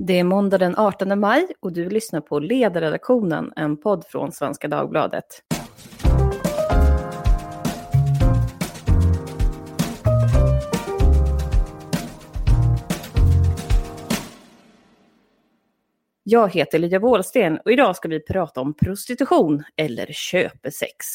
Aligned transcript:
Det 0.00 0.18
är 0.18 0.24
måndag 0.24 0.58
den 0.58 0.76
18 0.76 1.20
maj 1.20 1.46
och 1.60 1.72
du 1.72 1.90
lyssnar 1.90 2.20
på 2.20 2.38
Ledarredaktionen, 2.38 3.52
en 3.56 3.76
podd 3.76 4.04
från 4.06 4.32
Svenska 4.32 4.68
Dagbladet. 4.68 5.24
Jag 16.22 16.54
heter 16.54 16.78
Lydia 16.78 16.98
Wåhlsten 16.98 17.58
och 17.64 17.72
idag 17.72 17.96
ska 17.96 18.08
vi 18.08 18.20
prata 18.20 18.60
om 18.60 18.74
prostitution 18.74 19.64
eller 19.76 20.06
köpesex. 20.06 21.06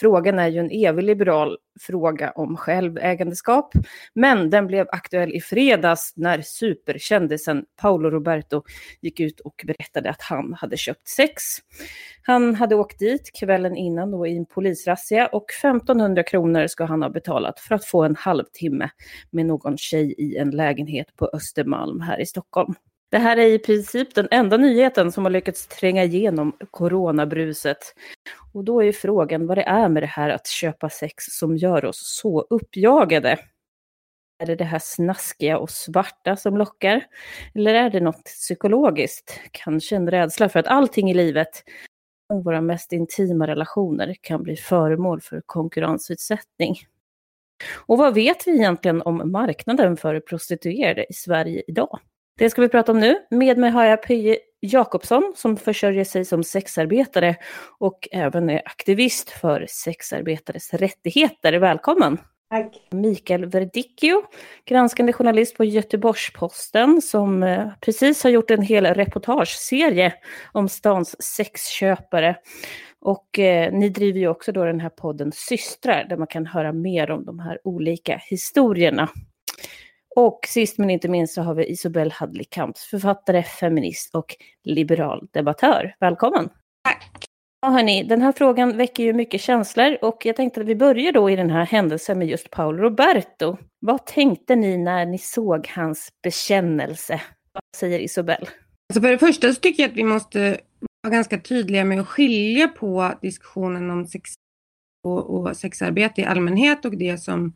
Frågan 0.00 0.38
är 0.38 0.48
ju 0.48 0.58
en 0.58 0.70
evig 0.70 1.04
liberal 1.04 1.58
fråga 1.80 2.30
om 2.30 2.56
självägandeskap, 2.56 3.72
men 4.14 4.50
den 4.50 4.66
blev 4.66 4.86
aktuell 4.92 5.32
i 5.32 5.40
fredags 5.40 6.12
när 6.16 6.42
superkändisen 6.42 7.64
Paolo 7.76 8.10
Roberto 8.10 8.62
gick 9.00 9.20
ut 9.20 9.40
och 9.40 9.64
berättade 9.66 10.10
att 10.10 10.22
han 10.22 10.54
hade 10.54 10.76
köpt 10.76 11.08
sex. 11.08 11.42
Han 12.22 12.54
hade 12.54 12.74
åkt 12.74 12.98
dit 12.98 13.30
kvällen 13.40 13.76
innan 13.76 14.10
då 14.10 14.26
i 14.26 14.36
en 14.36 14.46
polisrazzia 14.46 15.26
och 15.26 15.50
1500 15.50 16.22
kronor 16.22 16.66
ska 16.66 16.84
han 16.84 17.02
ha 17.02 17.10
betalat 17.10 17.60
för 17.60 17.74
att 17.74 17.84
få 17.84 18.02
en 18.02 18.16
halvtimme 18.16 18.90
med 19.30 19.46
någon 19.46 19.78
tjej 19.78 20.14
i 20.18 20.36
en 20.36 20.50
lägenhet 20.50 21.16
på 21.16 21.30
Östermalm 21.32 22.00
här 22.00 22.20
i 22.20 22.26
Stockholm. 22.26 22.74
Det 23.14 23.18
här 23.20 23.36
är 23.36 23.46
i 23.46 23.58
princip 23.58 24.14
den 24.14 24.28
enda 24.30 24.56
nyheten 24.56 25.12
som 25.12 25.24
har 25.24 25.30
lyckats 25.30 25.66
tränga 25.66 26.04
igenom 26.04 26.56
coronabruset. 26.70 27.78
Och 28.52 28.64
då 28.64 28.82
är 28.82 28.92
frågan 28.92 29.46
vad 29.46 29.58
det 29.58 29.62
är 29.62 29.88
med 29.88 30.02
det 30.02 30.06
här 30.06 30.30
att 30.30 30.46
köpa 30.46 30.90
sex 30.90 31.24
som 31.24 31.56
gör 31.56 31.84
oss 31.84 32.16
så 32.20 32.40
uppjagade. 32.40 33.38
Är 34.38 34.46
det 34.46 34.54
det 34.54 34.64
här 34.64 34.78
snaskiga 34.78 35.58
och 35.58 35.70
svarta 35.70 36.36
som 36.36 36.56
lockar? 36.56 37.04
Eller 37.54 37.74
är 37.74 37.90
det 37.90 38.00
något 38.00 38.24
psykologiskt? 38.24 39.40
Kanske 39.50 39.96
en 39.96 40.10
rädsla 40.10 40.48
för 40.48 40.60
att 40.60 40.66
allting 40.66 41.10
i 41.10 41.14
livet, 41.14 41.64
våra 42.44 42.60
mest 42.60 42.92
intima 42.92 43.46
relationer, 43.46 44.14
kan 44.20 44.42
bli 44.42 44.56
föremål 44.56 45.20
för 45.20 45.42
konkurrensutsättning. 45.46 46.76
Och 47.86 47.98
vad 47.98 48.14
vet 48.14 48.46
vi 48.46 48.50
egentligen 48.50 49.02
om 49.02 49.32
marknaden 49.32 49.96
för 49.96 50.20
prostituerade 50.20 51.06
i 51.10 51.12
Sverige 51.12 51.62
idag? 51.66 52.00
Det 52.38 52.50
ska 52.50 52.62
vi 52.62 52.68
prata 52.68 52.92
om 52.92 53.00
nu. 53.00 53.16
Med 53.30 53.58
mig 53.58 53.70
har 53.70 53.84
jag 53.84 54.02
Pye 54.02 54.38
Jakobsson 54.60 55.32
som 55.36 55.56
försörjer 55.56 56.04
sig 56.04 56.24
som 56.24 56.44
sexarbetare 56.44 57.36
och 57.78 58.08
även 58.12 58.50
är 58.50 58.62
aktivist 58.64 59.30
för 59.30 59.66
sexarbetares 59.68 60.74
rättigheter. 60.74 61.52
Välkommen! 61.52 62.18
Tack! 62.50 62.88
Mikael 62.90 63.46
Verdicchio, 63.46 64.22
granskande 64.64 65.12
journalist 65.12 65.56
på 65.56 65.64
Göteborgs-Posten 65.64 67.02
som 67.02 67.42
eh, 67.42 67.68
precis 67.80 68.22
har 68.22 68.30
gjort 68.30 68.50
en 68.50 68.62
hel 68.62 68.86
reportageserie 68.86 70.14
om 70.52 70.68
stans 70.68 71.22
sexköpare. 71.22 72.36
Och 73.00 73.38
eh, 73.38 73.72
ni 73.72 73.88
driver 73.88 74.20
ju 74.20 74.28
också 74.28 74.52
då 74.52 74.64
den 74.64 74.80
här 74.80 74.88
podden 74.88 75.32
Systrar 75.34 76.06
där 76.08 76.16
man 76.16 76.26
kan 76.26 76.46
höra 76.46 76.72
mer 76.72 77.10
om 77.10 77.24
de 77.24 77.38
här 77.38 77.58
olika 77.64 78.20
historierna. 78.30 79.08
Och 80.16 80.40
sist 80.48 80.78
men 80.78 80.90
inte 80.90 81.08
minst 81.08 81.34
så 81.34 81.42
har 81.42 81.54
vi 81.54 81.66
Isobel 81.66 82.10
Hadley-Kamps, 82.10 82.90
författare, 82.90 83.42
feminist 83.42 84.14
och 84.14 84.36
liberal 84.64 85.28
debattör. 85.32 85.94
Välkommen! 86.00 86.48
Tack! 86.84 87.24
Ja, 87.60 87.68
hörni, 87.68 88.04
den 88.04 88.22
här 88.22 88.32
frågan 88.32 88.76
väcker 88.76 89.02
ju 89.02 89.12
mycket 89.12 89.40
känslor 89.40 89.96
och 90.02 90.26
jag 90.26 90.36
tänkte 90.36 90.60
att 90.60 90.66
vi 90.66 90.76
börjar 90.76 91.12
då 91.12 91.30
i 91.30 91.36
den 91.36 91.50
här 91.50 91.66
händelsen 91.66 92.18
med 92.18 92.28
just 92.28 92.50
Paolo 92.50 92.82
Roberto. 92.82 93.56
Vad 93.80 94.06
tänkte 94.06 94.56
ni 94.56 94.76
när 94.76 95.06
ni 95.06 95.18
såg 95.18 95.68
hans 95.68 96.08
bekännelse? 96.22 97.20
Vad 97.52 97.62
säger 97.76 97.98
Isobel? 97.98 98.48
Alltså 98.88 99.00
för 99.00 99.10
det 99.10 99.18
första 99.18 99.52
så 99.52 99.60
tycker 99.60 99.82
jag 99.82 99.90
att 99.90 99.96
vi 99.96 100.04
måste 100.04 100.60
vara 101.02 101.14
ganska 101.14 101.40
tydliga 101.40 101.84
med 101.84 102.00
att 102.00 102.08
skilja 102.08 102.68
på 102.68 103.12
diskussionen 103.22 103.90
om 103.90 104.06
sex 104.06 104.30
och, 105.04 105.30
och 105.30 105.56
sexarbete 105.56 106.20
i 106.20 106.24
allmänhet 106.24 106.84
och 106.84 106.96
det 106.96 107.18
som 107.18 107.52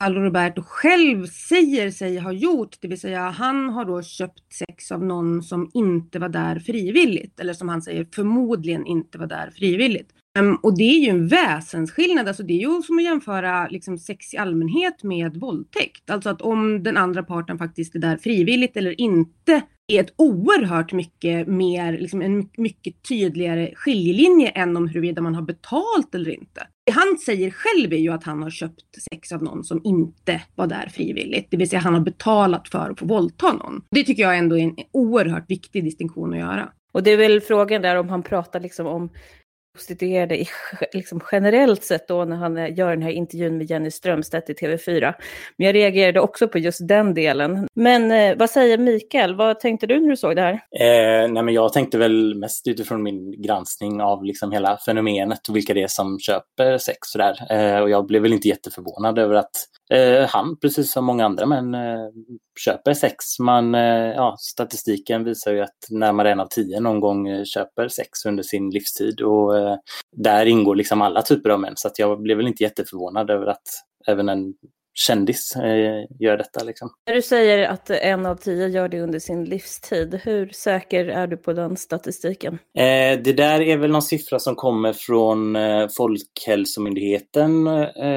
Paolo 0.00 0.20
Roberto 0.20 0.62
själv 0.62 1.26
säger 1.26 1.90
sig 1.90 2.18
ha 2.18 2.32
gjort, 2.32 2.76
det 2.80 2.88
vill 2.88 3.00
säga 3.00 3.30
han 3.30 3.68
har 3.68 3.84
då 3.84 4.02
köpt 4.02 4.52
sex 4.52 4.92
av 4.92 5.04
någon 5.04 5.42
som 5.42 5.70
inte 5.74 6.18
var 6.18 6.28
där 6.28 6.58
frivilligt, 6.58 7.40
eller 7.40 7.52
som 7.52 7.68
han 7.68 7.82
säger 7.82 8.06
förmodligen 8.14 8.86
inte 8.86 9.18
var 9.18 9.26
där 9.26 9.50
frivilligt. 9.56 10.10
Ehm, 10.38 10.56
och 10.56 10.78
det 10.78 10.84
är 10.84 10.98
ju 10.98 11.08
en 11.08 11.28
väsensskillnad, 11.28 12.28
alltså 12.28 12.42
det 12.42 12.52
är 12.52 12.68
ju 12.68 12.82
som 12.82 12.98
att 12.98 13.04
jämföra 13.04 13.68
liksom, 13.68 13.98
sex 13.98 14.34
i 14.34 14.36
allmänhet 14.36 15.02
med 15.02 15.36
våldtäkt. 15.36 16.10
Alltså 16.10 16.28
att 16.28 16.42
om 16.42 16.82
den 16.82 16.96
andra 16.96 17.22
parten 17.22 17.58
faktiskt 17.58 17.94
är 17.94 17.98
där 17.98 18.16
frivilligt 18.16 18.76
eller 18.76 19.00
inte 19.00 19.62
är 19.96 20.00
ett 20.00 20.14
oerhört 20.16 20.92
mycket 20.92 21.48
mer, 21.48 21.92
liksom 21.92 22.22
en 22.22 22.48
mycket 22.56 23.02
tydligare 23.08 23.72
skiljelinje 23.74 24.48
än 24.48 24.76
om 24.76 24.88
huruvida 24.88 25.22
man 25.22 25.34
har 25.34 25.42
betalt 25.42 26.14
eller 26.14 26.30
inte. 26.30 26.66
Det 26.86 26.92
han 26.92 27.18
säger 27.26 27.50
själv 27.50 27.92
är 27.92 27.98
ju 27.98 28.12
att 28.12 28.24
han 28.24 28.42
har 28.42 28.50
köpt 28.50 29.02
sex 29.10 29.32
av 29.32 29.42
någon 29.42 29.64
som 29.64 29.80
inte 29.84 30.42
var 30.54 30.66
där 30.66 30.88
frivilligt. 30.92 31.50
Det 31.50 31.56
vill 31.56 31.68
säga 31.68 31.80
han 31.80 31.94
har 31.94 32.00
betalat 32.00 32.68
för 32.68 32.90
att 32.90 32.98
få 32.98 33.06
våldta 33.06 33.52
någon. 33.52 33.82
Det 33.90 34.04
tycker 34.04 34.22
jag 34.22 34.38
ändå 34.38 34.58
är 34.58 34.62
en 34.62 34.76
oerhört 34.92 35.50
viktig 35.50 35.84
distinktion 35.84 36.32
att 36.32 36.38
göra. 36.38 36.72
Och 36.92 37.02
det 37.02 37.10
är 37.10 37.16
väl 37.16 37.40
frågan 37.40 37.82
där 37.82 37.96
om 37.96 38.08
han 38.08 38.22
pratar 38.22 38.60
liksom 38.60 38.86
om 38.86 39.10
prostituerade 39.74 40.40
i, 40.40 40.48
liksom 40.92 41.20
generellt 41.32 41.84
sett 41.84 42.08
då 42.08 42.24
när 42.24 42.36
han 42.36 42.74
gör 42.74 42.90
den 42.90 43.02
här 43.02 43.10
intervjun 43.10 43.58
med 43.58 43.70
Jenny 43.70 43.90
Strömstedt 43.90 44.50
i 44.50 44.52
TV4. 44.52 45.14
Men 45.56 45.66
jag 45.66 45.74
reagerade 45.74 46.20
också 46.20 46.48
på 46.48 46.58
just 46.58 46.88
den 46.88 47.14
delen. 47.14 47.68
Men 47.74 48.10
eh, 48.10 48.36
vad 48.38 48.50
säger 48.50 48.78
Mikael, 48.78 49.36
vad 49.36 49.60
tänkte 49.60 49.86
du 49.86 50.00
när 50.00 50.08
du 50.08 50.16
såg 50.16 50.36
det 50.36 50.42
här? 50.42 50.52
Eh, 50.52 51.32
nej 51.32 51.42
men 51.42 51.54
jag 51.54 51.72
tänkte 51.72 51.98
väl 51.98 52.34
mest 52.34 52.66
utifrån 52.66 53.02
min 53.02 53.42
granskning 53.42 54.00
av 54.00 54.24
liksom 54.24 54.52
hela 54.52 54.78
fenomenet 54.86 55.48
och 55.48 55.56
vilka 55.56 55.74
det 55.74 55.82
är 55.82 55.88
som 55.88 56.18
köper 56.18 56.78
sex. 56.78 56.98
Sådär. 57.02 57.52
Eh, 57.52 57.80
och 57.80 57.90
jag 57.90 58.06
blev 58.06 58.22
väl 58.22 58.32
inte 58.32 58.48
jätteförvånad 58.48 59.18
över 59.18 59.34
att 59.34 59.50
eh, 59.90 60.28
han, 60.28 60.56
precis 60.60 60.92
som 60.92 61.04
många 61.04 61.24
andra 61.24 61.46
män, 61.46 61.74
eh, 61.74 62.08
köper 62.64 62.94
sex. 62.94 63.38
Man, 63.38 63.74
eh, 63.74 64.12
ja, 64.14 64.36
statistiken 64.38 65.24
visar 65.24 65.52
ju 65.52 65.60
att 65.60 65.78
närmare 65.90 66.32
en 66.32 66.40
av 66.40 66.46
tio 66.46 66.80
någon 66.80 67.00
gång 67.00 67.28
eh, 67.28 67.44
köper 67.44 67.88
sex 67.88 68.24
under 68.26 68.42
sin 68.42 68.70
livstid. 68.70 69.20
Och 69.20 69.58
eh, 69.58 69.76
där 70.16 70.46
ingår 70.46 70.74
liksom 70.74 71.02
alla 71.02 71.22
typer 71.22 71.50
av 71.50 71.60
män. 71.60 71.74
Så 71.76 71.88
att 71.88 71.98
jag 71.98 72.22
blev 72.22 72.36
väl 72.36 72.48
inte 72.48 72.62
jätteförvånad 72.62 73.30
över 73.30 73.46
att 73.46 73.68
även 74.06 74.28
en 74.28 74.54
kändis 74.94 75.56
eh, 75.56 76.04
gör 76.18 76.36
detta. 76.36 76.64
Liksom. 76.64 76.90
När 77.06 77.14
du 77.14 77.22
säger 77.22 77.68
att 77.68 77.90
en 77.90 78.26
av 78.26 78.36
tio 78.36 78.68
gör 78.68 78.88
det 78.88 79.00
under 79.00 79.18
sin 79.18 79.44
livstid, 79.44 80.20
hur 80.24 80.48
säker 80.48 81.04
är 81.04 81.26
du 81.26 81.36
på 81.36 81.52
den 81.52 81.76
statistiken? 81.76 82.54
Eh, 82.54 83.20
det 83.24 83.32
där 83.32 83.60
är 83.60 83.76
väl 83.76 83.90
någon 83.90 84.02
siffra 84.02 84.38
som 84.38 84.54
kommer 84.54 84.92
från 84.92 85.56
eh, 85.56 85.88
Folkhälsomyndigheten. 85.96 87.66
Eh, 87.66 88.10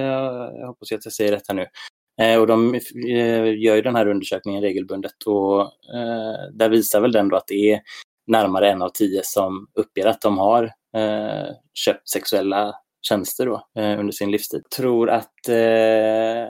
jag 0.60 0.68
hoppas 0.68 0.92
att 0.92 1.06
jag 1.06 1.14
säger 1.14 1.32
rätt 1.32 1.48
här 1.48 1.56
nu. 1.56 1.68
Och 2.40 2.48
de 2.48 2.80
gör 3.58 3.76
ju 3.76 3.82
den 3.82 3.96
här 3.96 4.08
undersökningen 4.08 4.62
regelbundet 4.62 5.24
och 5.26 5.72
där 6.54 6.70
visar 6.70 7.02
väl 7.02 7.12
den 7.12 7.30
då 7.30 7.38
att 7.38 7.48
det 7.48 7.72
är 7.72 7.82
närmare 8.28 8.72
en 8.72 8.82
av 8.82 8.90
tio 8.90 9.22
som 9.24 9.68
uppger 9.74 10.06
att 10.06 10.22
de 10.22 10.38
har 10.38 10.72
köpt 11.74 12.10
sexuella 12.10 12.76
tjänster 13.08 13.46
då, 13.46 13.82
eh, 13.82 14.00
under 14.00 14.12
sin 14.12 14.32
livstid. 14.32 14.62
Jag 14.64 14.70
tror 14.70 15.10
att 15.10 15.48
eh, 15.48 15.54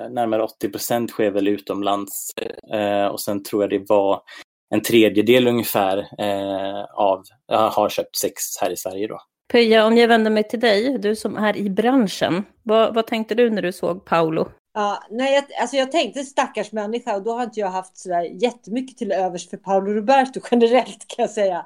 närmare 0.09 0.43
80 0.43 0.69
procent 0.69 1.11
sker 1.11 1.31
väl 1.31 1.47
utomlands 1.47 2.31
eh, 2.73 3.05
och 3.05 3.21
sen 3.21 3.43
tror 3.43 3.63
jag 3.63 3.69
det 3.69 3.89
var 3.89 4.21
en 4.69 4.81
tredjedel 4.81 5.47
ungefär 5.47 5.97
eh, 5.97 6.83
av 6.93 7.23
har 7.47 7.89
köpt 7.89 8.15
sex 8.15 8.41
här 8.61 8.71
i 8.71 8.77
Sverige 8.77 9.07
då. 9.07 9.19
Pöja, 9.51 9.85
om 9.85 9.97
jag 9.97 10.07
vänder 10.07 10.31
mig 10.31 10.43
till 10.43 10.59
dig, 10.59 10.97
du 10.97 11.15
som 11.15 11.37
är 11.37 11.57
i 11.57 11.69
branschen, 11.69 12.43
vad, 12.63 12.95
vad 12.95 13.07
tänkte 13.07 13.35
du 13.35 13.49
när 13.49 13.61
du 13.61 13.71
såg 13.71 14.05
Paolo? 14.05 14.47
Ja, 14.73 15.03
nej, 15.09 15.33
jag, 15.33 15.43
alltså 15.61 15.77
jag 15.77 15.91
tänkte 15.91 16.23
stackars 16.23 16.71
människa 16.71 17.15
och 17.15 17.23
då 17.23 17.31
har 17.31 17.43
inte 17.43 17.59
jag 17.59 17.69
haft 17.69 17.97
sådär 17.97 18.21
jättemycket 18.21 18.97
till 18.97 19.11
övers 19.11 19.49
för 19.49 19.57
Paolo 19.57 19.93
Roberto 19.93 20.39
generellt 20.51 21.07
kan 21.07 21.23
jag 21.23 21.29
säga. 21.29 21.65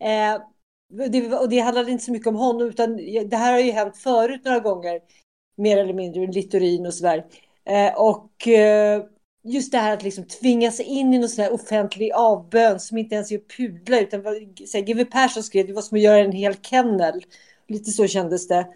Eh, 0.00 0.42
det, 0.88 1.34
och 1.34 1.48
det 1.48 1.58
handlade 1.58 1.90
inte 1.90 2.04
så 2.04 2.12
mycket 2.12 2.28
om 2.28 2.36
honom, 2.36 2.68
utan 2.68 2.96
det 3.28 3.36
här 3.36 3.52
har 3.52 3.60
ju 3.60 3.72
hänt 3.72 3.96
förut 3.96 4.40
några 4.44 4.60
gånger, 4.60 5.00
mer 5.56 5.76
eller 5.76 5.94
mindre, 5.94 6.26
Littorin 6.26 6.86
och 6.86 6.94
sådär. 6.94 7.26
Eh, 7.64 7.94
och 7.94 8.48
eh, 8.48 9.04
just 9.44 9.72
det 9.72 9.78
här 9.78 9.92
att 9.92 10.02
liksom 10.02 10.24
tvinga 10.24 10.70
sig 10.70 10.86
in 10.86 11.14
i 11.14 11.18
någon 11.18 11.28
sån 11.28 11.44
här 11.44 11.52
offentlig 11.52 12.12
avbön 12.12 12.80
som 12.80 12.98
inte 12.98 13.14
ens 13.14 13.32
är 13.32 13.36
att 13.36 13.48
pudla, 13.56 14.00
utan 14.00 14.22
GW 14.86 15.04
Persson 15.04 15.42
skrev, 15.42 15.66
det 15.66 15.72
var 15.72 15.82
som 15.82 15.96
att 15.96 16.02
göra 16.02 16.18
en 16.18 16.32
hel 16.32 16.54
kennel. 16.54 17.24
Lite 17.68 17.90
så 17.90 18.06
kändes 18.06 18.48
det. 18.48 18.66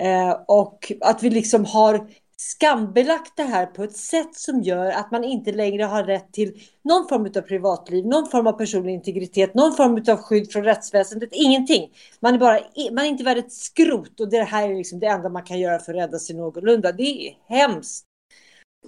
Eh, 0.00 0.30
och 0.48 0.92
att 1.00 1.22
vi 1.22 1.30
liksom 1.30 1.64
har 1.64 2.08
skambelagt 2.36 3.36
det 3.36 3.42
här 3.42 3.66
på 3.66 3.84
ett 3.84 3.96
sätt 3.96 4.34
som 4.34 4.62
gör 4.62 4.90
att 4.90 5.10
man 5.10 5.24
inte 5.24 5.52
längre 5.52 5.82
har 5.82 6.04
rätt 6.04 6.32
till 6.32 6.60
någon 6.84 7.08
form 7.08 7.26
av 7.36 7.40
privatliv, 7.40 8.06
någon 8.06 8.30
form 8.30 8.46
av 8.46 8.52
personlig 8.52 8.94
integritet, 8.94 9.54
någon 9.54 9.72
form 9.72 10.04
av 10.08 10.16
skydd 10.16 10.52
från 10.52 10.64
rättsväsendet, 10.64 11.28
ingenting. 11.32 11.90
Man 12.20 12.34
är, 12.34 12.38
bara, 12.38 12.60
man 12.92 13.04
är 13.04 13.08
inte 13.08 13.24
värd 13.24 13.38
ett 13.38 13.52
skrot 13.52 14.20
och 14.20 14.30
det 14.30 14.42
här 14.42 14.70
är 14.70 14.74
liksom 14.74 14.98
det 14.98 15.06
enda 15.06 15.28
man 15.28 15.42
kan 15.42 15.60
göra 15.60 15.78
för 15.78 15.94
att 15.94 15.98
rädda 15.98 16.18
sig 16.18 16.36
någorlunda. 16.36 16.92
Det 16.92 17.28
är 17.28 17.36
hemskt, 17.48 18.04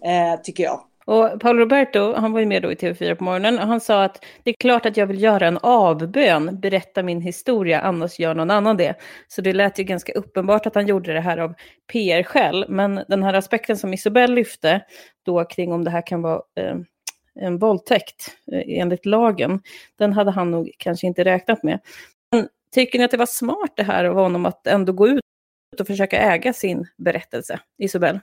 eh, 0.04 0.40
tycker 0.42 0.64
jag. 0.64 0.84
Och 1.08 1.40
Paolo 1.40 1.60
Roberto, 1.60 2.14
han 2.14 2.32
var 2.32 2.40
ju 2.40 2.46
med 2.46 2.62
då 2.62 2.72
i 2.72 2.75
TV4 2.75 3.14
på 3.14 3.25
morgonen, 3.25 3.58
och 3.58 3.66
han 3.66 3.81
sa 3.81 4.05
att 4.05 4.25
det 4.43 4.50
är 4.50 4.55
klart 4.55 4.87
att 4.87 4.96
jag 4.96 5.06
vill 5.06 5.22
göra 5.22 5.46
en 5.46 5.58
avbön, 5.62 6.60
berätta 6.60 7.02
min 7.02 7.20
historia, 7.20 7.81
annars 7.81 8.19
gör 8.19 8.34
någon 8.34 8.50
annan 8.50 8.76
det. 8.76 8.94
Så 9.28 9.43
det 9.43 9.52
lät 9.52 9.78
ju 9.78 9.84
ganska 9.84 10.12
uppenbart 10.12 10.66
att 10.66 10.75
han 10.75 10.87
gjorde 10.87 11.12
det 11.12 11.20
här 11.20 11.38
av 11.38 11.55
PR-skäl, 11.93 12.64
men 12.69 13.05
den 13.08 13.22
här 13.22 13.34
aspekten 13.34 13.76
som 13.76 13.94
Isobel 13.94 14.34
lyfte, 14.34 14.81
då 15.25 15.44
kring 15.44 15.72
om 15.72 15.84
det 15.84 15.90
här 15.90 16.06
kan 16.06 16.22
vara 16.22 16.43
eh, 16.60 16.76
en 17.40 17.58
våldtäkt 17.58 18.37
eh, 18.52 18.81
enligt 18.81 19.06
lagen, 19.06 19.60
den 19.99 20.12
hade 20.12 20.31
han 20.31 20.50
nog 20.50 20.70
kanske 20.78 21.06
inte 21.06 21.25
räknat 21.25 21.62
med. 21.62 21.81
Men 22.32 22.49
tycker 22.75 22.99
ni 22.99 23.05
att 23.05 23.10
det 23.10 23.16
var 23.16 23.26
smart 23.26 23.72
det 23.76 23.82
här 23.82 24.05
av 24.05 24.14
honom 24.14 24.46
att 24.46 24.66
ändå 24.66 24.93
gå 24.93 25.08
ut 25.08 25.22
och 25.81 25.87
försöka 25.87 26.19
äga 26.19 26.52
sin 26.52 26.87
berättelse, 26.96 27.60
Isobel? 27.78 28.20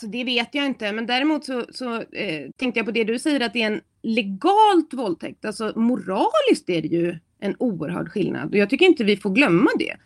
Så 0.00 0.06
det 0.06 0.24
vet 0.24 0.54
jag 0.54 0.66
inte, 0.66 0.92
men 0.92 1.06
däremot 1.06 1.44
så, 1.44 1.64
så 1.70 1.94
eh, 1.94 2.50
tänkte 2.56 2.78
jag 2.78 2.86
på 2.86 2.92
det 2.92 3.04
du 3.04 3.18
säger 3.18 3.40
att 3.40 3.52
det 3.52 3.62
är 3.62 3.66
en 3.66 3.80
legalt 4.02 4.94
våldtäkt. 4.94 5.44
Alltså 5.44 5.72
moraliskt 5.76 6.70
är 6.70 6.82
det 6.82 6.88
ju 6.88 7.18
en 7.40 7.56
oerhörd 7.58 8.08
skillnad 8.08 8.48
och 8.48 8.58
jag 8.58 8.70
tycker 8.70 8.86
inte 8.86 9.04
vi 9.04 9.16
får 9.16 9.30
glömma 9.30 9.70
det. 9.78 9.96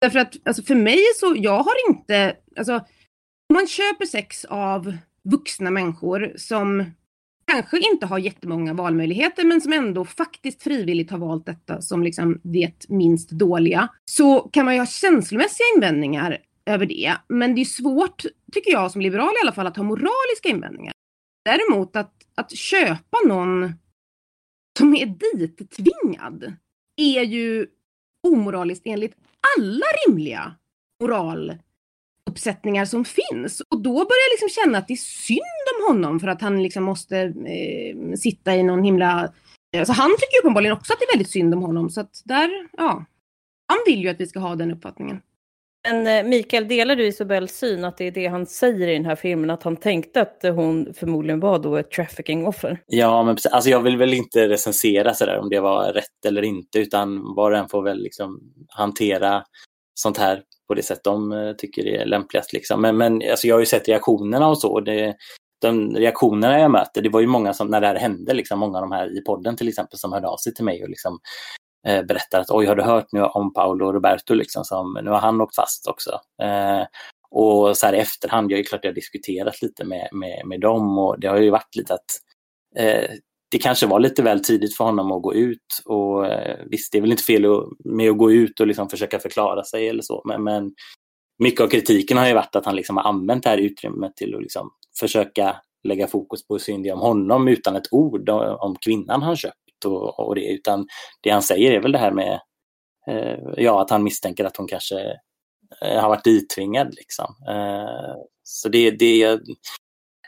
Därför 0.00 0.18
att 0.18 0.36
alltså 0.44 0.62
för 0.62 0.74
mig 0.74 0.98
så, 1.16 1.34
jag 1.38 1.62
har 1.62 1.88
inte, 1.88 2.36
alltså 2.56 2.74
om 3.48 3.54
man 3.54 3.66
köper 3.66 4.06
sex 4.06 4.44
av 4.44 4.96
vuxna 5.22 5.70
människor 5.70 6.32
som 6.36 6.84
kanske 7.52 7.78
inte 7.92 8.06
har 8.06 8.18
jättemånga 8.18 8.74
valmöjligheter 8.74 9.44
men 9.44 9.60
som 9.60 9.72
ändå 9.72 10.04
faktiskt 10.04 10.62
frivilligt 10.62 11.10
har 11.10 11.18
valt 11.18 11.46
detta 11.46 11.82
som 11.82 12.02
liksom 12.02 12.40
det 12.42 12.86
minst 12.88 13.30
dåliga. 13.30 13.88
Så 14.04 14.40
kan 14.40 14.64
man 14.64 14.74
ju 14.74 14.80
ha 14.80 14.86
känslomässiga 14.86 15.66
invändningar 15.76 16.38
över 16.66 16.86
det. 16.86 17.16
Men 17.28 17.54
det 17.54 17.60
är 17.60 17.64
svårt, 17.64 18.24
tycker 18.52 18.70
jag 18.70 18.90
som 18.90 19.00
liberal 19.00 19.32
i 19.34 19.42
alla 19.44 19.52
fall, 19.52 19.66
att 19.66 19.76
ha 19.76 19.84
moraliska 19.84 20.48
invändningar. 20.48 20.92
Däremot 21.44 21.96
att, 21.96 22.14
att 22.34 22.56
köpa 22.56 23.18
någon 23.26 23.72
som 24.78 24.94
är 24.94 25.06
dit 25.06 25.70
tvingad 25.70 26.52
är 26.96 27.22
ju 27.22 27.66
omoraliskt 28.28 28.82
enligt 28.84 29.14
alla 29.58 29.86
rimliga 30.06 30.54
moraluppsättningar 31.02 32.84
som 32.84 33.04
finns. 33.04 33.60
Och 33.60 33.80
då 33.80 33.92
börjar 33.92 34.28
jag 34.28 34.32
liksom 34.40 34.62
känna 34.62 34.78
att 34.78 34.88
det 34.88 34.94
är 34.94 34.96
synd 34.96 35.66
om 35.76 35.94
honom 35.94 36.20
för 36.20 36.28
att 36.28 36.42
han 36.42 36.62
liksom 36.62 36.84
måste 36.84 37.18
eh, 37.46 38.16
sitta 38.16 38.56
i 38.56 38.62
någon 38.62 38.84
himla... 38.84 39.32
Alltså 39.76 39.92
han 39.92 40.10
tycker 40.10 40.40
uppenbarligen 40.42 40.76
också 40.76 40.92
att 40.92 40.98
det 40.98 41.04
är 41.04 41.12
väldigt 41.12 41.30
synd 41.30 41.54
om 41.54 41.62
honom. 41.62 41.90
Så 41.90 42.00
att 42.00 42.22
där, 42.24 42.68
ja. 42.72 43.04
Han 43.66 43.78
vill 43.86 44.02
ju 44.02 44.08
att 44.08 44.20
vi 44.20 44.26
ska 44.26 44.38
ha 44.40 44.56
den 44.56 44.70
uppfattningen. 44.70 45.20
Men 45.88 46.06
eh, 46.06 46.30
Mikael, 46.30 46.68
delar 46.68 46.96
du 46.96 47.06
Isobels 47.06 47.58
syn 47.58 47.84
att 47.84 47.96
det 47.96 48.04
är 48.04 48.10
det 48.10 48.26
han 48.26 48.46
säger 48.46 48.88
i 48.88 48.92
den 48.92 49.04
här 49.04 49.16
filmen, 49.16 49.50
att 49.50 49.62
han 49.62 49.76
tänkte 49.76 50.20
att 50.20 50.44
eh, 50.44 50.54
hon 50.54 50.94
förmodligen 50.94 51.40
var 51.40 51.58
då 51.58 51.76
ett 51.76 51.90
trafficking-offer? 51.90 52.82
Ja, 52.86 53.22
men 53.22 53.36
alltså 53.50 53.70
jag 53.70 53.80
vill 53.80 53.96
väl 53.96 54.14
inte 54.14 54.48
recensera 54.48 55.14
sådär 55.14 55.38
om 55.38 55.48
det 55.48 55.60
var 55.60 55.92
rätt 55.92 56.24
eller 56.26 56.42
inte, 56.42 56.78
utan 56.78 57.34
var 57.34 57.50
och 57.52 57.58
en 57.58 57.68
får 57.68 57.82
väl 57.82 58.02
liksom 58.02 58.40
hantera 58.68 59.42
sånt 59.94 60.18
här 60.18 60.42
på 60.68 60.74
det 60.74 60.82
sätt 60.82 61.00
de 61.04 61.32
eh, 61.32 61.52
tycker 61.52 61.86
är 61.86 62.06
lämpligast. 62.06 62.52
Liksom. 62.52 62.82
Men, 62.82 62.96
men 62.96 63.22
alltså 63.30 63.46
jag 63.46 63.54
har 63.54 63.60
ju 63.60 63.66
sett 63.66 63.88
reaktionerna 63.88 64.48
och 64.48 64.58
så. 64.58 64.80
Det, 64.80 65.14
de 65.60 65.96
reaktionerna 65.96 66.58
jag 66.58 66.70
möter, 66.70 67.02
det 67.02 67.08
var 67.08 67.20
ju 67.20 67.26
många 67.26 67.52
som, 67.52 67.68
när 67.68 67.80
det 67.80 67.86
här 67.86 67.96
hände, 67.96 68.34
liksom, 68.34 68.58
många 68.58 68.78
av 68.78 68.82
de 68.82 68.92
här 68.92 69.18
i 69.18 69.20
podden 69.20 69.56
till 69.56 69.68
exempel, 69.68 69.98
som 69.98 70.12
hörde 70.12 70.28
av 70.28 70.36
sig 70.36 70.54
till 70.54 70.64
mig 70.64 70.82
och 70.82 70.88
liksom 70.88 71.18
eh, 71.86 72.02
berättar 72.02 72.40
att 72.40 72.50
oj, 72.50 72.66
har 72.66 72.76
du 72.76 72.82
hört 72.82 73.12
nu 73.12 73.22
om 73.22 73.52
Paolo 73.52 73.92
Roberto, 73.92 74.34
liksom, 74.34 74.64
som, 74.64 74.98
nu 75.02 75.10
har 75.10 75.18
han 75.18 75.40
åkt 75.40 75.54
fast 75.54 75.86
också. 75.86 76.10
Eh, 76.42 76.84
och 77.30 77.76
så 77.76 77.86
här 77.86 77.92
i 77.92 77.98
efterhand, 77.98 78.52
jag 78.52 78.60
är 78.60 78.64
klart 78.64 78.84
jag 78.84 78.90
har 78.90 78.94
diskuterat 78.94 79.62
lite 79.62 79.84
med, 79.84 80.08
med, 80.12 80.46
med 80.46 80.60
dem 80.60 80.98
och 80.98 81.20
det 81.20 81.28
har 81.28 81.36
ju 81.36 81.50
varit 81.50 81.76
lite 81.76 81.94
att 81.94 82.06
eh, 82.76 83.10
det 83.50 83.58
kanske 83.58 83.86
var 83.86 84.00
lite 84.00 84.22
väl 84.22 84.44
tidigt 84.44 84.76
för 84.76 84.84
honom 84.84 85.12
att 85.12 85.22
gå 85.22 85.34
ut. 85.34 85.82
Och 85.84 86.26
eh, 86.26 86.58
Visst, 86.66 86.92
det 86.92 86.98
är 86.98 87.02
väl 87.02 87.10
inte 87.10 87.22
fel 87.22 87.46
med 87.84 88.10
att 88.10 88.18
gå 88.18 88.32
ut 88.32 88.60
och 88.60 88.66
liksom 88.66 88.88
försöka 88.88 89.18
förklara 89.18 89.64
sig 89.64 89.88
eller 89.88 90.02
så, 90.02 90.22
men, 90.24 90.44
men 90.44 90.72
mycket 91.38 91.60
av 91.60 91.68
kritiken 91.68 92.16
har 92.16 92.26
ju 92.26 92.34
varit 92.34 92.56
att 92.56 92.66
han 92.66 92.76
liksom 92.76 92.96
har 92.96 93.04
använt 93.04 93.42
det 93.42 93.50
här 93.50 93.58
utrymmet 93.58 94.16
till 94.16 94.34
att 94.34 94.42
liksom 94.42 94.70
försöka 95.00 95.56
lägga 95.88 96.06
fokus 96.06 96.46
på 96.46 96.54
hur 96.54 96.58
synd 96.58 96.84
det 96.84 96.88
är 96.88 96.94
om 96.94 97.00
honom 97.00 97.48
utan 97.48 97.76
ett 97.76 97.88
ord 97.92 98.28
om 98.58 98.76
kvinnan 98.76 99.22
han 99.22 99.36
och, 99.84 100.20
och 100.20 100.34
det, 100.34 100.52
utan 100.52 100.86
det 101.20 101.30
han 101.30 101.42
säger 101.42 101.72
är 101.72 101.80
väl 101.80 101.92
det 101.92 101.98
här 101.98 102.12
med 102.12 102.40
eh, 103.08 103.38
ja, 103.56 103.82
att 103.82 103.90
han 103.90 104.02
misstänker 104.02 104.44
att 104.44 104.56
hon 104.56 104.68
kanske 104.68 105.00
eh, 105.82 106.00
har 106.00 106.08
varit 106.08 106.24
ditvingad. 106.24 106.94
Liksom. 106.94 107.34
Eh, 107.48 108.14
så 108.42 108.68
det, 108.68 108.90
det, 108.90 109.40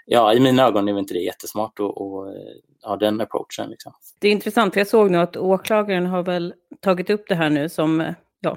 ja, 0.06 0.34
i 0.34 0.40
mina 0.40 0.66
ögon 0.66 0.88
är 0.88 0.98
inte 0.98 1.14
det 1.14 1.20
jättesmart 1.20 1.80
att 1.80 1.86
eh, 1.86 2.88
ha 2.88 2.96
den 2.96 3.20
approachen. 3.20 3.70
Liksom. 3.70 3.92
Det 4.20 4.28
är 4.28 4.32
intressant, 4.32 4.74
för 4.74 4.80
jag 4.80 4.88
såg 4.88 5.10
nu 5.10 5.18
att 5.18 5.36
åklagaren 5.36 6.06
har 6.06 6.22
väl 6.22 6.54
tagit 6.80 7.10
upp 7.10 7.24
det 7.28 7.34
här 7.34 7.50
nu 7.50 7.68
som 7.68 8.14
ja, 8.42 8.56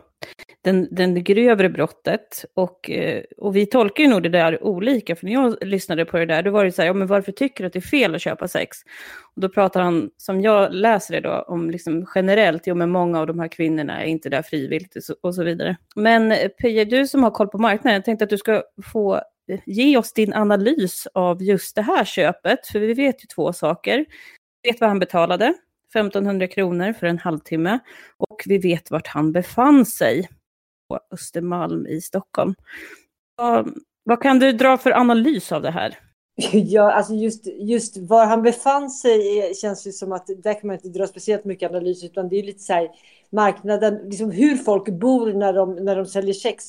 den, 0.62 0.88
den 0.92 1.24
grövre 1.24 1.70
brottet. 1.70 2.46
Och, 2.54 2.90
eh, 2.90 3.24
och 3.38 3.56
vi 3.56 3.66
tolkar 3.66 4.04
ju 4.04 4.10
nog 4.10 4.24
det 4.24 4.30
där 4.30 4.64
olika, 4.64 5.16
för 5.16 5.26
när 5.26 5.34
jag 5.34 5.58
lyssnade 5.62 6.06
på 6.06 6.18
det 6.18 6.26
där, 6.26 6.44
då 6.44 6.52
var 6.52 6.66
det 6.66 6.72
så 6.72 6.82
här, 6.82 6.90
ja 6.90 6.94
men 6.94 7.08
varför 7.08 7.32
tycker 7.32 7.64
du 7.64 7.68
att 7.68 7.74
det 7.74 7.80
är 7.80 7.82
fel 7.82 8.16
att 8.16 8.22
köpa 8.22 8.48
sex? 8.48 8.78
Och 9.36 9.42
då 9.42 9.50
pratar 9.50 9.82
han, 9.82 10.10
som 10.18 10.42
jag 10.42 10.74
läser 10.74 11.14
det 11.14 11.30
då, 11.30 11.46
om 11.48 11.70
liksom 11.72 12.06
generellt, 12.16 12.68
jo 12.68 12.76
men 12.76 12.90
många 12.90 13.20
av 13.20 13.28
de 13.28 13.40
här 13.40 13.48
kvinnorna 13.48 14.04
är 14.04 14.08
inte 14.08 14.30
där 14.30 14.42
frivilligt 14.42 14.96
och 15.22 15.36
så 15.36 15.44
vidare. 15.44 15.78
Men 15.96 16.30
Peje, 16.30 16.50
Pia, 16.50 16.86
du 16.86 17.08
som 17.08 17.24
har 17.24 17.32
koll 17.32 17.48
på 17.48 17.58
marknaden, 17.58 17.94
jag 17.94 18.06
tänkte 18.06 18.24
att 18.24 18.30
du 18.30 18.38
ska 18.38 18.64
få 18.94 19.16
eh, 19.16 19.60
ge 19.66 19.98
oss 19.98 20.14
din 20.14 20.34
analys 20.34 21.08
av 21.14 21.44
just 21.44 21.76
det 21.76 21.82
här 21.82 22.06
köpet, 22.06 22.68
för 22.68 22.80
vi 22.80 22.94
vet 22.94 23.24
ju 23.24 23.28
två 23.36 23.54
saker. 23.54 24.06
Vi 24.64 24.72
vet 24.72 24.82
vad 24.82 24.90
han 24.90 25.00
betalade, 25.00 25.54
1500 25.90 26.48
kronor 26.48 26.94
för 26.94 27.08
en 27.08 27.20
halvtimme 27.20 27.80
och 28.18 28.44
vi 28.46 28.58
vet 28.58 28.92
vart 28.92 29.08
han 29.08 29.32
befann 29.32 29.86
sig 29.86 30.30
på 30.90 31.00
Östermalm 31.12 31.88
i 31.88 32.02
Stockholm. 32.02 32.56
Vad, 33.36 33.74
vad 34.04 34.22
kan 34.22 34.40
du 34.40 34.52
dra 34.52 34.78
för 34.78 34.92
analys 34.92 35.52
av 35.52 35.62
det 35.62 35.72
här? 35.72 36.00
Ja, 36.54 36.92
alltså 36.92 37.14
just, 37.14 37.48
just 37.60 37.98
var 37.98 38.26
han 38.26 38.44
befann 38.44 38.90
sig 38.90 39.54
känns 39.56 39.88
ju 39.88 39.92
som 39.92 40.12
att 40.12 40.28
där 40.44 40.54
kan 40.54 40.68
man 40.68 40.76
inte 40.76 40.90
dra 40.90 41.08
speciellt 41.08 41.46
mycket 41.46 41.72
analys 41.72 42.04
utan 42.04 42.30
det 42.30 42.40
är 42.40 42.44
lite 42.44 42.64
så 42.64 42.74
här 42.74 42.90
marknaden, 43.30 44.10
liksom 44.10 44.32
hur 44.32 44.56
folk 44.56 44.90
bor 44.90 45.34
när 45.34 45.54
de, 45.54 45.76
när 45.76 45.96
de 45.96 46.06
säljer 46.06 46.34
sex 46.34 46.64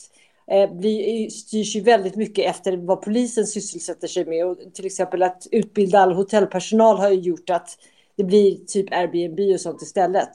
eh, 0.50 0.74
blir, 0.74 1.30
styrs 1.30 1.76
ju 1.76 1.80
väldigt 1.80 2.16
mycket 2.16 2.50
efter 2.50 2.76
vad 2.76 3.02
polisen 3.02 3.46
sysselsätter 3.46 4.08
sig 4.08 4.24
med. 4.24 4.46
Och 4.46 4.58
till 4.74 4.86
exempel 4.86 5.22
att 5.22 5.46
utbilda 5.52 6.00
all 6.00 6.12
hotellpersonal 6.12 6.96
har 6.96 7.10
ju 7.10 7.20
gjort 7.20 7.50
att 7.50 7.78
det 8.16 8.24
blir 8.24 8.56
typ 8.56 8.92
Airbnb 8.92 9.40
och 9.54 9.60
sånt 9.60 9.82
istället. 9.82 10.30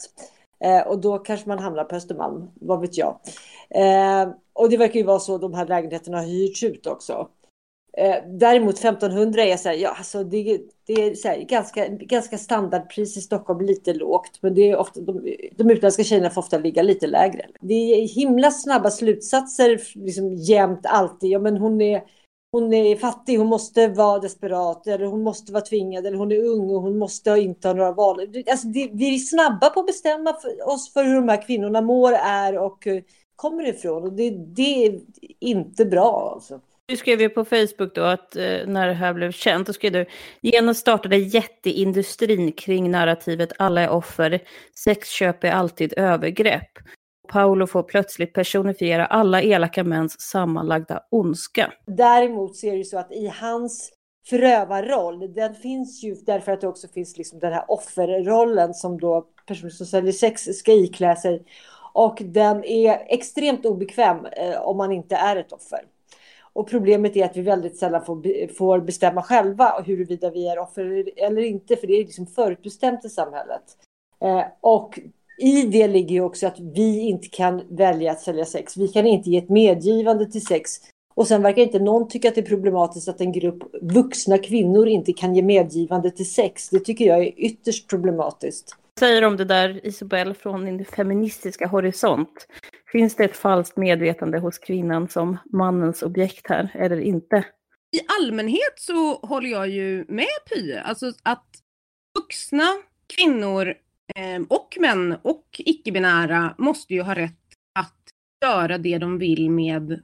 Eh, 0.63 0.87
och 0.87 1.01
då 1.01 1.17
kanske 1.17 1.49
man 1.49 1.59
hamnar 1.59 1.83
på 1.83 1.95
Östermalm, 1.95 2.47
vad 2.53 2.81
vet 2.81 2.97
jag. 2.97 3.19
Eh, 3.69 4.29
och 4.53 4.69
det 4.69 4.77
verkar 4.77 4.99
ju 4.99 5.05
vara 5.05 5.19
så 5.19 5.37
de 5.37 5.53
här 5.53 5.67
lägenheterna 5.67 6.17
har 6.17 6.25
hyrts 6.25 6.63
ut 6.63 6.87
också. 6.87 7.27
Eh, 7.97 8.15
däremot 8.27 8.77
1500 8.77 9.43
är 9.43 9.57
så 9.57 9.69
här, 9.69 9.75
ja, 9.75 9.95
alltså 9.97 10.23
det, 10.23 10.61
det 10.87 10.93
är 10.93 11.15
så 11.15 11.27
här, 11.27 11.37
ganska, 11.41 11.87
ganska 11.87 12.37
standardpris 12.37 13.17
i 13.17 13.21
Stockholm, 13.21 13.65
lite 13.65 13.93
lågt. 13.93 14.39
Men 14.41 14.53
det 14.53 14.69
är 14.69 14.77
ofta, 14.77 15.01
de, 15.01 15.35
de 15.57 15.71
utländska 15.71 16.03
tjejerna 16.03 16.29
får 16.29 16.41
ofta 16.41 16.57
ligga 16.57 16.83
lite 16.83 17.07
lägre. 17.07 17.45
Det 17.61 17.73
är 17.73 18.07
himla 18.07 18.51
snabba 18.51 18.89
slutsatser, 18.89 19.81
liksom 19.95 20.33
jämt 20.33 20.85
alltid. 20.85 21.29
Ja, 21.29 21.39
men 21.39 21.57
hon 21.57 21.81
är 21.81 22.03
hon 22.51 22.73
är 22.73 22.95
fattig, 22.95 23.37
hon 23.37 23.47
måste 23.47 23.87
vara 23.87 24.19
desperat 24.19 24.87
eller 24.87 25.05
hon 25.05 25.23
måste 25.23 25.51
vara 25.51 25.63
tvingad 25.63 26.05
eller 26.05 26.17
hon 26.17 26.31
är 26.31 26.45
ung 26.45 26.69
och 26.69 26.81
hon 26.81 26.97
måste 26.97 27.29
inte 27.29 27.67
ha 27.67 27.75
några 27.75 27.91
val. 27.91 28.19
Alltså 28.51 28.67
det, 28.67 28.89
vi 28.93 29.15
är 29.15 29.19
snabba 29.19 29.69
på 29.69 29.79
att 29.79 29.85
bestämma 29.85 30.33
för 30.33 30.69
oss 30.69 30.93
för 30.93 31.03
hur 31.03 31.15
de 31.15 31.29
här 31.29 31.45
kvinnorna 31.45 31.81
mår, 31.81 32.13
är 32.13 32.57
och 32.57 32.87
eh, 32.87 33.01
kommer 33.35 33.67
ifrån. 33.67 34.03
Och 34.03 34.13
det, 34.13 34.29
det 34.29 34.85
är 34.85 34.99
inte 35.39 35.85
bra. 35.85 36.31
Alltså. 36.33 36.61
Du 36.85 36.97
skrev 36.97 37.21
ju 37.21 37.29
på 37.29 37.45
Facebook 37.45 37.95
då 37.95 38.01
att 38.01 38.35
eh, 38.35 38.67
när 38.67 38.87
det 38.87 38.93
här 38.93 39.13
blev 39.13 39.31
känt, 39.31 39.67
då 39.67 39.73
skrev 39.73 39.91
du 39.91 40.05
genast 40.41 40.79
startade 40.79 41.17
jätteindustrin 41.17 42.51
kring 42.51 42.91
narrativet 42.91 43.53
alla 43.59 43.81
är 43.81 43.89
offer, 43.89 44.39
sexköp 44.75 45.43
är 45.43 45.51
alltid 45.51 45.93
övergrepp. 45.97 46.71
Paolo 47.31 47.67
får 47.67 47.83
plötsligt 47.83 48.33
personifiera 48.33 49.05
alla 49.05 49.41
elaka 49.41 49.83
mäns 49.83 50.21
sammanlagda 50.21 51.03
ondska. 51.11 51.73
Däremot 51.85 52.55
så 52.55 52.67
är 52.67 52.77
det 52.77 52.83
så 52.83 52.97
att 52.97 53.11
i 53.11 53.27
hans 53.27 53.91
förövarroll, 54.29 55.33
den 55.33 55.55
finns 55.55 56.03
ju 56.03 56.15
därför 56.15 56.51
att 56.51 56.61
det 56.61 56.67
också 56.67 56.87
finns 56.87 57.17
liksom 57.17 57.39
den 57.39 57.53
här 57.53 57.65
offerrollen 57.67 58.73
som 58.73 58.99
då 58.99 59.27
personer 59.47 59.69
som 59.69 59.85
säljer 59.85 60.11
sex 60.11 60.43
ska 60.43 60.71
iklä 60.71 61.15
sig. 61.15 61.45
Och 61.93 62.17
den 62.25 62.65
är 62.65 63.05
extremt 63.07 63.65
obekväm 63.65 64.25
eh, 64.25 64.61
om 64.61 64.77
man 64.77 64.91
inte 64.91 65.15
är 65.15 65.35
ett 65.35 65.51
offer. 65.51 65.79
Och 66.53 66.69
problemet 66.69 67.15
är 67.15 67.25
att 67.25 67.37
vi 67.37 67.41
väldigt 67.41 67.77
sällan 67.77 68.05
får, 68.05 68.53
får 68.53 68.79
bestämma 68.79 69.23
själva 69.23 69.83
huruvida 69.85 70.29
vi 70.29 70.47
är 70.47 70.59
offer 70.59 71.11
eller 71.17 71.41
inte, 71.41 71.75
för 71.75 71.87
det 71.87 71.93
är 71.93 72.05
liksom 72.05 72.27
förutbestämt 72.27 73.05
i 73.05 73.09
samhället. 73.09 73.63
Eh, 74.21 74.43
och 74.61 74.99
i 75.37 75.61
det 75.61 75.87
ligger 75.87 76.15
ju 76.15 76.21
också 76.21 76.47
att 76.47 76.59
vi 76.59 76.99
inte 76.99 77.27
kan 77.27 77.77
välja 77.77 78.11
att 78.11 78.21
sälja 78.21 78.45
sex. 78.45 78.77
Vi 78.77 78.87
kan 78.87 79.07
inte 79.07 79.29
ge 79.29 79.37
ett 79.37 79.49
medgivande 79.49 80.25
till 80.25 80.45
sex 80.45 80.71
Och 81.15 81.27
sen 81.27 81.41
verkar 81.41 81.61
inte 81.61 81.79
någon 81.79 82.07
tycka 82.07 82.27
att 82.27 82.35
det 82.35 82.41
är 82.41 82.45
problematiskt 82.45 83.07
att 83.07 83.21
en 83.21 83.31
grupp 83.31 83.63
vuxna 83.81 84.37
kvinnor 84.37 84.87
inte 84.87 85.13
kan 85.13 85.35
ge 85.35 85.41
medgivande 85.41 86.11
till 86.11 86.31
sex. 86.31 86.69
Det 86.69 86.79
tycker 86.79 87.05
jag 87.05 87.19
är 87.19 87.39
ytterst 87.39 87.89
problematiskt. 87.89 88.75
Vad 88.99 89.09
säger 89.09 89.23
om 89.23 89.37
det 89.37 89.45
där 89.45 89.85
Isabel 89.85 90.33
från 90.33 90.65
din 90.65 90.85
feministiska 90.85 91.67
horisont? 91.67 92.47
Finns 92.91 93.15
det 93.15 93.23
ett 93.23 93.37
falskt 93.37 93.77
medvetande 93.77 94.39
hos 94.39 94.57
kvinnan 94.57 95.09
som 95.09 95.37
mannens 95.53 96.03
objekt 96.03 96.49
här 96.49 96.71
eller 96.75 96.99
inte? 96.99 97.37
I 97.91 97.99
allmänhet 98.21 98.73
så 98.75 99.13
håller 99.13 99.49
jag 99.49 99.69
ju 99.69 100.05
med 100.07 100.27
Pye. 100.49 100.81
Alltså 100.81 101.13
att 101.23 101.47
vuxna 102.19 102.67
kvinnor 103.15 103.73
Ehm, 104.15 104.43
och 104.43 104.77
män 104.79 105.17
och 105.21 105.45
icke-binära 105.57 106.55
måste 106.57 106.93
ju 106.93 107.01
ha 107.01 107.15
rätt 107.15 107.31
att 107.79 108.01
göra 108.45 108.77
det 108.77 108.97
de 108.97 109.17
vill 109.17 109.49
med 109.49 110.01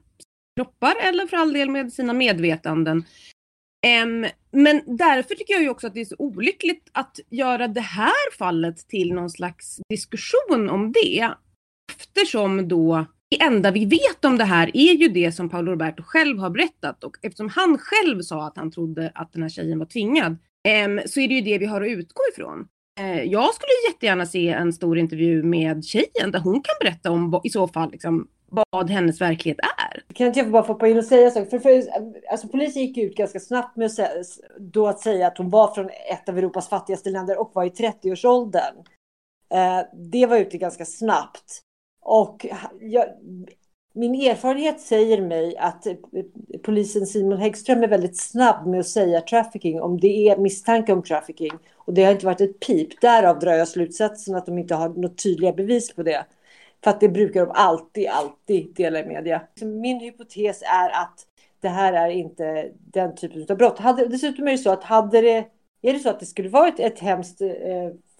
kroppar 0.56 0.94
eller 1.02 1.26
för 1.26 1.36
all 1.36 1.52
del 1.52 1.70
med 1.70 1.92
sina 1.92 2.12
medvetanden. 2.12 3.04
Um, 4.04 4.26
men 4.50 4.82
därför 4.96 5.34
tycker 5.34 5.54
jag 5.54 5.62
ju 5.62 5.68
också 5.68 5.86
att 5.86 5.94
det 5.94 6.00
är 6.00 6.04
så 6.04 6.16
olyckligt 6.18 6.90
att 6.92 7.20
göra 7.30 7.68
det 7.68 7.80
här 7.80 8.36
fallet 8.38 8.88
till 8.88 9.14
någon 9.14 9.30
slags 9.30 9.80
diskussion 9.88 10.70
om 10.70 10.92
det. 10.92 11.30
Eftersom 11.98 12.68
då 12.68 13.06
det 13.30 13.42
enda 13.42 13.70
vi 13.70 13.84
vet 13.84 14.24
om 14.24 14.38
det 14.38 14.44
här 14.44 14.70
är 14.74 14.92
ju 14.94 15.08
det 15.08 15.32
som 15.32 15.48
Paolo 15.48 15.72
Roberto 15.72 16.02
själv 16.02 16.38
har 16.38 16.50
berättat 16.50 17.04
och 17.04 17.16
eftersom 17.22 17.48
han 17.48 17.78
själv 17.78 18.22
sa 18.22 18.46
att 18.46 18.56
han 18.56 18.70
trodde 18.70 19.12
att 19.14 19.32
den 19.32 19.42
här 19.42 19.50
tjejen 19.50 19.78
var 19.78 19.86
tvingad 19.86 20.32
um, 20.86 21.00
så 21.06 21.20
är 21.20 21.28
det 21.28 21.34
ju 21.34 21.40
det 21.40 21.58
vi 21.58 21.66
har 21.66 21.82
att 21.82 21.90
utgå 21.90 22.22
ifrån. 22.32 22.68
Eh, 22.98 23.22
jag 23.22 23.54
skulle 23.54 23.92
jättegärna 23.92 24.26
se 24.26 24.48
en 24.48 24.72
stor 24.72 24.98
intervju 24.98 25.42
med 25.42 25.84
tjejen 25.84 26.30
där 26.32 26.40
hon 26.40 26.54
kan 26.54 26.74
berätta 26.80 27.10
om 27.10 27.40
i 27.44 27.50
så 27.50 27.68
fall 27.68 27.90
liksom, 27.90 28.28
vad 28.50 28.90
hennes 28.90 29.20
verklighet 29.20 29.58
är. 29.58 30.14
Kan 30.14 30.26
inte 30.26 30.38
jag 30.38 30.50
bara 30.50 30.62
få 30.62 30.72
hoppa 30.72 30.88
in 30.88 30.98
och 30.98 31.04
säga 31.04 31.30
så? 31.30 31.44
För, 31.44 31.58
för, 31.58 31.82
alltså, 32.30 32.48
polisen 32.48 32.82
gick 32.82 32.98
ut 32.98 33.16
ganska 33.16 33.40
snabbt 33.40 33.76
med 33.76 33.86
att 33.86 33.92
säga, 33.92 34.10
då 34.58 34.86
att 34.86 35.00
säga 35.00 35.26
att 35.26 35.38
hon 35.38 35.50
var 35.50 35.74
från 35.74 35.90
ett 36.12 36.28
av 36.28 36.38
Europas 36.38 36.68
fattigaste 36.68 37.10
länder 37.10 37.40
och 37.40 37.50
var 37.54 37.64
i 37.64 37.68
30-årsåldern. 37.68 38.74
Eh, 39.54 39.80
det 40.10 40.26
var 40.26 40.36
ute 40.36 40.58
ganska 40.58 40.84
snabbt. 40.84 41.62
Och 42.02 42.46
jag, 42.80 43.04
min 43.98 44.14
erfarenhet 44.14 44.80
säger 44.80 45.22
mig 45.22 45.56
att 45.56 45.86
eh, 45.86 45.94
polisen 46.62 47.06
Simon 47.06 47.38
Häggström 47.38 47.82
är 47.82 47.88
väldigt 47.88 48.20
snabb 48.20 48.66
med 48.66 48.80
att 48.80 48.88
säga 48.88 49.20
trafficking 49.20 49.80
om 49.82 50.00
det 50.00 50.28
är 50.28 50.36
misstanke 50.36 50.92
om 50.92 51.02
trafficking. 51.02 51.52
Och 51.74 51.94
det 51.94 52.04
har 52.04 52.12
inte 52.12 52.26
varit 52.26 52.40
ett 52.40 52.60
pip. 52.60 53.00
Därav 53.00 53.38
drar 53.38 53.52
jag 53.52 53.68
slutsatsen 53.68 54.34
att 54.34 54.46
de 54.46 54.58
inte 54.58 54.74
har 54.74 54.88
något 54.88 55.22
tydliga 55.22 55.52
bevis 55.52 55.94
på 55.94 56.02
det. 56.02 56.26
För 56.84 56.90
att 56.90 57.00
det 57.00 57.08
brukar 57.08 57.46
de 57.46 57.52
alltid, 57.54 58.08
alltid 58.08 58.74
dela 58.74 59.00
i 59.00 59.06
media. 59.06 59.42
Min 59.62 60.00
hypotes 60.00 60.62
är 60.62 60.90
att 60.90 61.26
det 61.60 61.68
här 61.68 61.92
är 61.92 62.10
inte 62.10 62.68
den 62.74 63.14
typen 63.14 63.46
av 63.48 63.56
brott. 63.56 63.78
Hade, 63.78 64.08
dessutom 64.08 64.48
är 64.48 64.52
det 64.52 64.58
så 64.58 64.70
att 64.70 64.84
hade 64.84 65.20
det, 65.20 65.44
är 65.82 65.92
det 65.92 65.98
så 65.98 66.10
att 66.10 66.20
det 66.20 66.26
skulle 66.26 66.48
vara 66.48 66.68
ett, 66.68 66.80
ett 66.80 66.98
hemskt 66.98 67.40
eh, 67.40 67.48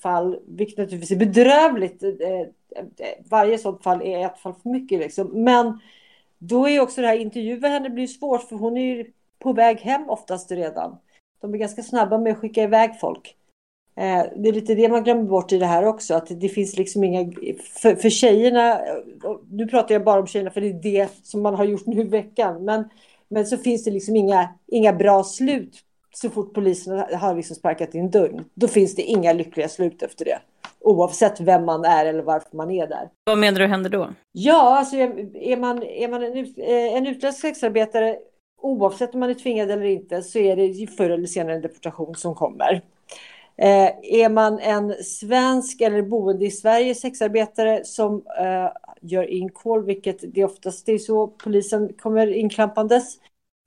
fall, 0.03 0.39
vilket 0.47 0.79
naturligtvis 0.79 1.11
är 1.11 1.17
bedrövligt, 1.17 2.03
eh 2.03 2.11
varje 3.31 3.59
sånt 3.59 3.83
fall 3.83 4.03
är 4.03 4.27
ett 4.27 4.39
fall 4.39 4.55
för 4.63 4.71
mycket 4.71 4.99
liksom. 5.01 5.45
Men 5.45 5.81
då 6.39 6.69
är 6.69 6.81
också 6.81 7.01
det 7.01 7.07
här 7.07 7.17
intervjua 7.19 7.69
henne 7.69 7.91
blir 7.91 8.07
svårt 8.07 8.43
för 8.43 8.57
hon 8.57 8.77
är 8.77 8.97
ju 8.97 9.13
på 9.39 9.53
väg 9.53 9.79
hem 9.81 10.11
oftast 10.11 10.51
redan. 10.51 10.97
De 11.41 11.55
är 11.55 11.59
ganska 11.59 11.83
snabba 11.83 12.19
med 12.19 12.33
att 12.33 12.39
skicka 12.39 12.63
iväg 12.63 13.01
folk. 13.01 13.35
Eh, 13.97 14.25
det 14.37 14.49
är 14.49 14.53
lite 14.53 14.75
det 14.75 14.89
man 14.89 15.05
glömmer 15.05 15.23
bort 15.23 15.53
i 15.53 15.59
det 15.59 15.67
här 15.67 15.85
också, 15.85 16.15
att 16.15 16.41
det 16.41 16.49
finns 16.49 16.77
liksom 16.77 17.05
inga... 17.05 17.33
För, 17.83 17.95
för 17.95 18.11
tjejerna, 18.11 18.81
nu 19.51 19.67
pratar 19.67 19.95
jag 19.95 20.05
bara 20.05 20.21
om 20.21 20.27
tjejerna 20.27 20.51
för 20.51 20.61
det 20.61 20.69
är 20.69 20.83
det 20.83 21.09
som 21.23 21.43
man 21.43 21.55
har 21.55 21.65
gjort 21.65 21.87
nu 21.87 22.01
i 22.01 22.05
veckan, 22.05 22.65
men, 22.65 22.89
men 23.29 23.47
så 23.47 23.57
finns 23.57 23.85
det 23.85 23.91
liksom 23.91 24.17
inga, 24.17 24.55
inga 24.67 24.93
bra 24.93 25.25
slut 25.25 25.85
så 26.15 26.31
fort 26.31 26.55
polisen 26.55 26.99
har 26.99 27.35
liksom 27.35 27.57
sparkat 27.57 27.95
in 27.95 28.11
dörren. 28.11 28.45
Då 28.55 28.69
finns 28.69 28.95
det 28.95 29.03
inga 29.03 29.33
lyckliga 29.33 29.69
slut 29.69 30.03
efter 30.03 30.25
det. 30.25 30.39
Oavsett 30.81 31.41
vem 31.41 31.65
man 31.65 31.85
är 31.85 32.07
eller 32.07 32.23
varför 32.23 32.57
man 32.57 32.71
är 32.71 32.87
där. 32.87 33.09
Vad 33.25 33.39
menar 33.39 33.61
du 33.61 33.67
händer 33.67 33.91
då? 33.91 34.09
Ja, 34.33 34.79
alltså 34.79 34.97
är 34.97 35.57
man, 35.57 35.83
är 35.83 36.09
man 36.09 36.23
en, 36.23 36.37
eh, 36.37 36.97
en 36.97 37.07
utländsk 37.07 37.41
sexarbetare, 37.41 38.17
oavsett 38.63 39.15
om 39.15 39.21
man 39.21 39.31
är 39.31 39.35
tvingad 39.35 39.71
eller 39.71 39.85
inte, 39.85 40.23
så 40.23 40.39
är 40.39 40.57
det 40.57 40.87
förr 40.87 41.11
eller 41.11 41.27
senare 41.27 41.55
en 41.55 41.63
deportation 41.63 42.15
som 42.15 42.35
kommer. 42.35 42.83
Eh, 43.57 43.91
är 44.03 44.29
man 44.29 44.59
en 44.59 44.95
svensk 45.05 45.81
eller 45.81 46.03
boende 46.03 46.47
i 46.47 46.51
Sverige 46.51 46.95
sexarbetare 46.95 47.85
som 47.85 48.23
eh, 48.41 48.69
gör 49.01 49.31
inkall, 49.31 49.85
vilket 49.85 50.35
det 50.35 50.45
oftast 50.45 50.89
är 50.89 50.99
så 50.99 51.27
polisen 51.27 51.93
kommer 51.93 52.27
inklampandes, 52.27 53.19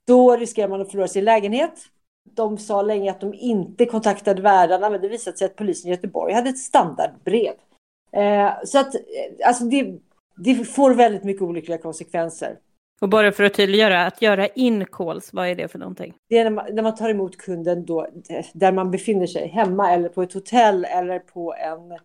då 0.06 0.36
riskerar 0.36 0.68
man 0.68 0.80
att 0.80 0.90
förlora 0.90 1.08
sin 1.08 1.24
lägenhet. 1.24 1.72
De 2.30 2.58
sa 2.58 2.82
länge 2.82 3.10
att 3.10 3.20
de 3.20 3.34
inte 3.34 3.86
kontaktade 3.86 4.42
värdarna, 4.42 4.90
men 4.90 5.00
det 5.00 5.08
visade 5.08 5.36
sig 5.36 5.44
att 5.44 5.56
polisen 5.56 5.88
i 5.88 5.94
Göteborg 5.94 6.34
hade 6.34 6.50
ett 6.50 6.58
standardbrev. 6.58 7.52
Eh, 8.12 8.50
så 8.64 8.78
att 8.78 8.94
alltså 9.44 9.64
det, 9.64 9.98
det 10.36 10.54
får 10.54 10.94
väldigt 10.94 11.24
mycket 11.24 11.42
olyckliga 11.42 11.78
konsekvenser. 11.78 12.58
Och 13.00 13.08
bara 13.08 13.32
för 13.32 13.44
att 13.44 13.54
tydliggöra, 13.54 14.06
att 14.06 14.22
göra 14.22 14.46
in 14.46 14.86
calls, 14.92 15.32
vad 15.32 15.48
är 15.48 15.54
det 15.54 15.68
för 15.68 15.78
någonting? 15.78 16.14
Det 16.28 16.38
är 16.38 16.44
när 16.44 16.50
man, 16.50 16.74
när 16.74 16.82
man 16.82 16.94
tar 16.94 17.10
emot 17.10 17.36
kunden 17.36 17.84
då, 17.84 18.08
där 18.52 18.72
man 18.72 18.90
befinner 18.90 19.26
sig, 19.26 19.48
hemma 19.48 19.92
eller 19.92 20.08
på 20.08 20.22
ett 20.22 20.32
hotell 20.32 20.84
eller 20.84 21.18
på 21.18 21.54
en, 21.54 21.98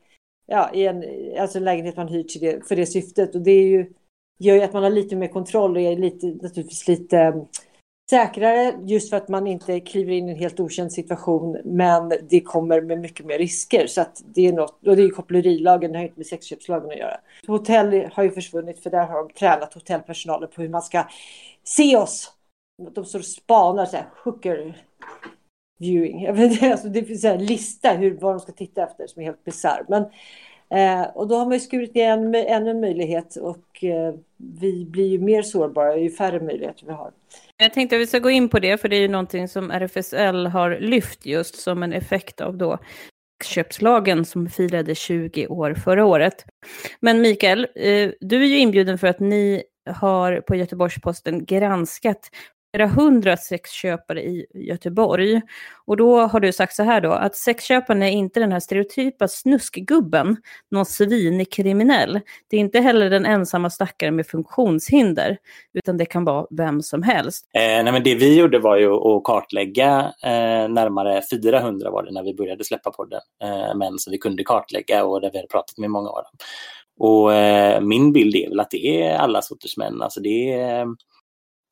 ja, 0.47 0.69
i 0.73 0.85
en, 0.85 1.03
alltså 1.39 1.57
en 1.57 1.63
lägenhet 1.63 1.97
man 1.97 2.07
hyr 2.07 2.23
till 2.23 2.41
det, 2.41 2.67
för 2.67 2.75
det 2.75 2.85
syftet. 2.85 3.35
Och 3.35 3.41
det 3.41 3.51
är 3.51 3.67
ju, 3.67 3.93
gör 4.39 4.55
ju 4.55 4.61
att 4.61 4.73
man 4.73 4.83
har 4.83 4.89
lite 4.89 5.15
mer 5.15 5.27
kontroll 5.27 5.75
och 5.75 5.81
är 5.81 5.95
lite, 5.95 6.27
naturligtvis 6.27 6.87
lite 6.87 7.45
säkrare 8.09 8.75
just 8.85 9.09
för 9.09 9.17
att 9.17 9.27
man 9.27 9.47
inte 9.47 9.79
kliver 9.79 10.13
in 10.13 10.29
i 10.29 10.31
en 10.31 10.37
helt 10.37 10.59
okänd 10.59 10.91
situation 10.91 11.57
men 11.65 12.13
det 12.29 12.41
kommer 12.41 12.81
med 12.81 12.99
mycket 12.99 13.25
mer 13.25 13.37
risker. 13.37 13.87
Så 13.87 14.01
att 14.01 14.23
det 14.25 14.47
är 14.47 14.53
något, 14.53 14.87
och 14.87 14.95
det 14.95 15.03
är 15.03 15.09
kopplerilagen, 15.09 15.91
det 15.91 15.97
har 15.97 16.03
inte 16.03 16.19
med 16.19 16.27
sexköpslagen 16.27 16.91
att 16.91 16.97
göra. 16.97 17.17
Hotell 17.47 18.09
har 18.13 18.23
ju 18.23 18.31
försvunnit 18.31 18.83
för 18.83 18.89
där 18.89 19.05
har 19.05 19.23
de 19.23 19.33
tränat 19.33 19.73
hotellpersonalen 19.73 20.49
på 20.55 20.61
hur 20.61 20.69
man 20.69 20.81
ska 20.81 21.03
se 21.63 21.97
oss. 21.97 22.33
De 22.91 23.05
står 23.05 23.19
och 23.19 23.25
spanar 23.25 23.85
så 23.85 23.95
här, 23.97 24.05
hooker 24.23 24.83
viewing. 25.79 26.23
Jag 26.23 26.33
vet 26.33 26.63
alltså 26.63 26.87
det 26.87 27.03
finns 27.03 27.23
en 27.23 27.45
lista 27.45 27.91
hur, 27.91 28.17
vad 28.17 28.33
de 28.33 28.39
ska 28.39 28.51
titta 28.51 28.83
efter 28.83 29.07
som 29.07 29.21
är 29.21 29.25
helt 29.25 29.43
bisarr. 29.43 29.85
Men 29.87 30.05
Eh, 30.69 31.03
och 31.03 31.27
då 31.27 31.35
har 31.35 31.45
man 31.45 31.53
ju 31.53 31.59
skurit 31.59 31.95
ner 31.95 32.09
en, 32.09 32.35
ännu 32.35 32.69
en 32.69 32.79
möjlighet 32.79 33.35
och 33.35 33.83
eh, 33.83 34.15
vi 34.37 34.85
blir 34.85 35.07
ju 35.07 35.19
mer 35.19 35.41
sårbara 35.41 35.97
ju 35.97 36.11
färre 36.11 36.39
möjligheter 36.39 36.85
vi 36.85 36.91
har. 36.91 37.11
Jag 37.57 37.73
tänkte 37.73 37.95
att 37.95 38.01
vi 38.01 38.07
ska 38.07 38.19
gå 38.19 38.29
in 38.29 38.49
på 38.49 38.59
det, 38.59 38.77
för 38.77 38.89
det 38.89 38.95
är 38.95 39.01
ju 39.01 39.07
någonting 39.07 39.47
som 39.47 39.71
RFSL 39.71 40.47
har 40.47 40.77
lyft 40.79 41.25
just 41.25 41.55
som 41.55 41.83
en 41.83 41.93
effekt 41.93 42.41
av 42.41 42.57
då 42.57 42.79
köpslagen 43.43 44.25
som 44.25 44.49
firade 44.49 44.95
20 44.95 45.47
år 45.47 45.73
förra 45.73 46.05
året. 46.05 46.45
Men 46.99 47.21
Mikael, 47.21 47.67
eh, 47.75 48.11
du 48.19 48.41
är 48.43 48.47
ju 48.47 48.57
inbjuden 48.57 48.97
för 48.97 49.07
att 49.07 49.19
ni 49.19 49.63
har 49.89 50.41
på 50.41 50.55
Göteborgs-Posten 50.55 51.45
granskat 51.45 52.29
flera 52.75 52.87
hundra 52.87 53.37
sexköpare 53.37 54.23
i 54.23 54.45
Göteborg. 54.53 55.41
Och 55.85 55.97
då 55.97 56.19
har 56.19 56.39
du 56.39 56.53
sagt 56.53 56.75
så 56.75 56.83
här 56.83 57.01
då, 57.01 57.11
att 57.11 57.35
sexköparen 57.35 58.03
är 58.03 58.11
inte 58.11 58.39
den 58.39 58.51
här 58.51 58.59
stereotypa 58.59 59.27
snuskgubben, 59.27 60.37
någon 60.71 60.85
svinig 60.85 61.51
kriminell. 61.51 62.19
Det 62.49 62.57
är 62.57 62.59
inte 62.59 62.79
heller 62.79 63.09
den 63.09 63.25
ensamma 63.25 63.69
stackaren 63.69 64.15
med 64.15 64.27
funktionshinder, 64.27 65.37
utan 65.73 65.97
det 65.97 66.05
kan 66.05 66.25
vara 66.25 66.47
vem 66.49 66.81
som 66.81 67.03
helst. 67.03 67.49
Eh, 67.53 67.61
nej 67.61 67.91
men 67.91 68.03
det 68.03 68.15
vi 68.15 68.39
gjorde 68.39 68.59
var 68.59 68.77
ju 68.77 68.93
att 68.93 69.23
kartlägga 69.23 69.99
eh, 70.23 70.69
närmare 70.69 71.21
400 71.31 71.91
var 71.91 72.03
det 72.03 72.11
när 72.11 72.23
vi 72.23 72.33
började 72.33 72.63
släppa 72.63 72.91
podden, 72.91 73.21
eh, 73.43 73.75
män 73.75 73.99
som 73.99 74.11
vi 74.11 74.17
kunde 74.17 74.43
kartlägga 74.43 75.05
och 75.05 75.21
där 75.21 75.31
vi 75.31 75.37
hade 75.37 75.47
pratat 75.47 75.77
med 75.77 75.89
många 75.89 76.09
av 76.09 76.23
dem. 76.23 76.33
Och 76.99 77.33
eh, 77.33 77.81
min 77.81 78.13
bild 78.13 78.35
är 78.35 78.49
väl 78.49 78.59
att 78.59 78.71
det 78.71 79.01
är 79.03 79.17
alla 79.17 79.41
sorters 79.41 79.77
män. 79.77 80.01
Alltså 80.01 80.19
det 80.19 80.53
är 80.53 80.81
eh, 80.81 80.85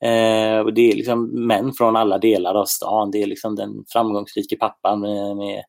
Eh, 0.04 0.60
och 0.60 0.74
det 0.74 0.92
är 0.92 0.96
liksom 0.96 1.48
män 1.48 1.74
från 1.74 1.96
alla 1.96 2.18
delar 2.18 2.56
av 2.56 2.66
stan. 2.66 3.12
Det 3.12 3.22
är 3.22 3.28
liksom 3.28 3.56
den 3.56 3.86
framgångsrike 3.88 4.58
pappan 4.58 5.00
med, 5.00 5.38
med 5.38 5.64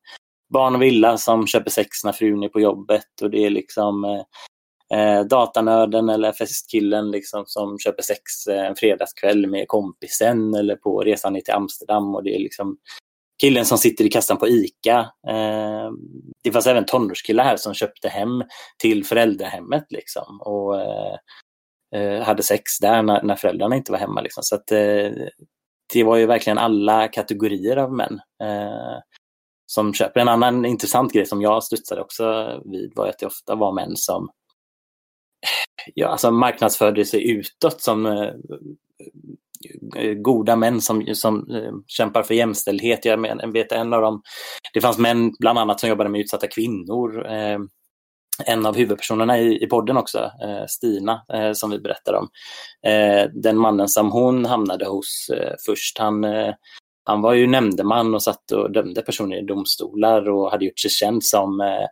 barn 0.52 0.74
och 0.74 0.82
villa 0.82 1.18
som 1.18 1.46
köper 1.46 1.70
sex 1.70 2.04
när 2.04 2.12
frun 2.12 2.42
är 2.42 2.48
på 2.48 2.60
jobbet 2.60 3.22
och 3.22 3.30
det 3.30 3.44
är 3.44 3.50
liksom 3.50 4.04
eh, 4.04 4.22
eh 4.98 5.24
datanörden 5.24 6.08
eller 6.08 6.32
festkillen 6.32 7.10
liksom 7.10 7.44
som 7.46 7.78
köper 7.78 8.02
sex 8.02 8.46
eh, 8.50 8.66
en 8.66 8.76
fredagskväll 8.76 9.46
med 9.46 9.68
kompisen 9.68 10.54
eller 10.54 10.76
på 10.76 11.00
resan 11.00 11.32
ner 11.32 11.40
till 11.40 11.54
Amsterdam 11.54 12.14
och 12.14 12.24
det 12.24 12.34
är 12.34 12.38
liksom 12.38 12.76
killen 13.40 13.64
som 13.64 13.78
sitter 13.78 14.04
i 14.04 14.08
kassan 14.08 14.36
på 14.36 14.48
ICA. 14.48 14.98
Eh, 15.28 15.90
det 16.44 16.52
fanns 16.52 16.66
även 16.66 16.84
tonårskillar 16.86 17.44
här 17.44 17.56
som 17.56 17.74
köpte 17.74 18.08
hem 18.08 18.42
till 18.78 19.04
föräldrahemmet 19.04 19.84
liksom. 19.90 20.40
Och, 20.40 20.80
eh, 20.80 21.16
Eh, 21.94 22.22
hade 22.22 22.42
sex 22.42 22.78
där 22.80 23.02
när, 23.02 23.22
när 23.22 23.36
föräldrarna 23.36 23.76
inte 23.76 23.92
var 23.92 23.98
hemma. 23.98 24.20
Liksom. 24.20 24.42
Så 24.42 24.54
att, 24.54 24.72
eh, 24.72 25.10
det 25.92 26.04
var 26.04 26.16
ju 26.16 26.26
verkligen 26.26 26.58
alla 26.58 27.08
kategorier 27.08 27.76
av 27.76 27.92
män 27.92 28.20
eh, 28.42 28.98
som 29.66 29.94
köper. 29.94 30.20
En 30.20 30.28
annan 30.28 30.64
intressant 30.64 31.12
grej 31.12 31.26
som 31.26 31.42
jag 31.42 31.64
studsade 31.64 32.00
också 32.00 32.56
vid 32.64 32.92
var 32.96 33.08
att 33.08 33.18
det 33.18 33.26
ofta 33.26 33.54
var 33.54 33.72
män 33.72 33.96
som 33.96 34.24
eh, 34.24 34.28
ja, 35.94 36.08
alltså 36.08 36.30
marknadsförde 36.30 37.04
sig 37.04 37.30
utåt 37.30 37.80
som 37.80 38.06
eh, 38.06 38.32
goda 40.14 40.56
män 40.56 40.80
som, 40.80 41.14
som 41.14 41.50
eh, 41.50 41.72
kämpar 41.86 42.22
för 42.22 42.34
jämställdhet. 42.34 43.04
Jag, 43.04 43.20
men, 43.20 43.52
vet 43.52 43.72
en 43.72 43.92
av 43.92 44.00
dem, 44.00 44.22
det 44.72 44.80
fanns 44.80 44.98
män 44.98 45.32
bland 45.38 45.58
annat 45.58 45.80
som 45.80 45.88
jobbade 45.88 46.10
med 46.10 46.20
utsatta 46.20 46.46
kvinnor. 46.46 47.26
Eh, 47.26 47.58
en 48.44 48.66
av 48.66 48.76
huvudpersonerna 48.76 49.38
i, 49.38 49.64
i 49.64 49.66
podden 49.66 49.96
också, 49.96 50.18
eh, 50.18 50.66
Stina, 50.66 51.24
eh, 51.32 51.52
som 51.52 51.70
vi 51.70 51.78
berättar 51.78 52.14
om. 52.14 52.28
Eh, 52.86 53.30
den 53.34 53.58
mannen 53.58 53.88
som 53.88 54.12
hon 54.12 54.44
hamnade 54.44 54.86
hos 54.86 55.30
eh, 55.30 55.54
först, 55.66 55.98
han, 55.98 56.24
eh, 56.24 56.54
han 57.04 57.20
var 57.20 57.34
ju 57.34 57.46
nämndeman 57.46 58.14
och 58.14 58.22
satt 58.22 58.52
och 58.52 58.72
dömde 58.72 59.02
personer 59.02 59.36
i 59.36 59.46
domstolar 59.46 60.28
och 60.28 60.50
hade 60.50 60.64
gjort 60.64 60.78
sig 60.78 60.90
känd 60.90 61.24
som 61.24 61.60
eh, 61.60 61.86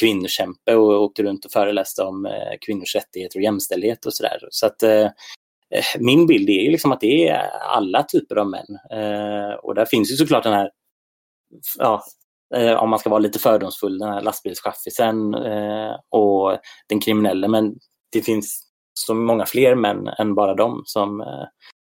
kvinnokämpe 0.00 0.74
och 0.74 1.02
åkte 1.02 1.22
runt 1.22 1.44
och 1.44 1.50
föreläste 1.50 2.02
om 2.02 2.26
eh, 2.26 2.58
kvinnors 2.60 2.94
rättigheter 2.94 3.38
och 3.38 3.42
jämställdhet 3.42 4.06
och 4.06 4.14
sådär. 4.14 4.38
Så 4.50 4.66
att 4.66 4.82
eh, 4.82 5.04
eh, 5.74 5.84
min 5.98 6.26
bild 6.26 6.50
är 6.50 6.70
liksom 6.70 6.92
att 6.92 7.00
det 7.00 7.28
är 7.28 7.48
alla 7.48 8.02
typer 8.02 8.36
av 8.36 8.50
män. 8.50 8.78
och 9.62 9.74
där 9.74 9.86
finns 9.86 10.12
ju 10.12 10.16
såklart 10.16 10.42
den 10.42 10.52
här 10.52 10.70
ja, 11.78 12.02
Eh, 12.54 12.82
om 12.82 12.90
man 12.90 12.98
ska 12.98 13.10
vara 13.10 13.20
lite 13.20 13.38
fördomsfull, 13.38 13.98
den 13.98 14.08
här 14.08 14.20
lastbilschaffisen 14.20 15.34
eh, 15.34 15.94
och 16.08 16.58
den 16.88 17.00
kriminelle. 17.00 17.48
Men 17.48 17.74
det 18.12 18.22
finns 18.22 18.68
så 18.94 19.14
många 19.14 19.46
fler 19.46 19.74
män 19.74 20.08
än 20.08 20.34
bara 20.34 20.54
de 20.54 20.82
som, 20.84 21.20
eh, 21.20 21.46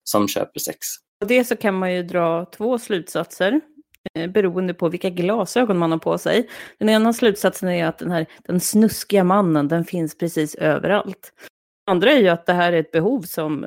som 0.03 0.27
köper 0.27 0.59
sex. 0.59 0.77
Av 1.21 1.27
det 1.27 1.43
så 1.43 1.55
kan 1.55 1.75
man 1.75 1.93
ju 1.93 2.03
dra 2.03 2.45
två 2.45 2.79
slutsatser 2.79 3.61
eh, 4.13 4.31
beroende 4.31 4.73
på 4.73 4.89
vilka 4.89 5.09
glasögon 5.09 5.77
man 5.77 5.91
har 5.91 5.99
på 5.99 6.17
sig. 6.17 6.49
Den 6.77 6.89
ena 6.89 7.13
slutsatsen 7.13 7.69
är 7.69 7.85
att 7.85 7.97
den 7.97 8.11
här 8.11 8.25
den 8.43 8.59
snuskiga 8.59 9.23
mannen, 9.23 9.67
den 9.67 9.85
finns 9.85 10.17
precis 10.17 10.55
överallt. 10.55 11.33
Den 11.85 11.91
andra 11.91 12.11
är 12.11 12.19
ju 12.19 12.29
att 12.29 12.45
det 12.45 12.53
här 12.53 12.73
är 12.73 12.79
ett 12.79 12.91
behov 12.91 13.21
som 13.21 13.65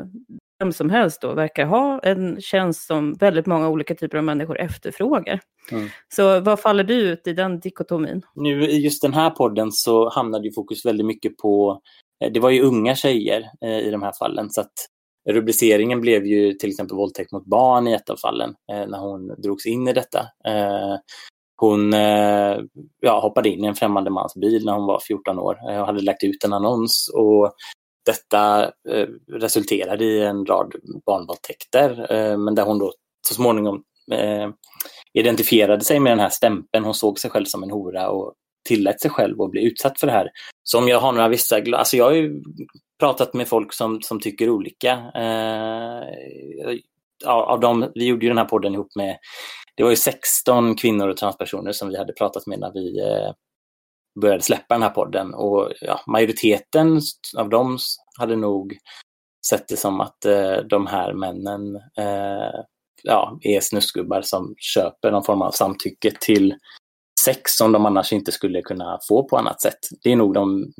vem 0.62 0.72
som 0.72 0.90
helst 0.90 1.20
då 1.20 1.34
verkar 1.34 1.66
ha 1.66 1.98
en 1.98 2.40
tjänst 2.40 2.86
som 2.86 3.14
väldigt 3.14 3.46
många 3.46 3.68
olika 3.68 3.94
typer 3.94 4.18
av 4.18 4.24
människor 4.24 4.58
efterfrågar. 4.60 5.40
Mm. 5.72 5.88
Så 6.08 6.40
vad 6.40 6.60
faller 6.60 6.84
du 6.84 6.94
ut 6.94 7.26
i 7.26 7.32
den 7.32 7.60
dikotomin? 7.60 8.22
Nu 8.34 8.68
i 8.68 8.80
just 8.80 9.02
den 9.02 9.14
här 9.14 9.30
podden 9.30 9.72
så 9.72 10.08
hamnade 10.10 10.44
ju 10.44 10.52
fokus 10.52 10.86
väldigt 10.86 11.06
mycket 11.06 11.36
på, 11.36 11.80
eh, 12.24 12.32
det 12.32 12.40
var 12.40 12.50
ju 12.50 12.62
unga 12.62 12.94
tjejer 12.94 13.50
eh, 13.64 13.78
i 13.78 13.90
de 13.90 14.02
här 14.02 14.12
fallen 14.18 14.50
så 14.50 14.60
att 14.60 14.72
rubriceringen 15.30 16.00
blev 16.00 16.26
ju 16.26 16.52
till 16.52 16.70
exempel 16.70 16.96
våldtäkt 16.96 17.32
mot 17.32 17.46
barn 17.46 17.88
i 17.88 17.92
ett 17.92 18.10
av 18.10 18.16
fallen 18.16 18.54
eh, 18.72 18.86
när 18.86 18.98
hon 18.98 19.28
drogs 19.42 19.66
in 19.66 19.88
i 19.88 19.92
detta. 19.92 20.20
Eh, 20.20 20.96
hon 21.56 21.94
eh, 21.94 22.58
ja, 23.00 23.20
hoppade 23.20 23.48
in 23.48 23.64
i 23.64 23.66
en 23.66 23.74
främmande 23.74 24.10
mans 24.10 24.34
bil 24.34 24.64
när 24.64 24.72
hon 24.72 24.86
var 24.86 25.00
14 25.00 25.38
år 25.38 25.58
och 25.64 25.86
hade 25.86 26.02
lagt 26.02 26.24
ut 26.24 26.44
en 26.44 26.52
annons 26.52 27.10
och 27.14 27.54
detta 28.06 28.64
eh, 28.64 29.08
resulterade 29.28 30.04
i 30.04 30.22
en 30.22 30.46
rad 30.46 30.74
barnvåldtäkter, 31.06 32.12
eh, 32.12 32.38
men 32.38 32.54
där 32.54 32.64
hon 32.64 32.78
då 32.78 32.92
så 33.28 33.34
småningom 33.34 33.82
eh, 34.12 34.48
identifierade 35.12 35.84
sig 35.84 36.00
med 36.00 36.12
den 36.12 36.20
här 36.20 36.30
stämpeln. 36.30 36.84
Hon 36.84 36.94
såg 36.94 37.18
sig 37.18 37.30
själv 37.30 37.44
som 37.44 37.62
en 37.62 37.70
hora 37.70 38.08
och 38.08 38.34
tillät 38.68 39.00
sig 39.00 39.10
själv 39.10 39.42
att 39.42 39.50
bli 39.50 39.64
utsatt 39.64 40.00
för 40.00 40.06
det 40.06 40.12
här. 40.12 40.30
Så 40.62 40.78
om 40.78 40.88
jag 40.88 41.00
har 41.00 41.12
några 41.12 41.28
vissa, 41.28 41.56
alltså 41.76 41.96
jag 41.96 42.04
har 42.04 42.12
ju 42.12 42.42
pratat 42.98 43.34
med 43.34 43.48
folk 43.48 43.72
som, 43.72 44.02
som 44.02 44.20
tycker 44.20 44.50
olika. 44.50 44.90
Eh, 45.14 46.02
av 47.26 47.60
dem, 47.60 47.92
vi 47.94 48.06
gjorde 48.06 48.24
ju 48.24 48.28
den 48.28 48.38
här 48.38 48.44
podden 48.44 48.74
ihop 48.74 48.96
med, 48.96 49.18
det 49.76 49.82
var 49.82 49.90
ju 49.90 49.96
16 49.96 50.76
kvinnor 50.76 51.08
och 51.08 51.16
transpersoner 51.16 51.72
som 51.72 51.88
vi 51.88 51.98
hade 51.98 52.12
pratat 52.12 52.46
med 52.46 52.60
när 52.60 52.72
vi 52.72 53.00
eh, 53.00 53.32
började 54.20 54.42
släppa 54.42 54.74
den 54.74 54.82
här 54.82 54.90
podden 54.90 55.34
och 55.34 55.72
ja, 55.80 56.00
majoriteten 56.06 57.00
av 57.36 57.48
dem 57.48 57.78
hade 58.18 58.36
nog 58.36 58.78
sett 59.46 59.68
det 59.68 59.76
som 59.76 60.00
att 60.00 60.24
eh, 60.24 60.56
de 60.56 60.86
här 60.86 61.12
männen 61.12 61.76
eh, 61.76 62.60
ja, 63.02 63.38
är 63.42 63.60
snusgubbar 63.60 64.22
som 64.22 64.54
köper 64.58 65.10
någon 65.10 65.24
form 65.24 65.42
av 65.42 65.50
samtycke 65.50 66.12
till 66.20 66.54
sex 67.24 67.52
som 67.56 67.72
de 67.72 67.86
annars 67.86 68.12
inte 68.12 68.32
skulle 68.32 68.62
kunna 68.62 68.98
få 69.08 69.28
på 69.28 69.36
annat 69.36 69.62
sätt. 69.62 69.78
Det 70.02 70.12
är 70.12 70.16
nog 70.16 70.34
de, 70.34 70.72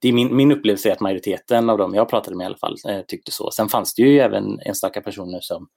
det 0.00 0.08
är 0.08 0.12
min, 0.12 0.36
min 0.36 0.52
upplevelse 0.52 0.88
är 0.88 0.92
att 0.92 1.00
majoriteten 1.00 1.70
av 1.70 1.78
dem 1.78 1.94
jag 1.94 2.08
pratade 2.08 2.36
med 2.36 2.44
i 2.44 2.46
alla 2.46 2.58
fall 2.58 2.76
eh, 2.88 3.00
tyckte 3.08 3.32
så. 3.32 3.50
Sen 3.50 3.68
fanns 3.68 3.94
det 3.94 4.02
ju 4.02 4.20
även 4.20 4.60
enstaka 4.60 5.00
personer 5.00 5.40
som 5.40 5.68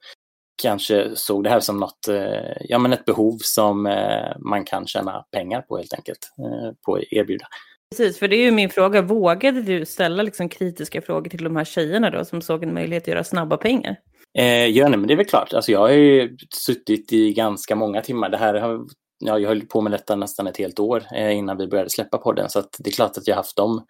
kanske 0.62 1.10
såg 1.14 1.44
det 1.44 1.50
här 1.50 1.60
som 1.60 1.76
något, 1.76 2.08
eh, 2.08 2.56
ja 2.60 2.78
men 2.78 2.92
ett 2.92 3.04
behov 3.04 3.38
som 3.42 3.86
eh, 3.86 4.38
man 4.38 4.64
kan 4.64 4.86
tjäna 4.86 5.24
pengar 5.32 5.60
på 5.60 5.76
helt 5.76 5.94
enkelt, 5.94 6.18
eh, 6.38 6.74
på 6.86 6.94
att 6.94 7.02
erbjuda. 7.10 7.46
Precis, 7.90 8.18
för 8.18 8.28
det 8.28 8.36
är 8.36 8.44
ju 8.44 8.50
min 8.50 8.70
fråga, 8.70 9.02
vågade 9.02 9.62
du 9.62 9.86
ställa 9.86 10.22
liksom 10.22 10.48
kritiska 10.48 11.02
frågor 11.02 11.30
till 11.30 11.44
de 11.44 11.56
här 11.56 11.64
tjejerna 11.64 12.10
då 12.10 12.24
som 12.24 12.42
såg 12.42 12.62
en 12.62 12.74
möjlighet 12.74 13.04
att 13.04 13.08
göra 13.08 13.24
snabba 13.24 13.56
pengar? 13.56 13.96
Eh, 14.38 14.66
ja, 14.66 14.88
nej, 14.88 14.98
men 14.98 15.08
det 15.08 15.14
är 15.14 15.16
väl 15.16 15.26
klart. 15.26 15.52
Alltså, 15.52 15.72
jag 15.72 15.78
har 15.78 15.90
ju 15.90 16.36
suttit 16.54 17.12
i 17.12 17.32
ganska 17.32 17.76
många 17.76 18.00
timmar. 18.00 18.28
Det 18.28 18.36
här 18.36 18.54
har, 18.54 18.80
ja, 19.18 19.38
jag 19.38 19.48
höll 19.48 19.60
på 19.60 19.80
med 19.80 19.92
detta 19.92 20.16
nästan 20.16 20.46
ett 20.46 20.56
helt 20.56 20.78
år 20.78 21.02
eh, 21.14 21.36
innan 21.36 21.56
vi 21.56 21.66
började 21.66 21.90
släppa 21.90 22.18
podden. 22.18 22.50
Så 22.50 22.62
det 22.78 22.90
är 22.90 22.94
klart 22.94 23.16
att 23.16 23.28
jag 23.28 23.36
haft 23.36 23.56
de 23.56 23.84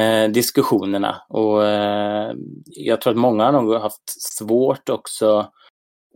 eh, 0.00 0.30
diskussionerna. 0.30 1.22
Och 1.28 1.62
jag 2.66 3.00
tror 3.00 3.10
att 3.10 3.18
många 3.18 3.44
har 3.44 3.52
nog 3.52 3.74
haft 3.74 4.02
svårt 4.06 4.88
också 4.88 5.50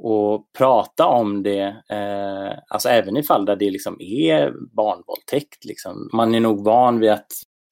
och 0.02 0.52
prata 0.58 1.06
om 1.06 1.42
det, 1.42 1.62
eh, 1.90 2.58
alltså 2.68 2.88
även 2.88 3.16
i 3.16 3.22
fall 3.22 3.44
där 3.44 3.56
det 3.56 3.70
liksom 3.70 3.96
är 4.00 4.52
barnvåldtäkt. 4.76 5.64
Liksom. 5.64 6.10
Man 6.12 6.34
är 6.34 6.40
nog 6.40 6.64
van 6.64 7.00
vid 7.00 7.10
att 7.10 7.26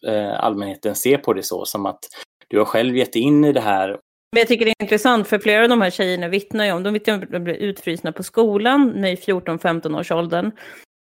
eh, 0.06 0.44
allmänheten 0.44 0.94
ser 0.94 1.18
på 1.18 1.32
det 1.32 1.42
så, 1.42 1.64
som 1.64 1.86
att 1.86 2.00
du 2.48 2.58
har 2.58 2.64
själv 2.64 2.96
gett 2.96 3.16
in 3.16 3.44
i 3.44 3.52
det 3.52 3.60
här 3.60 3.98
men 4.32 4.40
jag 4.40 4.48
tycker 4.48 4.64
det 4.64 4.70
är 4.70 4.82
intressant 4.82 5.28
för 5.28 5.38
flera 5.38 5.62
av 5.62 5.68
de 5.68 5.80
här 5.80 5.90
tjejerna 5.90 6.28
vittnar 6.28 6.64
ju 6.64 6.72
om, 6.72 6.82
de 6.82 6.92
vittnar 6.92 7.14
om 7.14 7.22
att 7.22 7.30
de 7.30 7.44
blir 7.44 7.54
utfrysna 7.54 8.12
på 8.12 8.22
skolan 8.22 9.04
i 9.04 9.14
14-15 9.14 9.98
års 10.00 10.12
åldern. 10.12 10.52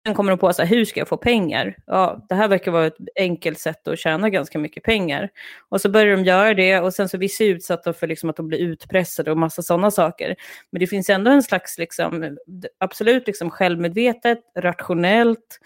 Sen 0.07 0.15
kommer 0.15 0.31
de 0.33 0.39
på 0.39 0.53
så 0.53 0.63
här, 0.63 0.69
hur 0.69 0.85
ska 0.85 1.01
jag 1.01 1.09
få 1.09 1.17
pengar? 1.17 1.77
Ja, 1.87 2.27
det 2.29 2.35
här 2.35 2.49
verkar 2.49 2.71
vara 2.71 2.87
ett 2.87 2.97
enkelt 3.17 3.59
sätt 3.59 3.89
att 3.89 3.99
tjäna 3.99 4.31
ganska 4.31 4.59
mycket 4.59 4.83
pengar. 4.83 5.31
Och 5.69 5.81
så 5.81 5.89
börjar 5.89 6.17
de 6.17 6.25
göra 6.25 6.55
det 6.55 6.81
och 6.81 6.95
sen 6.95 7.09
så 7.09 7.19
vissa 7.19 7.45
är 7.45 7.49
utsatta 7.49 7.93
för 7.93 8.07
liksom 8.07 8.31
att 8.31 8.37
de 8.37 8.49
blir 8.49 8.59
utpressade 8.59 9.31
och 9.31 9.39
massa 9.39 9.63
sådana 9.63 9.91
saker. 9.91 10.37
Men 10.71 10.81
det 10.81 10.87
finns 10.87 11.11
ändå 11.11 11.31
en 11.31 11.43
slags, 11.43 11.79
liksom, 11.79 12.37
absolut 12.79 13.27
liksom 13.27 13.51
självmedvetet, 13.51 14.39
rationellt, 14.59 15.59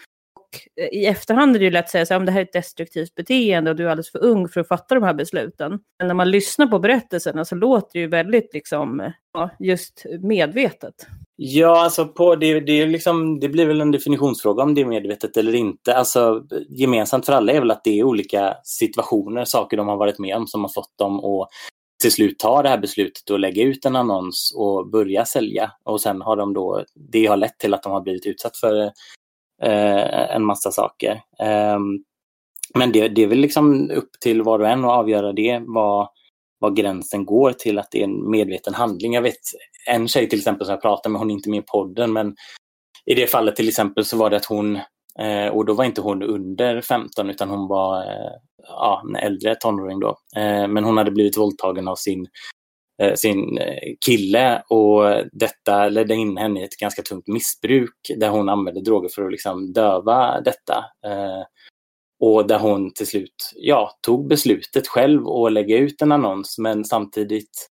eh, 0.77 0.87
i 0.87 1.07
efterhand 1.07 1.57
är 1.57 1.59
det 1.59 1.64
ju 1.64 1.70
lätt 1.70 1.85
att 1.85 1.90
säga 1.90 2.16
att 2.16 2.27
det 2.27 2.33
här 2.33 2.40
är 2.40 2.44
ett 2.44 2.53
destruktivt 2.53 3.14
beteende 3.14 3.70
och 3.70 3.77
du 3.77 3.85
är 3.85 3.90
alldeles 3.90 4.12
för 4.12 4.24
ung 4.24 4.48
för 4.48 4.61
att 4.61 4.68
fatta 4.68 4.94
de 4.94 5.05
här 5.05 5.14
besluten. 5.14 5.79
Men 5.98 6.09
när 6.09 6.14
man 6.14 6.31
lyssnar 6.31 6.66
på 6.66 6.79
berättelserna 6.79 7.44
så 7.44 7.55
låter 7.55 7.90
det 7.92 7.98
ju 7.98 8.07
väldigt 8.07 8.55
liksom, 8.55 9.12
ja, 9.33 9.51
just 9.59 10.07
medvetet. 10.20 11.07
Ja, 11.40 11.85
alltså 11.85 12.09
på 12.09 12.37
det, 12.37 12.61
det, 12.61 12.72
är 12.72 12.87
liksom, 12.87 13.40
det 13.40 13.48
blir 13.48 13.66
väl 13.66 13.81
en 13.81 13.90
definitionsfråga 13.90 14.62
om 14.62 14.74
det 14.74 14.81
är 14.81 14.85
medvetet 14.85 15.37
eller 15.37 15.55
inte. 15.55 15.96
Alltså, 15.96 16.44
gemensamt 16.68 17.27
för 17.27 17.33
alla 17.33 17.53
är 17.53 17.61
väl 17.61 17.70
att 17.70 17.85
det 17.85 17.98
är 17.98 18.05
olika 18.05 18.57
situationer, 18.64 19.44
saker 19.44 19.77
de 19.77 19.88
har 19.88 19.96
varit 19.96 20.18
med 20.18 20.37
om 20.37 20.46
som 20.46 20.61
har 20.61 20.68
fått 20.68 20.98
dem 20.98 21.24
att 21.24 21.48
till 22.03 22.12
slut 22.12 22.38
ta 22.38 22.62
det 22.62 22.68
här 22.68 22.79
beslutet 22.79 23.31
och 23.31 23.38
lägga 23.38 23.62
ut 23.62 23.85
en 23.85 23.96
annons 23.96 24.55
och 24.57 24.90
börja 24.90 25.24
sälja. 25.24 25.72
Och 25.85 26.01
sen 26.01 26.22
har 26.22 26.37
de 26.37 26.55
då, 26.55 26.85
det 26.94 27.27
har 27.27 27.37
lett 27.37 27.59
till 27.59 27.74
att 27.74 27.83
de 27.83 27.92
har 27.92 28.01
blivit 28.01 28.27
utsatt 28.27 28.57
för 28.57 28.83
eh, 29.62 30.35
en 30.35 30.44
massa 30.44 30.70
saker. 30.70 31.12
Eh, 31.40 31.79
men 32.74 32.92
det, 32.92 33.09
det 33.09 33.22
är 33.22 33.27
väl 33.27 33.38
liksom 33.38 33.90
upp 33.90 34.11
till 34.20 34.42
var 34.42 34.59
och 34.59 34.68
en 34.68 34.85
att 34.85 34.98
avgöra 34.98 35.33
det, 35.33 35.62
vad, 35.66 36.09
var 36.59 36.70
gränsen 36.70 37.24
går 37.24 37.53
till 37.53 37.79
att 37.79 37.90
det 37.90 38.01
är 38.01 38.05
en 38.05 38.31
medveten 38.31 38.74
handling. 38.74 39.12
Jag 39.12 39.22
vet 39.22 39.38
en 39.88 40.09
tjej 40.09 40.29
till 40.29 40.38
exempel 40.38 40.66
som 40.66 40.72
jag 40.72 40.83
pratade 40.83 41.12
med, 41.12 41.18
hon 41.18 41.31
är 41.31 41.35
inte 41.35 41.51
med 41.51 41.59
i 41.59 41.66
podden, 41.66 42.12
men 42.12 42.37
i 43.07 43.14
det 43.14 43.27
fallet 43.27 43.57
till 43.57 43.68
exempel 43.68 44.05
så 44.05 44.16
var 44.16 44.31
det 44.31 44.37
att 44.37 44.44
hon, 44.44 44.77
eh, 45.18 45.46
och 45.53 45.64
då 45.64 45.72
var 45.72 45.85
inte 45.85 46.01
hon 46.01 46.22
under 46.22 46.81
15 46.81 47.31
utan 47.31 47.51
hon 47.51 47.68
var 47.68 48.01
eh, 48.03 48.33
ja, 48.68 49.03
en 49.09 49.16
äldre 49.16 49.55
tonåring 49.55 50.01
då. 50.01 50.18
Eh, 50.37 50.68
men 50.68 50.85
hon 50.85 50.96
hade 50.96 51.11
blivit 51.11 51.38
våldtagen 51.38 51.88
av 51.88 51.96
sin 51.96 52.27
Eh, 53.03 53.14
sin 53.14 53.59
eh, 53.59 53.94
kille 54.07 54.62
och 54.68 55.24
detta 55.33 55.88
ledde 55.88 56.14
in 56.14 56.37
henne 56.37 56.61
i 56.61 56.64
ett 56.64 56.77
ganska 56.81 57.03
tungt 57.03 57.27
missbruk 57.27 58.11
där 58.16 58.29
hon 58.29 58.48
använde 58.48 58.81
droger 58.81 59.09
för 59.14 59.24
att 59.24 59.33
liksom 59.33 59.72
döva 59.72 60.40
detta. 60.40 60.85
Eh, 61.07 61.44
och 62.20 62.46
där 62.46 62.59
hon 62.59 62.92
till 62.94 63.07
slut 63.07 63.53
ja, 63.57 63.90
tog 64.03 64.29
beslutet 64.29 64.88
själv 64.88 65.29
att 65.29 65.53
lägga 65.53 65.79
ut 65.79 66.03
en 66.03 66.12
annons 66.12 66.59
men 66.59 66.85
samtidigt 66.85 67.68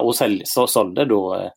och 0.00 0.16
sälj, 0.16 0.42
så 0.44 0.66
sålde 0.66 1.04
då 1.04 1.34
eh, 1.34 1.50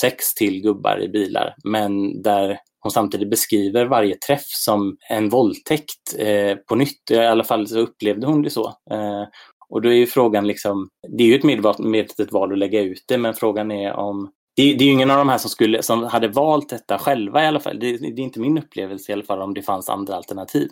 sex 0.00 0.34
till 0.34 0.62
gubbar 0.62 1.02
i 1.02 1.08
bilar 1.08 1.54
men 1.64 2.22
där 2.22 2.58
hon 2.80 2.90
samtidigt 2.90 3.30
beskriver 3.30 3.86
varje 3.86 4.16
träff 4.16 4.46
som 4.46 4.96
en 5.10 5.28
våldtäkt 5.28 6.18
eh, 6.18 6.56
på 6.56 6.74
nytt. 6.74 7.10
I 7.10 7.18
alla 7.18 7.44
fall 7.44 7.68
så 7.68 7.78
upplevde 7.78 8.26
hon 8.26 8.42
det 8.42 8.50
så. 8.50 8.66
Eh, 8.66 9.24
och 9.68 9.82
då 9.82 9.88
är 9.88 9.94
ju 9.94 10.06
frågan 10.06 10.46
liksom, 10.46 10.88
det 11.18 11.24
är 11.24 11.26
ju 11.26 11.34
ett 11.34 11.78
medvetet 11.78 12.32
val 12.32 12.52
att 12.52 12.58
lägga 12.58 12.80
ut 12.80 13.04
det, 13.08 13.18
men 13.18 13.34
frågan 13.34 13.70
är 13.70 13.92
om 13.92 14.30
det, 14.56 14.74
det 14.74 14.84
är 14.84 14.86
ju 14.86 14.92
ingen 14.92 15.10
av 15.10 15.18
de 15.18 15.28
här 15.28 15.38
som, 15.38 15.50
skulle, 15.50 15.82
som 15.82 16.04
hade 16.04 16.28
valt 16.28 16.68
detta 16.68 16.98
själva 16.98 17.44
i 17.44 17.46
alla 17.46 17.60
fall. 17.60 17.78
Det, 17.78 17.96
det 17.96 18.06
är 18.06 18.24
inte 18.24 18.40
min 18.40 18.58
upplevelse 18.58 19.12
i 19.12 19.14
alla 19.14 19.22
fall 19.22 19.42
om 19.42 19.54
det 19.54 19.62
fanns 19.62 19.88
andra 19.88 20.14
alternativ. 20.14 20.68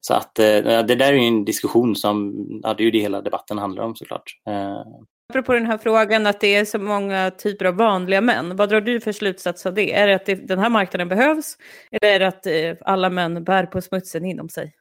Så 0.00 0.14
att 0.14 0.38
eh, 0.38 0.62
det 0.62 0.94
där 0.94 1.12
är 1.12 1.12
ju 1.12 1.26
en 1.26 1.44
diskussion 1.44 1.96
som, 1.96 2.34
ja 2.62 2.74
det 2.74 2.82
är 2.82 2.84
ju 2.84 2.90
det 2.90 2.98
hela 2.98 3.20
debatten 3.20 3.58
handlar 3.58 3.82
om 3.82 3.96
såklart. 3.96 4.32
Eh, 4.48 4.82
Apropå 5.32 5.52
den 5.52 5.66
här 5.66 5.78
frågan 5.78 6.26
att 6.26 6.40
det 6.40 6.54
är 6.54 6.64
så 6.64 6.78
många 6.78 7.30
typer 7.30 7.64
av 7.64 7.74
vanliga 7.74 8.20
män, 8.20 8.56
vad 8.56 8.68
drar 8.68 8.80
du 8.80 9.00
för 9.00 9.12
slutsats 9.12 9.66
av 9.66 9.74
det? 9.74 9.94
Är 9.94 10.06
det 10.06 10.14
att 10.14 10.26
det, 10.26 10.34
den 10.34 10.58
här 10.58 10.70
marknaden 10.70 11.08
behövs 11.08 11.56
eller 11.90 12.14
är 12.14 12.18
det 12.18 12.28
att 12.28 12.46
eh, 12.46 12.76
alla 12.80 13.10
män 13.10 13.44
bär 13.44 13.66
på 13.66 13.80
smutsen 13.80 14.24
inom 14.24 14.48
sig? 14.48 14.74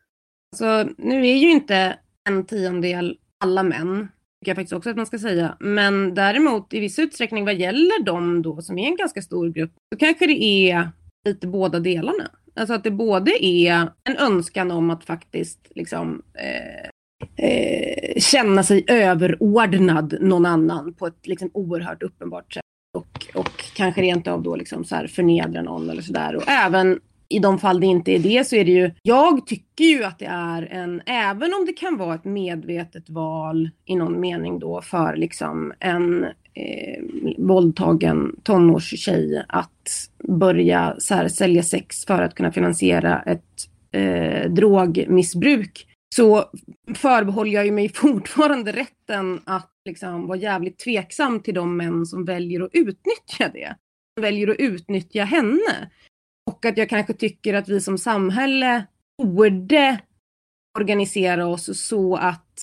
Så 0.55 0.83
nu 0.97 1.27
är 1.27 1.35
ju 1.35 1.51
inte 1.51 1.99
en 2.29 2.45
tiondel 2.45 3.17
alla 3.37 3.63
män, 3.63 4.07
tycker 4.39 4.49
jag 4.49 4.55
faktiskt 4.55 4.73
också 4.73 4.89
att 4.89 4.95
man 4.95 5.05
ska 5.05 5.19
säga. 5.19 5.57
Men 5.59 6.13
däremot 6.13 6.73
i 6.73 6.79
viss 6.79 6.99
utsträckning 6.99 7.45
vad 7.45 7.55
gäller 7.55 8.03
dem 8.03 8.41
då 8.41 8.61
som 8.61 8.77
är 8.77 8.87
en 8.87 8.95
ganska 8.95 9.21
stor 9.21 9.49
grupp, 9.49 9.71
så 9.93 9.99
kanske 9.99 10.27
det 10.27 10.43
är 10.43 10.91
lite 11.25 11.47
båda 11.47 11.79
delarna. 11.79 12.31
Alltså 12.55 12.73
att 12.73 12.83
det 12.83 12.91
både 12.91 13.45
är 13.45 13.89
en 14.03 14.17
önskan 14.17 14.71
om 14.71 14.89
att 14.89 15.03
faktiskt 15.03 15.71
liksom 15.75 16.21
eh, 16.33 16.89
eh, 17.35 18.19
känna 18.21 18.63
sig 18.63 18.83
överordnad 18.87 20.17
någon 20.21 20.45
annan 20.45 20.93
på 20.93 21.07
ett 21.07 21.27
liksom 21.27 21.49
oerhört 21.53 22.03
uppenbart 22.03 22.53
sätt. 22.53 22.63
Och, 22.93 23.25
och 23.33 23.63
kanske 23.75 24.01
rent 24.01 24.27
av 24.27 24.43
då 24.43 24.55
liksom 24.55 24.85
så 24.85 24.95
här 24.95 25.07
förnedra 25.07 25.61
någon 25.61 25.89
eller 25.89 26.01
sådär. 26.01 26.35
Och 26.35 26.47
även 26.47 26.99
i 27.29 27.39
de 27.39 27.59
fall 27.59 27.79
det 27.79 27.85
inte 27.85 28.11
är 28.11 28.19
det 28.19 28.47
så 28.47 28.55
är 28.55 28.65
det 28.65 28.71
ju, 28.71 28.91
jag 29.01 29.47
tycker 29.47 29.85
ju 29.85 30.03
att 30.03 30.19
det 30.19 30.25
är 30.25 30.63
en, 30.71 31.01
även 31.05 31.53
om 31.53 31.65
det 31.65 31.73
kan 31.73 31.97
vara 31.97 32.15
ett 32.15 32.25
medvetet 32.25 33.09
val 33.09 33.69
i 33.85 33.95
någon 33.95 34.19
mening 34.19 34.59
då 34.59 34.81
för 34.81 35.15
liksom 35.15 35.73
en 35.79 36.23
eh, 36.53 37.03
våldtagen 37.37 38.35
tonårstjej 38.43 39.43
att 39.47 40.09
börja 40.23 40.95
så 40.99 41.15
här, 41.15 41.27
sälja 41.27 41.63
sex 41.63 42.05
för 42.05 42.21
att 42.21 42.35
kunna 42.35 42.51
finansiera 42.51 43.21
ett 43.21 43.69
eh, 43.91 44.51
drogmissbruk 44.51 45.86
så 46.17 46.51
förbehåller 46.95 47.51
jag 47.51 47.65
ju 47.65 47.71
mig 47.71 47.89
fortfarande 47.93 48.71
rätten 48.71 49.41
att 49.45 49.71
liksom 49.85 50.27
vara 50.27 50.37
jävligt 50.37 50.79
tveksam 50.79 51.39
till 51.39 51.53
de 51.53 51.77
män 51.77 52.05
som 52.05 52.25
väljer 52.25 52.61
att 52.61 52.69
utnyttja 52.73 53.49
det. 53.53 53.75
Som 54.15 54.21
Väljer 54.21 54.47
att 54.47 54.59
utnyttja 54.59 55.23
henne. 55.23 55.91
Och 56.51 56.65
att 56.65 56.77
jag 56.77 56.89
kanske 56.89 57.13
tycker 57.13 57.53
att 57.53 57.69
vi 57.69 57.81
som 57.81 57.97
samhälle 57.97 58.85
borde 59.23 60.01
organisera 60.79 61.47
oss 61.47 61.87
så 61.87 62.15
att 62.15 62.53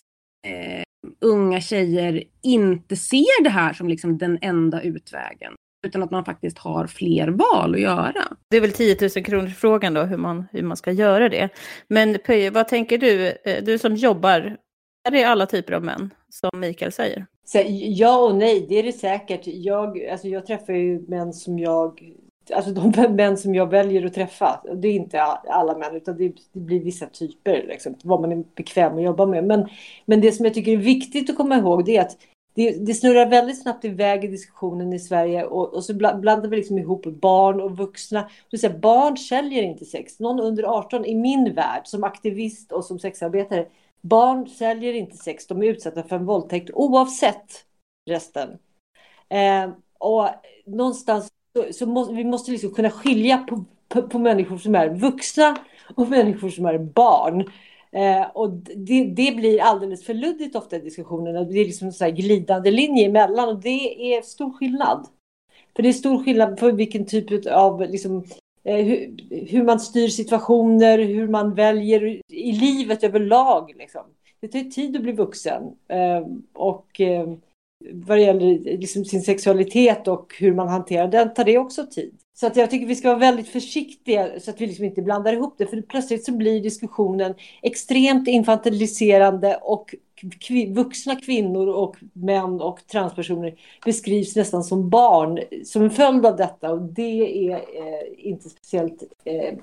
eh, 0.47 0.83
unga 1.21 1.61
tjejer 1.61 2.23
inte 2.43 2.95
ser 2.95 3.43
det 3.43 3.49
här 3.49 3.73
som 3.73 3.87
liksom 3.87 4.17
den 4.17 4.37
enda 4.41 4.81
utvägen. 4.81 5.53
Utan 5.85 6.03
att 6.03 6.11
man 6.11 6.25
faktiskt 6.25 6.57
har 6.57 6.87
fler 6.87 7.27
val 7.27 7.73
att 7.73 7.81
göra. 7.81 8.23
Det 8.49 8.57
är 8.57 8.61
väl 8.61 8.71
10 8.71 8.97
000 9.15 9.25
kronor 9.25 9.47
frågan 9.47 9.93
då, 9.93 10.01
hur 10.01 10.17
man, 10.17 10.45
hur 10.51 10.63
man 10.63 10.77
ska 10.77 10.91
göra 10.91 11.29
det. 11.29 11.49
Men 11.87 12.17
Pöje, 12.25 12.49
vad 12.49 12.67
tänker 12.67 12.97
du? 12.97 13.27
Eh, 13.27 13.63
du 13.63 13.77
som 13.77 13.95
jobbar, 13.95 14.57
är 15.07 15.11
det 15.11 15.23
alla 15.23 15.45
typer 15.45 15.73
av 15.73 15.83
män, 15.83 16.13
som 16.29 16.59
Mikael 16.59 16.91
säger? 16.91 17.25
Så, 17.45 17.61
ja 17.67 18.17
och 18.17 18.35
nej, 18.35 18.65
det 18.69 18.79
är 18.79 18.83
det 18.83 18.91
säkert. 18.91 19.41
Jag, 19.43 20.05
alltså 20.05 20.27
jag 20.27 20.45
träffar 20.45 20.73
ju 20.73 21.05
män 21.07 21.33
som 21.33 21.59
jag 21.59 22.15
Alltså 22.53 22.71
de 22.71 23.15
män 23.15 23.37
som 23.37 23.55
jag 23.55 23.69
väljer 23.69 24.05
att 24.05 24.13
träffa, 24.13 24.61
det 24.75 24.87
är 24.87 24.93
inte 24.93 25.21
alla 25.21 25.77
män 25.77 25.95
utan 25.95 26.17
det, 26.17 26.33
det 26.53 26.59
blir 26.59 26.83
vissa 26.83 27.05
typer, 27.05 27.65
liksom, 27.67 27.95
vad 28.03 28.21
man 28.21 28.31
är 28.31 28.43
bekväm 28.55 28.97
att 28.97 29.03
jobba 29.03 29.25
med. 29.25 29.43
Men, 29.43 29.69
men 30.05 30.21
det 30.21 30.31
som 30.31 30.45
jag 30.45 30.53
tycker 30.53 30.71
är 30.71 30.77
viktigt 30.77 31.29
att 31.29 31.37
komma 31.37 31.57
ihåg 31.57 31.85
det 31.85 31.97
är 31.97 32.01
att 32.01 32.17
det, 32.55 32.85
det 32.85 32.93
snurrar 32.93 33.29
väldigt 33.29 33.61
snabbt 33.61 33.85
iväg 33.85 34.23
i 34.23 34.27
diskussionen 34.27 34.93
i 34.93 34.99
Sverige 34.99 35.45
och, 35.45 35.73
och 35.73 35.83
så 35.83 35.93
blandar 35.93 36.47
vi 36.47 36.57
liksom 36.57 36.77
ihop 36.77 37.05
barn 37.05 37.61
och 37.61 37.77
vuxna. 37.77 38.29
Du 38.49 38.57
säger, 38.57 38.77
barn 38.77 39.17
säljer 39.17 39.63
inte 39.63 39.85
sex. 39.85 40.19
Någon 40.19 40.39
under 40.39 40.63
18 40.63 41.05
i 41.05 41.15
min 41.15 41.53
värld 41.53 41.81
som 41.85 42.03
aktivist 42.03 42.71
och 42.71 42.85
som 42.85 42.99
sexarbetare. 42.99 43.67
Barn 44.01 44.47
säljer 44.47 44.93
inte 44.93 45.17
sex. 45.17 45.47
De 45.47 45.63
är 45.63 45.67
utsatta 45.67 46.03
för 46.03 46.15
en 46.15 46.25
våldtäkt 46.25 46.69
oavsett 46.73 47.65
resten. 48.05 48.49
Eh, 49.29 49.69
och 49.97 50.29
någonstans 50.65 51.31
så, 51.55 51.73
så 51.73 51.85
måste 51.85 52.13
vi 52.13 52.23
måste 52.23 52.51
liksom 52.51 52.73
kunna 52.73 52.89
skilja 52.89 53.37
på, 53.37 53.65
på, 53.87 54.01
på, 54.01 54.19
människor 54.19 54.57
som 54.57 54.75
är 54.75 54.89
vuxna 54.89 55.57
och 55.95 56.09
människor 56.09 56.49
som 56.49 56.65
är 56.65 56.77
barn. 56.77 57.49
Eh, 57.95 58.27
och 58.33 58.49
det, 58.75 59.03
det, 59.03 59.35
blir 59.35 59.61
alldeles 59.61 60.05
för 60.05 60.13
luddigt 60.13 60.55
ofta 60.55 60.75
i 60.75 60.79
diskussionerna. 60.79 61.43
Det 61.43 61.59
är 61.59 61.65
liksom 61.65 61.91
en 62.01 62.15
glidande 62.15 62.71
linje 62.71 63.05
emellan 63.05 63.49
och 63.49 63.61
det 63.61 64.15
är 64.15 64.21
stor 64.21 64.53
skillnad. 64.53 65.07
För 65.75 65.83
det 65.83 65.89
är 65.89 65.93
stor 65.93 66.23
skillnad 66.23 66.57
på 66.57 66.71
vilken 66.71 67.05
typ 67.05 67.47
av 67.47 67.81
liksom, 67.81 68.23
eh, 68.63 68.75
hur, 68.75 69.15
hur, 69.49 69.63
man 69.63 69.79
styr 69.79 70.07
situationer, 70.07 70.97
hur 70.97 71.27
man 71.27 71.53
väljer 71.53 72.21
i 72.27 72.51
livet 72.51 73.03
överlag. 73.03 73.73
Liksom. 73.77 74.01
Det 74.39 74.47
tar 74.47 74.59
tid 74.59 74.95
att 74.95 75.01
bli 75.01 75.11
vuxen. 75.11 75.63
Eh, 75.87 76.27
och 76.53 77.01
eh, 77.01 77.33
vad 77.93 78.17
det 78.17 78.21
gäller 78.21 78.77
liksom 78.77 79.05
sin 79.05 79.21
sexualitet 79.21 80.07
och 80.07 80.35
hur 80.39 80.53
man 80.53 80.67
hanterar 80.67 81.07
den 81.07 81.33
tar 81.33 81.43
det 81.43 81.57
också 81.57 81.85
tid. 81.85 82.17
Så 82.37 82.47
att 82.47 82.55
jag 82.55 82.71
tycker 82.71 82.87
vi 82.87 82.95
ska 82.95 83.07
vara 83.07 83.19
väldigt 83.19 83.49
försiktiga 83.49 84.39
så 84.39 84.51
att 84.51 84.61
vi 84.61 84.67
liksom 84.67 84.85
inte 84.85 85.01
blandar 85.01 85.33
ihop 85.33 85.55
det. 85.57 85.67
För 85.67 85.81
plötsligt 85.81 86.25
så 86.25 86.31
blir 86.31 86.61
diskussionen 86.61 87.33
extremt 87.61 88.27
infantiliserande 88.27 89.59
och 89.61 89.95
vuxna 90.69 91.15
kvinnor 91.15 91.67
och 91.67 91.95
män 92.13 92.61
och 92.61 92.87
transpersoner 92.87 93.55
beskrivs 93.85 94.35
nästan 94.35 94.63
som 94.63 94.89
barn 94.89 95.39
som 95.65 95.81
en 95.81 95.91
följd 95.91 96.25
av 96.25 96.35
detta. 96.35 96.71
Och 96.71 96.81
det 96.81 97.47
är 97.49 97.55
eh, 97.55 97.59
inte 98.17 98.49
speciellt 98.49 99.03
eh, 99.23 99.57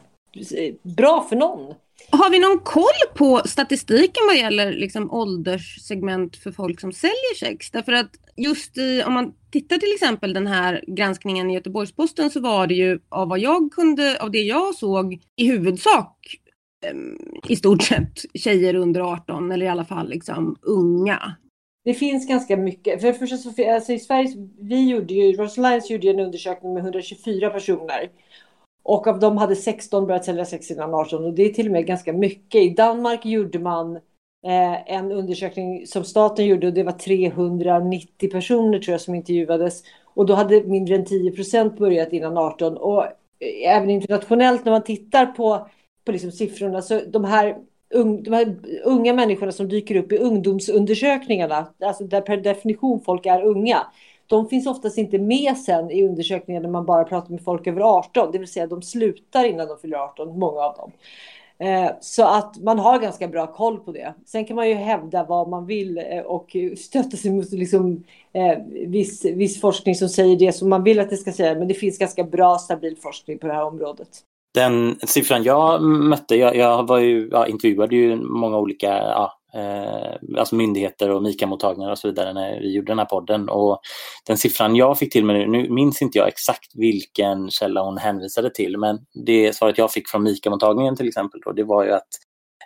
bra 0.83 1.27
för 1.29 1.37
någon. 1.37 1.75
Har 2.11 2.31
vi 2.31 2.39
någon 2.39 2.59
koll 2.59 3.15
på 3.15 3.43
statistiken 3.45 4.23
vad 4.27 4.37
gäller 4.37 4.73
liksom 4.73 5.13
ålderssegment 5.13 6.37
för 6.37 6.53
folk 6.53 6.81
som 6.81 6.93
säljer 6.93 7.37
sex? 7.39 7.71
Därför 7.71 7.93
att 7.93 8.11
just 8.37 8.79
i, 8.79 9.03
om 9.07 9.13
man 9.13 9.35
tittar 9.53 9.79
till 9.79 9.93
exempel 9.95 10.33
den 10.33 10.47
här 10.47 10.85
granskningen 10.87 11.51
i 11.51 11.55
Göteborgs-Posten 11.55 12.31
så 12.31 12.41
var 12.41 12.67
det 12.67 12.75
ju 12.75 13.01
av 13.09 13.29
vad 13.29 13.39
jag 13.39 13.73
kunde, 13.73 14.19
av 14.21 14.31
det 14.31 14.43
jag 14.43 14.75
såg 14.75 15.19
i 15.37 15.47
huvudsak 15.47 16.17
ehm, 16.87 17.19
i 17.49 17.57
stort 17.57 17.83
sett 17.83 18.25
tjejer 18.35 18.75
under 18.75 19.01
18 19.01 19.53
eller 19.53 19.67
i 19.67 19.69
alla 19.69 19.85
fall 19.85 20.09
liksom 20.09 20.57
unga. 20.63 21.37
Det 21.85 21.95
finns 21.95 22.29
ganska 22.29 22.57
mycket. 22.57 23.01
För 23.01 23.09
det 23.09 23.15
första 23.15 23.37
så, 23.37 23.73
alltså 23.75 23.93
i 23.93 23.99
Sverige, 23.99 24.49
vi 24.61 24.89
gjorde 24.89 25.15
ju, 25.15 25.33
Rosalines 25.33 25.91
gjorde 25.91 26.09
en 26.09 26.21
undersökning 26.21 26.75
med 26.75 26.83
124 26.83 27.51
personer 27.51 28.11
och 28.83 29.07
av 29.07 29.19
dem 29.21 29.37
hade 29.37 29.57
16 29.57 30.07
börjat 30.07 30.25
sälja 30.25 30.45
sex 30.45 30.71
innan 30.71 30.95
18 30.95 31.25
och 31.25 31.35
det 31.35 31.43
är 31.43 31.49
till 31.49 31.67
och 31.67 31.73
med 31.73 31.87
ganska 31.87 32.13
mycket. 32.13 32.63
I 32.63 32.69
Danmark 32.69 33.25
gjorde 33.25 33.59
man 33.59 33.99
eh, 34.45 34.95
en 34.97 35.13
undersökning 35.13 35.87
som 35.87 36.05
staten 36.05 36.47
gjorde 36.47 36.67
och 36.67 36.73
det 36.73 36.83
var 36.83 36.93
390 36.93 38.31
personer 38.31 38.79
tror 38.79 38.93
jag 38.93 39.01
som 39.01 39.15
intervjuades. 39.15 39.83
Och 40.05 40.27
då 40.27 40.35
hade 40.35 40.63
mindre 40.63 40.95
än 40.95 41.05
10 41.05 41.33
procent 41.33 41.79
börjat 41.79 42.13
innan 42.13 42.39
18. 42.39 42.77
Och 42.77 43.05
eh, 43.05 43.77
även 43.77 43.91
internationellt 43.91 44.65
när 44.65 44.73
man 44.73 44.85
tittar 44.85 45.27
på, 45.27 45.69
på 46.05 46.13
liksom 46.13 46.33
siffrorna 46.33 46.83
så 46.83 47.01
de 47.07 47.25
här, 47.25 47.57
un, 47.95 48.23
de 48.23 48.33
här 48.33 48.57
unga 48.85 49.13
människorna 49.13 49.53
som 49.53 49.69
dyker 49.69 49.97
upp 49.97 50.13
i 50.13 50.19
ungdomsundersökningarna, 50.19 51.67
alltså 51.81 52.05
där 52.05 52.21
per 52.21 52.37
definition 52.37 53.01
folk 53.01 53.27
är 53.27 53.43
unga, 53.43 53.87
de 54.27 54.49
finns 54.49 54.67
oftast 54.67 54.99
inte 54.99 55.19
med 55.19 55.57
sen 55.57 55.91
i 55.91 56.05
undersökningar 56.09 56.61
när 56.61 56.69
man 56.69 56.87
bara 56.87 57.05
pratar 57.05 57.31
med 57.31 57.45
folk 57.45 57.67
över 57.67 57.81
18, 57.81 58.33
det 58.33 58.39
vill 58.39 58.49
säga 58.49 58.67
de 58.67 58.83
slutar 58.83 59.45
innan 59.45 59.69
de 59.69 59.79
fyller 59.79 59.97
18, 59.97 60.39
många 60.39 60.61
av 60.61 60.77
dem. 60.77 60.93
Eh, 61.63 61.91
så 62.01 62.25
att 62.25 62.63
man 62.63 62.79
har 62.79 62.99
ganska 62.99 63.29
bra 63.29 63.47
koll 63.47 63.79
på 63.79 63.93
det. 63.93 64.15
Sen 64.27 64.45
kan 64.45 64.57
man 64.57 64.69
ju 64.69 64.75
hävda 64.75 65.25
vad 65.25 65.49
man 65.49 65.67
vill 65.67 65.99
eh, 65.99 66.21
och 66.21 66.57
stötta 66.79 67.17
sig 67.17 67.31
mot 67.31 67.53
liksom, 67.53 68.05
eh, 68.33 68.59
viss, 68.87 69.25
viss 69.25 69.61
forskning 69.61 69.95
som 69.95 70.09
säger 70.09 70.37
det 70.37 70.53
som 70.53 70.69
man 70.69 70.83
vill 70.83 71.01
att 71.01 71.11
det 71.11 71.17
ska 71.17 71.33
säga. 71.33 71.55
Men 71.55 71.69
det 71.69 71.75
finns 71.75 71.99
ganska 71.99 72.25
bra 72.25 72.59
stabil 72.59 72.97
forskning 73.03 73.39
på 73.39 73.47
det 73.47 73.53
här 73.53 73.65
området. 73.65 74.09
Den 74.55 74.99
siffran 75.07 75.43
jag 75.43 75.83
mötte, 75.83 76.37
jag, 76.37 76.57
jag 76.57 76.87
var 76.87 76.99
ju, 76.99 77.29
ja, 77.33 77.47
intervjuade 77.47 77.97
ju 77.97 78.17
många 78.17 78.59
olika 78.59 78.89
ja, 78.89 79.33
eh, 79.55 80.39
alltså 80.39 80.55
myndigheter 80.55 81.11
och 81.11 81.23
MIKA-mottagningar 81.23 81.91
och 81.91 81.99
så 81.99 82.09
vidare 82.09 82.33
när 82.33 82.61
vi 82.61 82.75
gjorde 82.75 82.93
den 82.93 82.99
här 82.99 83.07
podden. 83.07 83.49
Och 83.49 83.81
den 84.27 84.39
siffran 84.39 84.77
jag 84.77 84.99
fick 84.99 85.13
till 85.13 85.25
mig, 85.25 85.49
nu 85.49 85.71
minns 85.71 86.03
inte 86.03 86.19
jag 86.19 86.29
exakt 86.29 86.73
vilken 86.75 87.51
källa 87.51 87.83
hon 87.83 87.99
hänvisade 87.99 88.51
till, 88.51 88.79
men 88.79 88.99
det 89.27 89.57
svaret 89.57 89.79
jag 89.79 89.93
fick 89.93 90.09
från 90.09 90.23
MIKA-mottagningen 90.23 90.97
till 90.97 91.09
exempel, 91.09 91.41
då, 91.45 91.53
det 91.53 91.65
var 91.65 91.85
ju 91.85 91.93
att 91.93 92.09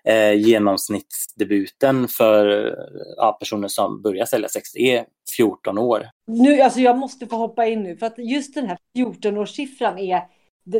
eh, 0.04 0.32
genomsnittsdebuten 0.32 2.08
för 2.08 2.66
eh, 2.66 2.74
ja, 3.16 3.36
personer 3.40 3.68
som 3.68 4.02
börjar 4.02 4.26
sälja 4.26 4.48
sex 4.48 4.76
är 4.76 5.04
14 5.36 5.78
år. 5.78 6.08
Nu, 6.26 6.60
alltså 6.60 6.80
jag 6.80 6.98
måste 6.98 7.26
få 7.26 7.36
hoppa 7.36 7.66
in 7.66 7.82
nu, 7.82 7.96
för 7.96 8.06
att 8.06 8.18
just 8.18 8.54
den 8.54 8.66
här 8.66 8.78
14-årssiffran 8.98 9.98
är 9.98 10.22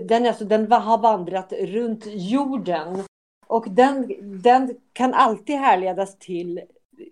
den, 0.09 0.27
alltså, 0.27 0.45
den 0.45 0.73
har 0.73 0.99
vandrat 0.99 1.53
runt 1.53 2.05
jorden 2.07 3.05
och 3.47 3.71
den, 3.71 4.13
den 4.43 4.77
kan 4.93 5.15
alltid 5.15 5.57
härledas 5.57 6.19
till 6.19 6.59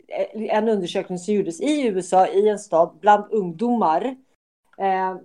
eh, 0.08 0.56
en 0.56 0.68
undersökning 0.68 1.18
som 1.18 1.34
gjordes 1.34 1.60
i 1.60 1.86
USA 1.86 2.26
i 2.26 2.48
en 2.48 2.58
stad 2.58 2.98
bland 3.00 3.24
ungdomar. 3.30 4.16
Eh, 4.78 5.16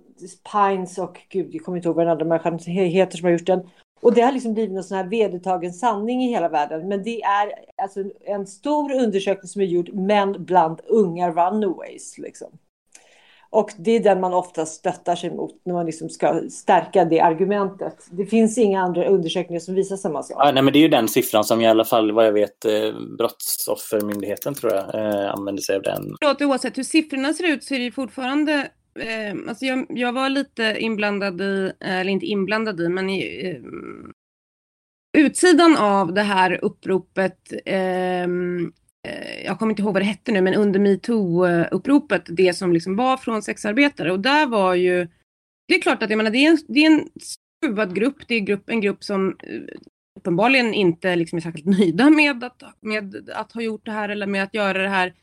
Pines 0.52 0.98
och 0.98 1.20
gud, 1.28 1.54
jag 1.54 1.64
kommer 1.64 1.78
inte 1.78 1.88
ihåg 1.88 1.96
vad 1.96 2.06
den 2.06 2.12
andra 2.12 2.24
människan 2.24 2.58
heter 2.74 3.16
som 3.16 3.24
har 3.24 3.32
gjort 3.32 3.46
den. 3.46 3.68
Och 4.00 4.14
det 4.14 4.20
har 4.20 4.32
liksom 4.32 4.54
blivit 4.54 4.76
en 4.76 4.84
sån 4.84 4.96
här 4.96 5.08
vedertagen 5.08 5.72
sanning 5.72 6.22
i 6.22 6.28
hela 6.28 6.48
världen. 6.48 6.88
Men 6.88 7.02
det 7.02 7.22
är 7.22 7.52
alltså 7.82 8.04
en 8.20 8.46
stor 8.46 8.92
undersökning 8.92 9.48
som 9.48 9.62
är 9.62 9.66
gjord, 9.66 9.92
men 9.92 10.44
bland 10.44 10.80
unga 10.86 11.30
runaways. 11.30 12.18
Liksom. 12.18 12.48
Och 13.52 13.70
det 13.78 13.90
är 13.90 14.00
den 14.00 14.20
man 14.20 14.34
ofta 14.34 14.66
stöttar 14.66 15.16
sig 15.16 15.30
mot 15.30 15.60
när 15.64 15.74
man 15.74 15.86
liksom 15.86 16.08
ska 16.08 16.42
stärka 16.50 17.04
det 17.04 17.20
argumentet. 17.20 17.96
Det 18.10 18.26
finns 18.26 18.58
inga 18.58 18.80
andra 18.80 19.04
undersökningar 19.04 19.60
som 19.60 19.74
visar 19.74 19.96
samma 19.96 20.22
sak. 20.22 20.36
Ja, 20.40 20.52
nej, 20.52 20.62
men 20.62 20.72
det 20.72 20.78
är 20.78 20.80
ju 20.80 20.88
den 20.88 21.08
siffran 21.08 21.44
som 21.44 21.60
i 21.60 21.68
alla 21.68 21.84
fall 21.84 22.12
vad 22.12 22.26
jag 22.26 22.32
vet 22.32 22.64
eh, 22.64 23.00
Brottsoffermyndigheten 23.18 24.54
tror 24.54 24.72
jag 24.72 24.94
eh, 24.94 25.30
använder 25.30 25.62
sig 25.62 25.76
av 25.76 25.82
den. 25.82 26.16
Förlåt, 26.20 26.42
oavsett 26.42 26.78
hur 26.78 26.82
siffrorna 26.82 27.32
ser 27.32 27.44
ut 27.44 27.64
så 27.64 27.74
är 27.74 27.78
det 27.78 27.90
fortfarande 27.90 28.52
eh, 28.98 29.48
alltså 29.48 29.64
jag, 29.64 29.86
jag 29.88 30.12
var 30.12 30.28
lite 30.28 30.76
inblandad 30.78 31.40
i, 31.40 31.72
eller 31.80 32.10
inte 32.10 32.26
inblandad 32.26 32.80
i, 32.80 32.88
men 32.88 33.10
i 33.10 33.46
eh, 35.14 35.22
utsidan 35.22 35.76
av 35.76 36.14
det 36.14 36.22
här 36.22 36.64
uppropet 36.64 37.52
Eh, 37.64 38.28
Eh, 39.08 39.44
jag 39.44 39.58
kommer 39.58 39.70
inte 39.70 39.82
ihåg 39.82 39.92
vad 39.92 40.02
det 40.02 40.06
hette 40.06 40.32
nu, 40.32 40.40
men 40.40 40.54
under 40.54 40.80
metoo-uppropet, 40.80 42.22
det 42.26 42.54
som 42.56 42.72
liksom 42.72 42.96
var 42.96 43.16
från 43.16 43.42
sexarbetare. 43.42 44.12
Och 44.12 44.20
där 44.20 44.46
var 44.46 44.74
ju, 44.74 45.08
det 45.68 45.74
är 45.74 45.80
klart 45.80 46.02
att 46.02 46.10
jag 46.10 46.16
menar, 46.16 46.30
det 46.30 46.38
är 46.38 46.50
en, 46.50 46.58
det 46.68 46.80
är 46.80 46.90
en 46.90 47.08
skruvad 47.20 47.94
grupp, 47.94 48.28
det 48.28 48.34
är 48.34 48.40
grupp, 48.40 48.70
en 48.70 48.80
grupp 48.80 49.04
som 49.04 49.36
eh, 49.42 49.60
uppenbarligen 50.20 50.74
inte 50.74 51.16
liksom 51.16 51.36
är 51.36 51.40
särskilt 51.40 51.66
nöjda 51.66 52.10
med 52.10 52.44
att, 52.44 52.62
med 52.80 53.30
att 53.34 53.52
ha 53.52 53.62
gjort 53.62 53.84
det 53.84 53.92
här 53.92 54.08
eller 54.08 54.26
med 54.26 54.42
att 54.42 54.54
göra 54.54 54.82
det 54.82 54.88
här. 54.88 55.14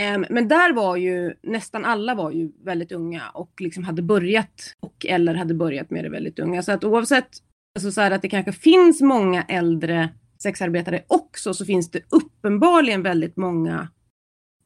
Ehm, 0.00 0.26
men 0.30 0.48
där 0.48 0.72
var 0.72 0.96
ju 0.96 1.34
nästan 1.42 1.84
alla 1.84 2.14
var 2.14 2.30
ju 2.30 2.52
väldigt 2.64 2.92
unga 2.92 3.30
och 3.34 3.52
liksom 3.60 3.84
hade 3.84 4.02
börjat 4.02 4.76
och 4.80 5.06
eller 5.06 5.34
hade 5.34 5.54
börjat 5.54 5.90
med 5.90 6.04
det 6.04 6.10
väldigt 6.10 6.38
unga. 6.38 6.62
Så 6.62 6.72
att 6.72 6.84
oavsett 6.84 7.28
alltså 7.74 7.92
så 7.92 8.00
här 8.00 8.10
att 8.10 8.22
det 8.22 8.28
kanske 8.28 8.52
finns 8.52 9.00
många 9.00 9.42
äldre 9.42 10.08
sexarbetare 10.42 11.04
också 11.06 11.54
så 11.54 11.64
finns 11.64 11.90
det 11.90 12.00
uppenbarligen 12.10 13.02
väldigt 13.02 13.36
många 13.36 13.88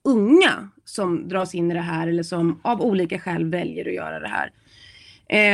unga 0.04 0.68
som 0.84 1.28
dras 1.28 1.54
in 1.54 1.70
i 1.70 1.74
det 1.74 1.80
här 1.80 2.08
eller 2.08 2.22
som 2.22 2.60
av 2.64 2.80
olika 2.82 3.18
skäl 3.18 3.50
väljer 3.50 3.88
att 3.88 3.94
göra 3.94 4.20
det 4.20 4.28
här. 4.28 4.52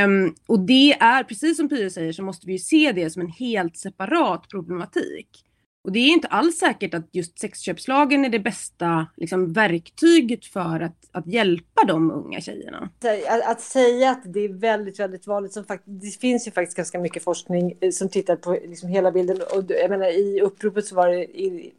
Um, 0.05 0.35
och 0.47 0.61
det 0.61 0.93
är, 0.93 1.25
precis 1.25 1.57
som 1.57 1.69
Pia 1.69 1.91
säger, 1.91 2.13
så 2.13 2.23
måste 2.23 2.47
vi 2.47 2.59
se 2.59 2.93
det 2.93 3.11
som 3.11 3.23
en 3.23 3.31
helt 3.31 3.77
separat 3.77 4.49
problematik. 4.49 5.45
Och 5.83 5.93
det 5.93 5.99
är 5.99 6.13
inte 6.13 6.29
alls 6.29 6.59
säkert 6.59 6.95
att 6.95 7.09
just 7.13 7.39
sexköpslagen 7.39 8.25
är 8.25 8.29
det 8.29 8.39
bästa 8.39 9.07
liksom, 9.17 9.53
verktyget 9.53 10.47
för 10.47 10.81
att, 10.81 10.97
att 11.13 11.27
hjälpa 11.27 11.85
de 11.85 12.11
unga 12.11 12.41
tjejerna. 12.41 12.91
Att, 13.29 13.47
att 13.47 13.61
säga 13.61 14.11
att 14.11 14.23
det 14.25 14.41
är 14.41 14.49
väldigt, 14.49 15.01
väldigt 15.01 15.27
vanligt, 15.27 15.53
som 15.53 15.65
fakt 15.65 15.83
det 15.87 16.11
finns 16.11 16.47
ju 16.47 16.51
faktiskt 16.51 16.77
ganska 16.77 16.99
mycket 16.99 17.25
forskning 17.25 17.79
eh, 17.81 17.91
som 17.91 18.09
tittar 18.09 18.37
på 18.37 18.53
liksom 18.53 18.89
hela 18.89 19.13
bilden. 19.13 19.37
Och 19.55 19.65
jag 19.69 19.91
menar, 19.91 20.07
i 20.07 20.41
uppropet 20.41 20.87
så 20.87 20.95
var 20.95 21.09
det 21.09 21.25
i, 21.25 21.73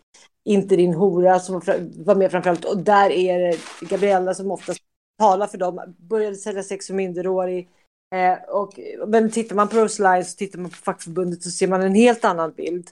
inte 0.45 0.75
din 0.75 0.93
hora 0.93 1.39
som 1.39 1.61
var 1.95 2.15
med 2.15 2.31
framförallt. 2.31 2.65
Och 2.65 2.77
där 2.77 3.09
är 3.09 3.39
det 3.39 3.57
Gabriella 3.81 4.33
som 4.33 4.51
oftast 4.51 4.79
talar 5.19 5.47
för 5.47 5.57
dem. 5.57 5.95
Började 5.97 6.35
sälja 6.35 6.63
sex 6.63 6.85
som 6.85 6.95
minderårig. 6.95 7.69
Eh, 8.15 8.49
och, 8.49 8.79
men 9.07 9.31
tittar 9.31 9.55
man 9.55 9.67
på 9.67 9.77
Rose 9.77 10.23
så 10.23 10.37
tittar 10.37 10.59
man 10.59 10.71
på 10.71 10.77
fackförbundet 10.77 11.43
så 11.43 11.51
ser 11.51 11.67
man 11.67 11.81
en 11.81 11.95
helt 11.95 12.25
annan 12.25 12.51
bild. 12.51 12.89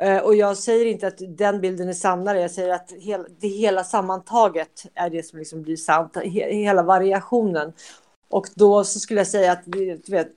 Eh, 0.00 0.18
och 0.18 0.34
jag 0.34 0.56
säger 0.56 0.86
inte 0.86 1.06
att 1.06 1.22
den 1.28 1.60
bilden 1.60 1.88
är 1.88 1.92
sannare, 1.92 2.40
jag 2.40 2.50
säger 2.50 2.74
att 2.74 2.92
det 3.40 3.48
hela 3.48 3.84
sammantaget 3.84 4.86
är 4.94 5.10
det 5.10 5.22
som 5.22 5.38
liksom 5.38 5.62
blir 5.62 5.76
sant, 5.76 6.16
hela 6.24 6.82
variationen. 6.82 7.72
Och 8.28 8.46
då 8.54 8.84
så 8.84 9.00
skulle 9.00 9.20
jag 9.20 9.26
säga 9.26 9.52
att 9.52 9.62
du 9.64 10.00
vet, 10.08 10.28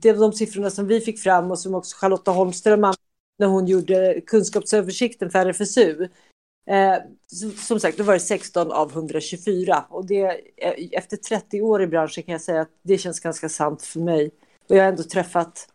det 0.00 0.12
var 0.12 0.20
de 0.20 0.32
siffrorna 0.32 0.70
som 0.70 0.86
vi 0.86 1.00
fick 1.00 1.20
fram 1.20 1.50
och 1.50 1.58
som 1.58 1.74
också 1.74 1.96
Charlotta 1.96 2.30
Holmström 2.30 2.80
när 3.38 3.46
hon 3.46 3.66
gjorde 3.66 4.20
kunskapsöversikten 4.26 5.30
för 5.30 5.38
RFSU. 5.38 6.08
Eh, 6.70 6.96
som 7.66 7.80
sagt, 7.80 7.98
då 7.98 8.04
var 8.04 8.14
det 8.14 8.20
16 8.20 8.72
av 8.72 8.92
124 8.92 9.84
och 9.88 10.06
det, 10.06 10.24
eh, 10.56 10.74
efter 10.92 11.16
30 11.16 11.60
år 11.60 11.82
i 11.82 11.86
branschen 11.86 12.22
kan 12.22 12.32
jag 12.32 12.42
säga 12.42 12.60
att 12.60 12.70
det 12.82 12.98
känns 12.98 13.20
ganska 13.20 13.48
sant 13.48 13.82
för 13.82 14.00
mig. 14.00 14.30
Och 14.68 14.76
jag 14.76 14.82
har 14.82 14.88
ändå 14.88 15.02
träffat 15.02 15.68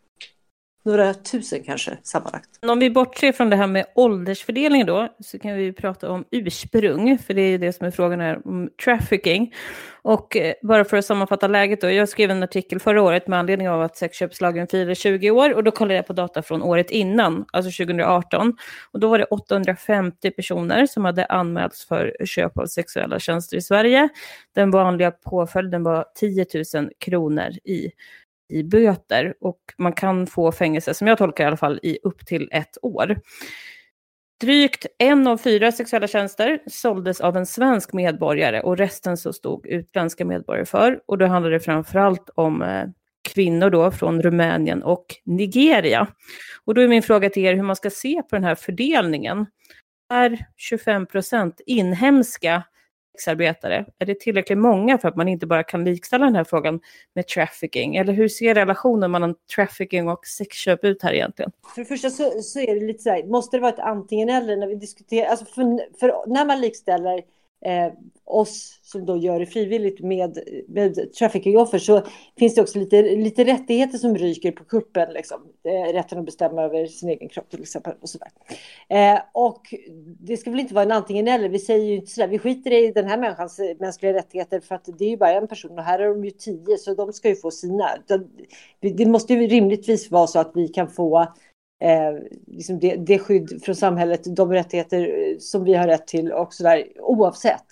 några 0.83 1.13
tusen 1.13 1.63
kanske 1.63 1.97
sammanlagt. 2.03 2.49
Om 2.61 2.79
vi 2.79 2.89
bortser 2.89 3.31
från 3.31 3.49
det 3.49 3.55
här 3.55 3.67
med 3.67 3.85
åldersfördelning 3.95 4.85
då, 4.85 5.15
så 5.19 5.39
kan 5.39 5.55
vi 5.55 5.73
prata 5.73 6.09
om 6.11 6.25
ursprung, 6.31 7.17
för 7.17 7.33
det 7.33 7.41
är 7.41 7.57
det 7.57 7.73
som 7.73 7.87
är 7.87 7.91
frågan 7.91 8.19
här 8.19 8.47
om 8.47 8.69
trafficking. 8.83 9.53
Och 10.03 10.37
eh, 10.37 10.53
bara 10.61 10.85
för 10.85 10.97
att 10.97 11.05
sammanfatta 11.05 11.47
läget 11.47 11.81
då, 11.81 11.89
jag 11.89 12.09
skrev 12.09 12.31
en 12.31 12.43
artikel 12.43 12.79
förra 12.79 13.01
året 13.01 13.27
med 13.27 13.39
anledning 13.39 13.69
av 13.69 13.81
att 13.81 13.97
sexköpslagen 13.97 14.67
firar 14.67 14.93
20 14.93 15.31
år 15.31 15.53
och 15.53 15.63
då 15.63 15.71
kollade 15.71 15.95
jag 15.95 16.07
på 16.07 16.13
data 16.13 16.41
från 16.41 16.61
året 16.61 16.91
innan, 16.91 17.45
alltså 17.53 17.83
2018. 17.83 18.57
Och 18.91 18.99
då 18.99 19.09
var 19.09 19.19
det 19.19 19.25
850 19.25 20.31
personer 20.31 20.85
som 20.85 21.05
hade 21.05 21.25
anmälts 21.25 21.87
för 21.87 22.15
köp 22.25 22.57
av 22.57 22.65
sexuella 22.65 23.19
tjänster 23.19 23.57
i 23.57 23.61
Sverige. 23.61 24.09
Den 24.55 24.71
vanliga 24.71 25.11
påföljden 25.11 25.83
var 25.83 26.05
10 26.15 26.45
000 26.75 26.89
kronor 26.99 27.49
i 27.63 27.91
i 28.51 28.63
böter 28.63 29.33
och 29.39 29.59
man 29.77 29.93
kan 29.93 30.27
få 30.27 30.51
fängelse, 30.51 30.93
som 30.93 31.07
jag 31.07 31.17
tolkar 31.17 31.43
i 31.43 31.47
alla 31.47 31.57
fall, 31.57 31.79
i 31.83 31.97
upp 32.03 32.25
till 32.25 32.49
ett 32.51 32.77
år. 32.81 33.15
Drygt 34.41 34.85
en 34.97 35.27
av 35.27 35.37
fyra 35.37 35.71
sexuella 35.71 36.07
tjänster 36.07 36.59
såldes 36.67 37.21
av 37.21 37.37
en 37.37 37.45
svensk 37.45 37.93
medborgare 37.93 38.61
och 38.61 38.77
resten 38.77 39.17
så 39.17 39.33
stod 39.33 39.67
utländska 39.67 40.25
medborgare 40.25 40.65
för. 40.65 40.99
Och 41.07 41.17
då 41.17 41.25
handlade 41.25 41.55
det 41.55 41.59
framförallt 41.59 42.29
om 42.35 42.61
eh, 42.61 42.85
kvinnor 43.33 43.69
då 43.69 43.91
från 43.91 44.21
Rumänien 44.21 44.83
och 44.83 45.05
Nigeria. 45.25 46.07
Och 46.65 46.73
då 46.73 46.81
är 46.81 46.87
min 46.87 47.03
fråga 47.03 47.29
till 47.29 47.45
er 47.45 47.55
hur 47.55 47.63
man 47.63 47.75
ska 47.75 47.89
se 47.89 48.21
på 48.29 48.35
den 48.35 48.43
här 48.43 48.55
fördelningen. 48.55 49.45
Är 50.09 50.45
25 50.57 51.05
procent 51.05 51.61
inhemska 51.65 52.63
sexarbetare? 53.17 53.85
Är 53.99 54.05
det 54.05 54.19
tillräckligt 54.19 54.57
många 54.57 54.97
för 54.97 55.07
att 55.07 55.15
man 55.15 55.27
inte 55.27 55.47
bara 55.47 55.63
kan 55.63 55.83
likställa 55.83 56.25
den 56.25 56.35
här 56.35 56.43
frågan 56.43 56.79
med 57.13 57.27
trafficking? 57.27 57.95
Eller 57.95 58.13
hur 58.13 58.27
ser 58.27 58.55
relationen 58.55 59.11
mellan 59.11 59.35
trafficking 59.55 60.09
och 60.09 60.25
sexköp 60.25 60.83
ut 60.83 61.03
här 61.03 61.13
egentligen? 61.13 61.51
För 61.75 61.81
det 61.81 61.85
första 61.85 62.09
så, 62.09 62.41
så 62.41 62.59
är 62.59 62.75
det 62.75 62.85
lite 62.85 63.03
så 63.03 63.09
här, 63.09 63.23
måste 63.23 63.57
det 63.57 63.61
vara 63.61 63.73
ett 63.73 63.79
antingen 63.79 64.29
eller 64.29 64.55
när 64.55 64.67
vi 64.67 64.75
diskuterar, 64.75 65.27
alltså 65.27 65.45
för, 65.45 65.97
för 65.99 66.29
när 66.33 66.45
man 66.45 66.61
likställer 66.61 67.21
eh, 67.65 67.93
oss 68.25 68.79
som 68.83 69.05
då 69.05 69.17
gör 69.17 69.39
det 69.39 69.45
frivilligt 69.45 69.99
med, 69.99 70.37
med 70.67 71.13
traffickingoffer 71.13 71.79
så 71.79 72.01
finns 72.39 72.55
det 72.55 72.61
också 72.61 72.79
lite, 72.79 73.01
lite 73.01 73.43
rättigheter 73.43 73.97
som 73.97 74.17
ryker 74.17 74.51
på 74.51 74.63
kuppen. 74.63 75.13
Liksom. 75.13 75.41
Eh, 75.63 75.93
rätten 75.93 76.19
att 76.19 76.25
bestämma 76.25 76.61
över 76.61 76.85
sin 76.85 77.09
egen 77.09 77.29
kropp 77.29 77.49
till 77.49 77.61
exempel. 77.61 77.93
Och, 78.01 78.09
sådär. 78.09 78.27
Eh, 78.89 79.19
och 79.31 79.61
det 80.19 80.37
ska 80.37 80.51
väl 80.51 80.59
inte 80.59 80.73
vara 80.73 80.85
en 80.85 80.91
antingen 80.91 81.27
eller. 81.27 81.49
Vi 81.49 81.59
säger 81.59 81.85
ju 81.85 81.95
inte 81.95 82.11
sådär, 82.11 82.27
vi 82.27 82.39
skiter 82.39 82.73
i 82.73 82.91
den 82.91 83.07
här 83.07 83.17
människans 83.17 83.59
eh, 83.59 83.75
mänskliga 83.79 84.13
rättigheter 84.13 84.59
för 84.59 84.75
att 84.75 84.85
det 84.97 85.05
är 85.05 85.09
ju 85.09 85.17
bara 85.17 85.33
en 85.33 85.47
person 85.47 85.77
och 85.77 85.83
här 85.83 85.99
är 85.99 86.07
de 86.07 86.25
ju 86.25 86.31
tio 86.31 86.77
så 86.77 86.93
de 86.93 87.13
ska 87.13 87.29
ju 87.29 87.35
få 87.35 87.51
sina. 87.51 87.89
Det 88.79 89.05
måste 89.05 89.33
ju 89.33 89.47
rimligtvis 89.47 90.11
vara 90.11 90.27
så 90.27 90.39
att 90.39 90.51
vi 90.55 90.67
kan 90.67 90.87
få 90.87 91.27
eh, 91.81 92.13
liksom 92.47 92.79
det, 92.79 92.95
det 92.95 93.19
skydd 93.19 93.63
från 93.63 93.75
samhället, 93.75 94.35
de 94.35 94.51
rättigheter 94.51 95.01
eh, 95.01 95.37
som 95.39 95.63
vi 95.63 95.73
har 95.73 95.87
rätt 95.87 96.07
till 96.07 96.31
och 96.31 96.53
så 96.53 96.63
där 96.63 97.01
oavsett 97.01 97.67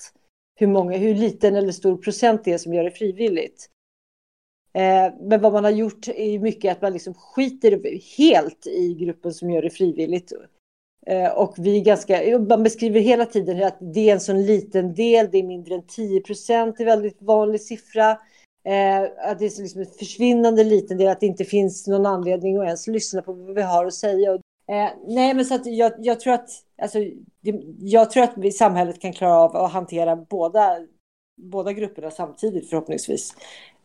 hur, 0.55 0.67
många, 0.67 0.97
hur 0.97 1.15
liten 1.15 1.55
eller 1.55 1.71
stor 1.71 1.97
procent 1.97 2.43
det 2.43 2.53
är 2.53 2.57
som 2.57 2.73
gör 2.73 2.83
det 2.83 2.91
frivilligt. 2.91 3.69
Eh, 4.73 5.13
men 5.21 5.41
vad 5.41 5.53
man 5.53 5.63
har 5.63 5.71
gjort 5.71 6.07
är 6.07 6.39
mycket 6.39 6.71
att 6.71 6.81
man 6.81 6.93
liksom 6.93 7.13
skiter 7.13 7.99
helt 8.17 8.67
i 8.67 8.93
gruppen 8.93 9.33
som 9.33 9.49
gör 9.49 9.61
det 9.61 9.69
frivilligt. 9.69 10.33
Eh, 11.05 11.31
och 11.31 11.55
vi 11.57 11.81
ganska, 11.81 12.39
man 12.39 12.63
beskriver 12.63 12.99
hela 12.99 13.25
tiden 13.25 13.63
att 13.63 13.77
det 13.79 14.09
är 14.09 14.13
en 14.13 14.19
sån 14.19 14.45
liten 14.45 14.93
del, 14.93 15.29
det 15.31 15.37
är 15.37 15.43
mindre 15.43 15.75
än 15.75 15.87
10 15.87 16.21
procent, 16.21 16.77
det 16.77 16.83
är 16.83 16.85
väldigt 16.85 17.21
vanlig 17.21 17.61
siffra. 17.61 18.17
Eh, 18.63 19.29
att 19.31 19.39
det 19.39 19.45
är 19.45 19.61
liksom 19.61 19.81
en 19.81 19.87
försvinnande 19.99 20.63
liten 20.63 20.97
del, 20.97 21.07
att 21.07 21.19
det 21.19 21.25
inte 21.25 21.45
finns 21.45 21.87
någon 21.87 22.05
anledning 22.05 22.57
att 22.57 22.65
ens 22.65 22.87
lyssna 22.87 23.21
på 23.21 23.33
vad 23.33 23.55
vi 23.55 23.61
har 23.61 23.85
att 23.85 23.93
säga. 23.93 24.33
Eh, 24.69 24.89
nej, 25.07 25.33
men 25.33 25.45
så 25.45 25.55
att 25.55 25.65
jag, 25.65 25.91
jag 25.99 26.19
tror 26.19 26.33
att, 26.33 26.49
alltså, 26.81 26.99
det, 27.41 27.61
jag 27.79 28.11
tror 28.11 28.23
att 28.23 28.33
vi, 28.37 28.51
samhället 28.51 29.01
kan 29.01 29.13
klara 29.13 29.35
av 29.35 29.55
att 29.55 29.71
hantera 29.71 30.15
båda, 30.15 30.77
båda 31.41 31.73
grupperna 31.73 32.11
samtidigt 32.11 32.69
förhoppningsvis. 32.69 33.33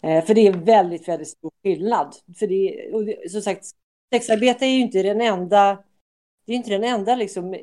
Eh, 0.02 0.24
för 0.24 0.34
det 0.34 0.46
är 0.46 0.52
väldigt, 0.52 1.08
väldigt 1.08 1.28
stor 1.28 1.50
skillnad. 1.62 2.14
För 2.38 2.46
det, 2.46 2.90
och 2.92 3.04
det, 3.04 3.30
som 3.30 3.40
sagt, 3.40 3.66
sexarbete 4.14 4.66
är 4.66 4.70
ju 4.70 4.80
inte 4.80 5.02
den 5.02 5.20
enda 5.20 5.78
det 6.46 6.52
är 6.52 6.56
inte 6.56 6.70
den 6.70 6.84
enda, 6.84 7.14
liksom, 7.14 7.56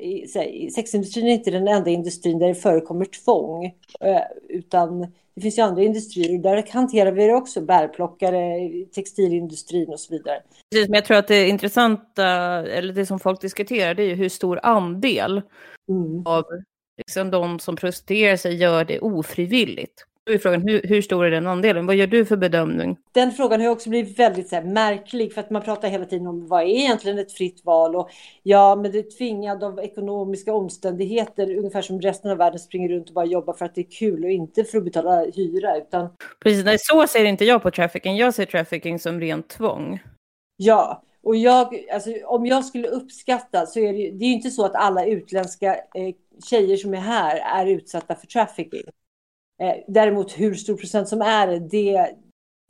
sexindustrin 0.74 1.26
är 1.26 1.32
inte 1.32 1.50
den 1.50 1.68
enda 1.68 1.90
industrin 1.90 2.38
där 2.38 2.48
det 2.48 2.54
förekommer 2.54 3.04
tvång. 3.04 3.64
Eh, 4.00 4.22
utan 4.48 5.00
det 5.34 5.40
finns 5.40 5.58
ju 5.58 5.62
andra 5.62 5.82
industrier 5.82 6.38
där 6.38 6.72
hanterar 6.72 7.12
vi 7.12 7.26
det 7.26 7.34
också, 7.34 7.60
bärplockare, 7.60 8.70
textilindustrin 8.94 9.88
och 9.88 10.00
så 10.00 10.12
vidare. 10.12 10.42
Precis, 10.70 10.88
men 10.88 10.94
jag 10.94 11.04
tror 11.04 11.16
att 11.16 11.28
det 11.28 11.48
intressanta, 11.48 12.26
eller 12.68 12.92
det 12.92 13.06
som 13.06 13.18
folk 13.18 13.40
diskuterar, 13.40 13.94
det 13.94 14.02
är 14.02 14.08
ju 14.08 14.14
hur 14.14 14.28
stor 14.28 14.60
andel 14.62 15.42
mm. 15.88 16.26
av 16.26 16.44
liksom, 16.96 17.30
de 17.30 17.58
som 17.58 17.76
prostituerar 17.76 18.36
sig 18.36 18.54
gör 18.54 18.84
det 18.84 19.00
ofrivilligt. 19.00 20.06
Då 20.24 20.32
är 20.32 20.38
frågan, 20.38 20.62
hur, 20.62 20.82
hur 20.84 21.02
stor 21.02 21.24
är 21.24 21.30
den 21.30 21.46
andelen? 21.46 21.86
Vad 21.86 21.96
gör 21.96 22.06
du 22.06 22.24
för 22.24 22.36
bedömning? 22.36 22.96
Den 23.12 23.32
frågan 23.32 23.60
har 23.60 23.68
också 23.68 23.90
blivit 23.90 24.18
väldigt 24.18 24.48
så 24.48 24.56
här, 24.56 24.62
märklig 24.62 25.34
för 25.34 25.40
att 25.40 25.50
man 25.50 25.62
pratar 25.62 25.88
hela 25.88 26.04
tiden 26.04 26.26
om 26.26 26.46
vad 26.48 26.62
är 26.62 26.66
egentligen 26.66 27.18
ett 27.18 27.32
fritt 27.32 27.64
val 27.64 27.96
och 27.96 28.10
ja, 28.42 28.76
men 28.76 28.92
det 28.92 28.98
är 28.98 29.18
tvingad 29.18 29.64
av 29.64 29.80
ekonomiska 29.80 30.54
omständigheter, 30.54 31.56
ungefär 31.56 31.82
som 31.82 32.00
resten 32.00 32.30
av 32.30 32.38
världen 32.38 32.58
springer 32.58 32.88
runt 32.88 33.08
och 33.08 33.14
bara 33.14 33.24
jobbar 33.24 33.54
för 33.54 33.64
att 33.64 33.74
det 33.74 33.80
är 33.80 33.90
kul 33.90 34.24
och 34.24 34.30
inte 34.30 34.64
för 34.64 34.78
att 34.78 34.84
betala 34.84 35.24
hyra. 35.24 35.76
Utan... 35.76 36.08
Precis, 36.42 36.64
nej, 36.64 36.76
så 36.80 37.06
ser 37.06 37.24
inte 37.24 37.44
jag 37.44 37.62
på 37.62 37.70
trafficking. 37.70 38.16
Jag 38.16 38.34
ser 38.34 38.44
trafficking 38.44 38.98
som 38.98 39.20
rent 39.20 39.48
tvång. 39.48 40.02
Ja, 40.56 41.02
och 41.22 41.36
jag, 41.36 41.84
alltså, 41.92 42.10
om 42.24 42.46
jag 42.46 42.64
skulle 42.64 42.88
uppskatta 42.88 43.66
så 43.66 43.80
är 43.80 43.92
det, 43.92 44.10
det 44.10 44.24
är 44.24 44.28
ju 44.28 44.34
inte 44.34 44.50
så 44.50 44.64
att 44.64 44.74
alla 44.74 45.06
utländska 45.06 45.74
eh, 45.74 46.14
tjejer 46.44 46.76
som 46.76 46.94
är 46.94 47.00
här 47.00 47.62
är 47.62 47.66
utsatta 47.66 48.14
för 48.14 48.26
trafficking. 48.26 48.82
Eh, 49.62 49.74
däremot 49.86 50.40
hur 50.40 50.54
stor 50.54 50.76
procent 50.76 51.08
som 51.08 51.22
är 51.22 51.60
det, 51.60 52.10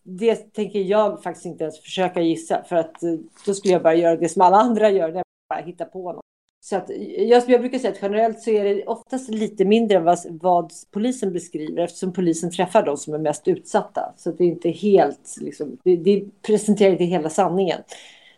det 0.03 0.35
tänker 0.37 0.81
jag 0.81 1.23
faktiskt 1.23 1.47
inte 1.47 1.65
ens 1.65 1.81
försöka 1.81 2.21
gissa. 2.21 2.65
För 2.65 2.77
att 2.77 3.03
eh, 3.03 3.15
då 3.47 3.55
skulle 3.55 3.73
jag 3.73 3.83
bara 3.83 3.95
göra 3.95 4.17
det 4.17 4.29
som 4.29 4.43
alla 4.43 4.57
andra 4.57 4.91
gör, 4.91 5.07
nämligen 5.07 5.25
bara 5.49 5.61
hitta 5.61 5.85
på 5.85 6.13
något. 6.13 6.25
Så 6.65 6.77
att, 6.77 6.91
jag, 7.17 7.43
jag 7.49 7.61
brukar 7.61 7.79
säga 7.79 7.93
att 7.93 8.03
generellt 8.03 8.41
så 8.41 8.51
är 8.51 8.65
det 8.65 8.87
oftast 8.87 9.31
lite 9.31 9.65
mindre 9.65 9.99
än 9.99 10.05
vad, 10.05 10.19
vad, 10.29 10.73
polisen 10.91 11.33
beskriver 11.33 11.83
eftersom 11.83 12.13
polisen 12.13 12.51
träffar 12.51 12.83
de 12.83 12.97
som 12.97 13.15
är 13.15 13.19
mest 13.19 13.49
utsatta. 13.49 14.15
Så 14.17 14.33
det 14.33 14.45
är 14.45 14.49
inte 14.49 14.71
helt, 14.71 15.37
liksom, 15.41 15.79
det, 15.85 15.97
det 15.97 16.25
presenterar 16.43 16.93
inte 16.93 17.05
hela 17.05 17.31
sanningen. 17.31 17.81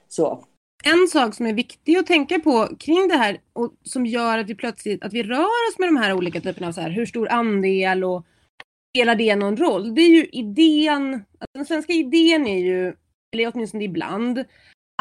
Så. 0.08 0.44
En 0.84 1.08
sak 1.08 1.34
som 1.34 1.46
är 1.46 1.52
viktig 1.52 1.96
att 1.96 2.06
tänka 2.06 2.38
på 2.38 2.68
kring 2.78 3.08
det 3.08 3.16
här 3.16 3.38
och 3.52 3.72
som 3.82 4.06
gör 4.06 4.38
att 4.38 4.48
vi 4.48 4.54
plötsligt 4.54 5.04
att 5.04 5.12
vi 5.12 5.22
rör 5.22 5.70
oss 5.70 5.78
med 5.78 5.88
de 5.88 5.96
här 5.96 6.12
olika 6.12 6.40
typerna 6.40 6.68
av 6.68 6.72
så 6.72 6.80
här, 6.80 6.90
hur 6.90 7.06
stor 7.06 7.28
andel 7.28 8.04
och 8.04 8.26
spelar 8.96 9.14
det 9.14 9.37
någon 9.37 9.57
roll? 9.57 9.94
Det 9.94 10.00
är 10.00 10.09
ju 10.09 10.26
idén, 10.33 11.14
alltså 11.14 11.54
den 11.54 11.66
svenska 11.66 11.92
idén 11.92 12.46
är 12.46 12.59
ju, 12.59 12.94
eller 13.35 13.52
åtminstone 13.54 13.85
ibland, 13.85 14.38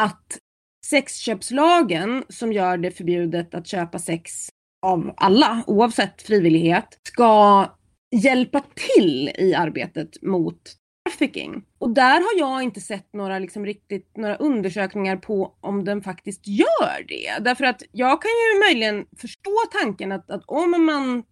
att 0.02 0.38
sexköpslagen 0.86 2.24
som 2.28 2.52
gör 2.52 2.76
det 2.76 2.90
förbjudet 2.90 3.54
att 3.54 3.66
köpa 3.66 3.98
sex 3.98 4.48
av 4.86 5.14
alla, 5.16 5.64
oavsett 5.66 6.22
frivillighet, 6.22 6.98
ska 7.08 7.66
hjälpa 8.16 8.62
till 8.74 9.30
i 9.38 9.54
arbetet 9.54 10.22
mot 10.22 10.60
trafficking. 11.08 11.64
Och 11.78 11.90
där 11.90 12.20
har 12.20 12.38
jag 12.38 12.62
inte 12.62 12.80
sett 12.80 13.12
några, 13.12 13.38
liksom, 13.38 13.66
riktigt, 13.66 14.16
några 14.16 14.36
undersökningar 14.36 15.16
på 15.16 15.54
om 15.60 15.84
den 15.84 16.02
faktiskt 16.02 16.46
gör 16.46 17.06
det. 17.08 17.44
Därför 17.44 17.64
att 17.64 17.82
jag 17.92 18.22
kan 18.22 18.30
ju 18.30 18.60
möjligen 18.60 19.06
förstå 19.16 19.56
tanken 19.82 20.12
att, 20.12 20.30
att 20.30 20.44
om 20.46 20.86
man 20.86 21.22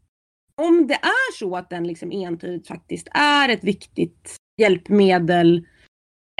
om 0.62 0.87
det 0.87 0.94
är 0.94 1.38
så 1.38 1.57
att 1.57 1.70
den 1.70 1.87
liksom 1.87 2.12
entydigt 2.12 2.68
faktiskt 2.68 3.09
är 3.14 3.48
ett 3.48 3.64
viktigt 3.64 4.37
hjälpmedel 4.61 5.66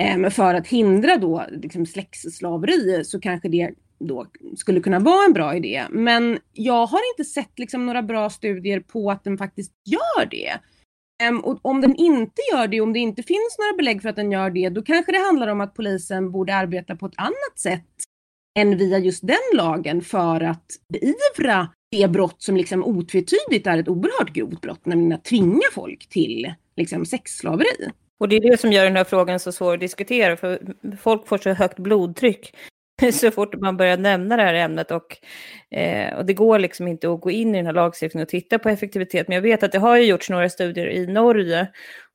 eh, 0.01 0.29
för 0.29 0.53
att 0.53 0.67
hindra 0.67 1.17
då 1.17 1.45
liksom 1.51 1.85
släktslaveri 1.85 3.03
så 3.05 3.19
kanske 3.19 3.49
det 3.49 3.71
då 3.99 4.27
skulle 4.57 4.79
kunna 4.79 4.99
vara 4.99 5.25
en 5.25 5.33
bra 5.33 5.55
idé. 5.55 5.83
Men 5.89 6.39
jag 6.53 6.85
har 6.85 6.99
inte 7.13 7.29
sett 7.29 7.59
liksom 7.59 7.85
några 7.85 8.01
bra 8.01 8.29
studier 8.29 8.79
på 8.79 9.11
att 9.11 9.23
den 9.23 9.37
faktiskt 9.37 9.71
gör 9.85 10.25
det. 10.25 10.59
Ehm, 11.23 11.39
och 11.39 11.59
om 11.61 11.81
den 11.81 11.95
inte 11.95 12.41
gör 12.53 12.67
det, 12.67 12.81
om 12.81 12.93
det 12.93 12.99
inte 12.99 13.23
finns 13.23 13.57
några 13.59 13.77
belägg 13.77 14.01
för 14.01 14.09
att 14.09 14.15
den 14.15 14.31
gör 14.31 14.49
det, 14.49 14.69
då 14.69 14.81
kanske 14.81 15.11
det 15.11 15.25
handlar 15.25 15.47
om 15.47 15.61
att 15.61 15.73
polisen 15.73 16.31
borde 16.31 16.55
arbeta 16.55 16.95
på 16.95 17.05
ett 17.05 17.17
annat 17.17 17.59
sätt 17.59 17.89
än 18.59 18.77
via 18.77 18.97
just 18.97 19.27
den 19.27 19.57
lagen 19.57 20.01
för 20.01 20.41
att 20.41 20.65
beivra 20.93 21.69
det 21.93 22.09
brott 22.09 22.41
som 22.41 22.57
liksom 22.57 22.83
otvetydigt 22.83 23.67
är 23.67 23.77
ett 23.77 23.89
oerhört 23.89 24.33
grovt 24.33 24.61
brott, 24.61 24.85
nämligen 24.85 25.13
att 25.13 25.25
tvinga 25.25 25.67
folk 25.73 26.09
till 26.09 26.53
liksom 26.75 27.05
sexslaveri. 27.05 27.89
Och 28.17 28.29
det 28.29 28.35
är 28.35 28.51
det 28.51 28.59
som 28.59 28.71
gör 28.71 28.83
den 28.83 28.95
här 28.95 29.03
frågan 29.03 29.39
så 29.39 29.51
svår 29.51 29.73
att 29.73 29.79
diskutera, 29.79 30.37
för 30.37 30.75
folk 31.01 31.27
får 31.27 31.37
så 31.37 31.53
högt 31.53 31.79
blodtryck 31.79 32.55
så 33.13 33.31
fort 33.31 33.55
man 33.61 33.77
börjar 33.77 33.97
nämna 33.97 34.37
det 34.37 34.43
här 34.43 34.53
ämnet 34.53 34.91
och, 34.91 35.17
eh, 35.77 36.17
och 36.17 36.25
det 36.25 36.33
går 36.33 36.59
liksom 36.59 36.87
inte 36.87 37.09
att 37.09 37.21
gå 37.21 37.31
in 37.31 37.55
i 37.55 37.57
den 37.57 37.65
här 37.65 37.73
lagstiftningen 37.73 38.23
och 38.23 38.29
titta 38.29 38.59
på 38.59 38.69
effektivitet. 38.69 39.27
Men 39.27 39.35
jag 39.35 39.41
vet 39.41 39.63
att 39.63 39.71
det 39.71 39.79
har 39.79 39.97
ju 39.97 40.05
gjorts 40.05 40.29
några 40.29 40.49
studier 40.49 40.87
i 40.87 41.07
Norge 41.07 41.67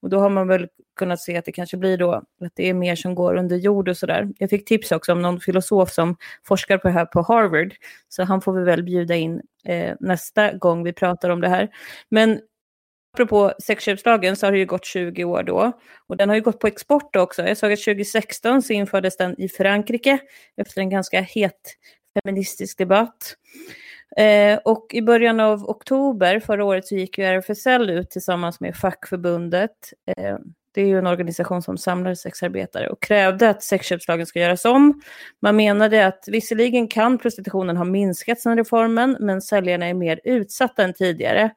och 0.03 0.11
då 0.11 0.19
har 0.19 0.31
man 0.31 0.49
väl 0.49 0.69
kunnat 0.97 1.21
se 1.21 1.37
att 1.37 1.45
det 1.45 1.53
kanske 1.53 1.77
blir 1.77 1.99
då 1.99 2.13
att 2.13 2.53
det 2.55 2.69
är 2.69 2.75
mer 2.75 2.97
som 2.97 3.15
går 3.15 3.37
under 3.37 3.57
jord 3.57 3.89
och 3.89 3.97
sådär. 3.97 4.29
Jag 4.39 4.51
fick 4.51 4.65
tips 4.65 4.93
också 4.93 5.13
om 5.13 5.23
någon 5.23 5.41
filosof 5.41 5.91
som 5.91 6.17
forskar 6.45 6.79
på 6.79 6.89
det 6.89 6.95
här 6.95 7.07
på 7.07 7.23
Harvard, 7.23 7.75
så 8.09 8.23
han 8.23 8.41
får 8.41 8.53
vi 8.53 8.65
väl 8.65 8.83
bjuda 8.83 9.15
in 9.15 9.43
eh, 9.69 9.95
nästa 10.01 10.53
gång 10.53 10.85
vi 10.85 10.93
pratar 10.93 11.31
om 11.31 11.41
det 11.41 11.49
här. 11.49 11.69
Men 12.11 12.41
apropå 13.15 13.53
sexköpslagen 13.63 14.37
så 14.37 14.47
har 14.47 14.53
det 14.53 14.59
ju 14.59 14.67
gått 14.67 14.85
20 14.85 15.25
år 15.25 15.43
då. 15.43 15.73
Och 16.07 16.17
den 16.17 16.29
har 16.29 16.37
ju 16.37 16.43
gått 16.43 16.61
på 16.61 16.67
export 16.67 17.17
också. 17.17 17.43
Jag 17.43 17.57
såg 17.57 17.73
att 17.73 17.85
2016 17.85 18.63
så 18.63 18.73
infördes 18.73 19.17
den 19.17 19.41
i 19.41 19.49
Frankrike 19.49 20.19
efter 20.57 20.81
en 20.81 20.91
ganska 20.91 21.21
het 21.21 21.75
feministisk 22.15 22.79
debatt. 22.79 23.37
Eh, 24.17 24.59
och 24.65 24.87
i 24.93 25.03
början 25.03 25.41
av 25.41 25.65
oktober 25.65 26.41
förra 26.41 26.65
året 26.65 26.87
så 26.87 26.95
gick 26.95 27.19
ju 27.19 27.25
RFSL 27.25 27.91
ut 27.91 28.11
tillsammans 28.11 28.61
med 28.61 28.77
fackförbundet. 28.77 29.93
Eh, 30.17 30.37
det 30.73 30.83
är 30.83 30.87
ju 30.87 30.99
en 30.99 31.07
organisation 31.07 31.63
som 31.63 31.79
samlar 31.79 32.15
sexarbetare 32.15 32.89
och 32.89 33.03
krävde 33.03 33.51
att 33.51 33.63
sexköpslagen 33.63 34.27
ska 34.27 34.41
göras 34.41 34.65
om. 34.65 35.01
Man 35.43 35.57
menade 35.57 36.07
att 36.07 36.25
visserligen 36.27 36.89
kan 36.89 37.19
prostitutionen 37.19 37.77
ha 37.77 37.85
minskat 37.85 38.41
sedan 38.41 38.57
reformen, 38.57 39.17
men 39.21 39.43
säljarna 39.43 39.87
är 39.87 39.95
mer 39.95 40.21
utsatta 40.25 40.85
än 40.85 40.95
tidigare. 40.95 41.51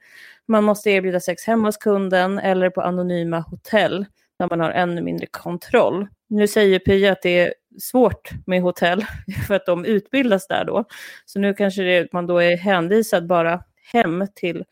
Man 0.48 0.64
måste 0.64 0.90
erbjuda 0.90 1.20
sex 1.20 1.48
hemma 1.48 1.68
hos 1.68 1.78
kunden 1.78 2.40
eller 2.40 2.70
på 2.70 2.82
anonyma 2.82 3.40
hotell 3.40 4.06
där 4.40 4.48
man 4.50 4.60
har 4.60 4.72
ännu 4.72 5.02
mindre 5.02 5.28
kontroll. 5.32 6.08
Nu 6.30 6.48
säger 6.48 6.80
Pia 6.80 7.12
att 7.12 7.22
det 7.22 7.40
är 7.40 7.54
svårt 7.80 8.30
med 8.46 8.62
hotell 8.62 9.06
för 9.48 9.56
att 9.56 9.66
de 9.66 9.86
utbildas 9.86 10.48
där 10.48 10.66
då. 10.66 10.86
Så 11.26 11.40
nu 11.40 11.54
kanske 11.54 11.82
det, 11.84 12.14
man 12.14 12.28
då 12.28 12.38
är 12.38 12.58
hänvisad 12.58 13.28
bara 13.28 13.64
hem 13.94 14.28
till 14.36 14.64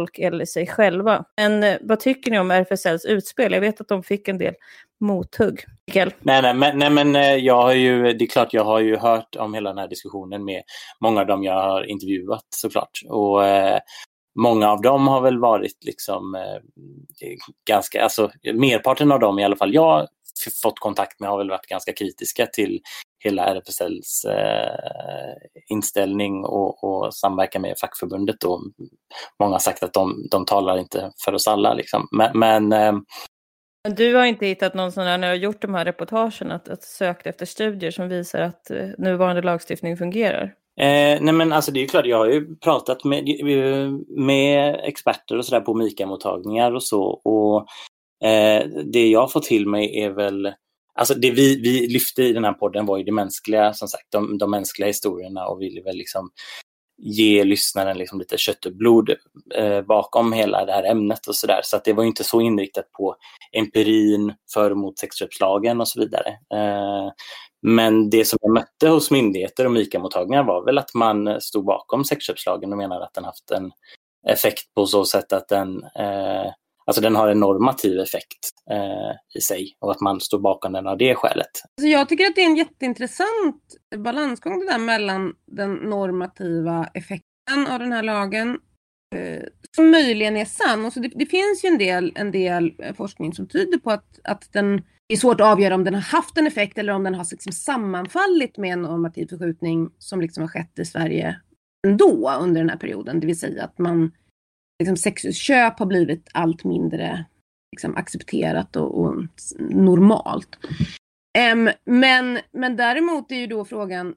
folk 0.00 0.18
eller 0.18 0.44
sig 0.44 0.66
själva. 0.66 1.24
Men 1.36 1.62
eh, 1.62 1.76
vad 1.80 2.00
tycker 2.00 2.30
ni 2.30 2.38
om 2.38 2.50
RFSLs 2.50 3.04
utspel? 3.04 3.52
Jag 3.52 3.60
vet 3.60 3.80
att 3.80 3.88
de 3.88 4.02
fick 4.02 4.28
en 4.28 4.38
del 4.38 4.54
mothugg. 5.00 5.64
Mikael? 5.86 6.14
Nej, 6.20 6.42
nej, 6.42 6.54
men, 6.54 6.78
nej, 6.78 6.90
men 6.90 7.16
eh, 7.16 7.34
jag 7.34 7.62
har 7.62 7.72
ju, 7.72 8.12
det 8.12 8.24
är 8.24 8.26
klart 8.26 8.52
jag 8.52 8.64
har 8.64 8.80
ju 8.80 8.96
hört 8.96 9.36
om 9.36 9.54
hela 9.54 9.70
den 9.70 9.78
här 9.78 9.88
diskussionen 9.88 10.44
med 10.44 10.62
många 11.00 11.20
av 11.20 11.26
dem 11.26 11.44
jag 11.44 11.62
har 11.62 11.84
intervjuat 11.84 12.46
såklart. 12.56 13.00
Och 13.08 13.44
eh, 13.44 13.78
många 14.38 14.70
av 14.70 14.80
dem 14.80 15.08
har 15.08 15.20
väl 15.20 15.38
varit 15.38 15.84
liksom 15.84 16.34
eh, 16.34 16.60
ganska, 17.68 18.02
alltså 18.02 18.30
merparten 18.54 19.12
av 19.12 19.20
dem 19.20 19.38
i 19.38 19.44
alla 19.44 19.56
fall 19.56 19.74
jag 19.74 20.08
fått 20.62 20.78
kontakt 20.78 21.20
med 21.20 21.28
har 21.28 21.38
väl 21.38 21.50
varit 21.50 21.66
ganska 21.66 21.92
kritiska 21.92 22.46
till 22.46 22.80
hela 23.24 23.44
RFSLs 23.44 24.24
eh, 24.24 25.34
inställning 25.68 26.44
och, 26.44 26.84
och 26.84 27.14
samverkan 27.14 27.62
med 27.62 27.78
fackförbundet. 27.78 28.44
Och 28.44 28.60
många 29.38 29.52
har 29.52 29.58
sagt 29.58 29.82
att 29.82 29.92
de, 29.92 30.26
de 30.30 30.44
talar 30.44 30.78
inte 30.78 31.12
för 31.24 31.34
oss 31.34 31.48
alla. 31.48 31.74
Liksom. 31.74 32.08
Men, 32.12 32.38
men 32.38 32.72
eh, 32.72 32.92
du 33.88 34.14
har 34.14 34.24
inte 34.24 34.46
hittat 34.46 34.74
någon 34.74 34.92
sån 34.92 35.04
här, 35.04 35.18
när 35.18 35.28
du 35.28 35.32
har 35.32 35.42
gjort 35.42 35.62
de 35.62 35.74
här 35.74 35.84
reportagen, 35.84 36.50
att, 36.50 36.68
att 36.68 36.82
sökt 36.82 37.26
efter 37.26 37.46
studier 37.46 37.90
som 37.90 38.08
visar 38.08 38.40
att 38.40 38.70
eh, 38.70 38.88
nuvarande 38.98 39.42
lagstiftning 39.42 39.96
fungerar? 39.96 40.54
Eh, 40.80 41.20
nej 41.20 41.32
men 41.34 41.52
alltså 41.52 41.72
det 41.72 41.80
är 41.80 41.86
klart, 41.86 42.06
jag 42.06 42.18
har 42.18 42.26
ju 42.26 42.56
pratat 42.56 43.04
med, 43.04 43.24
med 44.08 44.80
experter 44.82 45.38
och 45.38 45.44
sådär 45.44 45.60
på 45.60 45.74
MIKA-mottagningar 45.74 46.72
och 46.74 46.82
så. 46.82 47.02
Och 47.02 47.66
eh, 48.24 48.68
det 48.84 49.08
jag 49.08 49.20
har 49.20 49.28
fått 49.28 49.44
till 49.44 49.68
mig 49.68 50.00
är 50.02 50.10
väl, 50.10 50.52
alltså 50.94 51.14
det 51.14 51.30
vi, 51.30 51.60
vi 51.60 51.86
lyfte 51.86 52.22
i 52.22 52.32
den 52.32 52.44
här 52.44 52.52
podden 52.52 52.86
var 52.86 52.98
ju 52.98 53.04
det 53.04 53.12
mänskliga, 53.12 53.72
som 53.72 53.88
sagt, 53.88 54.06
de, 54.12 54.38
de 54.38 54.50
mänskliga 54.50 54.86
historierna 54.86 55.46
och 55.46 55.60
ville 55.60 55.82
väl 55.82 55.96
liksom 55.96 56.30
ge 57.02 57.44
lyssnaren 57.44 57.98
liksom 57.98 58.18
lite 58.18 58.38
kött 58.38 58.66
och 58.66 58.72
blod 58.72 59.10
eh, 59.54 59.82
bakom 59.82 60.32
hela 60.32 60.64
det 60.64 60.72
här 60.72 60.84
ämnet 60.84 61.26
och 61.26 61.36
sådär. 61.36 61.60
Så 61.64 61.76
att 61.76 61.84
det 61.84 61.92
var 61.92 62.04
inte 62.04 62.24
så 62.24 62.40
inriktat 62.40 62.92
på 62.92 63.16
empirin 63.52 64.34
för 64.54 64.70
och 64.70 64.76
mot 64.76 64.98
sexköpslagen 64.98 65.80
och 65.80 65.88
så 65.88 66.00
vidare. 66.00 66.28
Eh, 66.28 67.12
men 67.62 68.10
det 68.10 68.24
som 68.24 68.38
jag 68.42 68.52
mötte 68.54 68.88
hos 68.88 69.10
myndigheter 69.10 69.64
och 69.64 69.72
MIKA-mottagningar 69.72 70.44
var 70.44 70.64
väl 70.64 70.78
att 70.78 70.94
man 70.94 71.40
stod 71.40 71.64
bakom 71.64 72.04
sexköpslagen 72.04 72.72
och 72.72 72.78
menade 72.78 73.04
att 73.04 73.14
den 73.14 73.24
haft 73.24 73.50
en 73.50 73.72
effekt 74.28 74.74
på 74.74 74.86
så 74.86 75.04
sätt 75.04 75.32
att 75.32 75.48
den, 75.48 75.84
eh, 75.84 76.46
alltså 76.90 77.00
den 77.00 77.16
har 77.16 77.28
en 77.28 77.40
normativ 77.40 78.00
effekt 78.00 78.50
eh, 78.70 79.38
i 79.38 79.40
sig 79.40 79.76
och 79.80 79.90
att 79.90 80.00
man 80.00 80.20
står 80.20 80.38
bakom 80.38 80.72
den 80.72 80.86
av 80.86 80.98
det 80.98 81.14
skälet. 81.14 81.50
Så 81.80 81.86
jag 81.86 82.08
tycker 82.08 82.26
att 82.26 82.34
det 82.34 82.40
är 82.40 82.46
en 82.46 82.56
jätteintressant 82.56 83.62
balansgång 83.96 84.60
det 84.60 84.66
där 84.66 84.78
mellan 84.78 85.34
den 85.46 85.74
normativa 85.74 86.88
effekten 86.94 87.66
av 87.70 87.78
den 87.78 87.92
här 87.92 88.02
lagen 88.02 88.58
eh, 89.16 89.42
som 89.76 89.90
möjligen 89.90 90.36
är 90.36 90.44
sann. 90.44 90.84
Och 90.84 90.92
så 90.92 91.00
det, 91.00 91.12
det, 91.14 91.26
finns 91.26 91.64
ju 91.64 91.68
en 91.68 91.78
del, 91.78 92.12
en 92.14 92.30
del 92.30 92.74
eh, 92.78 92.94
forskning 92.94 93.32
som 93.32 93.48
tyder 93.48 93.78
på 93.78 93.90
att, 93.90 94.20
att 94.24 94.52
den 94.52 94.82
det 95.08 95.14
är 95.14 95.18
svårt 95.18 95.40
att 95.40 95.52
avgöra 95.52 95.74
om 95.74 95.84
den 95.84 95.94
har 95.94 96.00
haft 96.00 96.38
en 96.38 96.46
effekt 96.46 96.78
eller 96.78 96.92
om 96.92 97.04
den 97.04 97.14
har 97.14 97.26
liksom 97.30 97.52
sammanfallit 97.52 98.58
med 98.58 98.72
en 98.72 98.82
normativ 98.82 99.26
förskjutning 99.26 99.90
som 99.98 100.20
liksom 100.20 100.42
har 100.42 100.48
skett 100.48 100.78
i 100.78 100.84
Sverige 100.84 101.36
ändå 101.86 102.30
under 102.40 102.60
den 102.60 102.70
här 102.70 102.76
perioden. 102.76 103.20
Det 103.20 103.26
vill 103.26 103.38
säga 103.38 103.64
att 103.64 103.78
man, 103.78 104.12
liksom 104.80 104.96
sexköp 104.96 105.78
har 105.78 105.86
blivit 105.86 106.28
allt 106.32 106.64
mindre 106.64 107.24
liksom, 107.72 107.96
accepterat 107.96 108.76
och, 108.76 109.00
och 109.00 109.24
normalt. 109.58 110.58
Um, 111.52 111.70
men, 111.84 112.38
men 112.52 112.76
däremot 112.76 113.32
är 113.32 113.36
ju 113.36 113.46
då 113.46 113.64
frågan, 113.64 114.14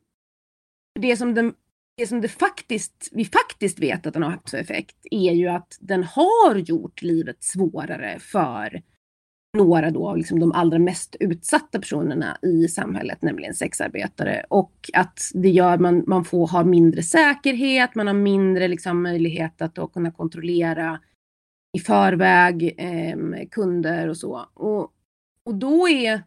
det 0.99 1.17
som, 1.17 1.33
den, 1.33 1.53
det 1.97 2.07
som 2.07 2.21
det 2.21 2.27
faktiskt, 2.27 3.09
vi 3.11 3.25
faktiskt 3.25 3.79
vet 3.79 4.07
att 4.07 4.13
den 4.13 4.23
har 4.23 4.29
haft 4.29 4.49
för 4.49 4.57
effekt 4.57 4.97
är 5.11 5.31
ju 5.31 5.47
att 5.47 5.77
den 5.79 6.03
har 6.03 6.55
gjort 6.55 7.01
livet 7.01 7.43
svårare 7.43 8.19
för 8.19 8.81
några 9.57 9.91
då 9.91 10.09
av 10.09 10.17
liksom 10.17 10.39
de 10.39 10.51
allra 10.51 10.79
mest 10.79 11.15
utsatta 11.19 11.79
personerna 11.79 12.37
i 12.41 12.67
samhället, 12.67 13.21
nämligen 13.21 13.53
sexarbetare. 13.53 14.45
Och 14.49 14.89
att 14.93 15.19
det 15.33 15.49
gör 15.49 15.77
man, 15.77 16.03
man 16.07 16.25
får 16.25 16.47
ha 16.47 16.63
mindre 16.63 17.03
säkerhet, 17.03 17.95
man 17.95 18.07
har 18.07 18.13
mindre 18.13 18.67
liksom 18.67 19.03
möjlighet 19.03 19.61
att 19.61 19.75
då 19.75 19.87
kunna 19.87 20.11
kontrollera 20.11 20.99
i 21.77 21.79
förväg 21.79 22.75
eh, 22.77 23.47
kunder 23.51 24.07
och 24.07 24.17
så. 24.17 24.45
Och, 24.53 24.91
och 25.45 25.55
då 25.55 25.89
är, 25.89 26.23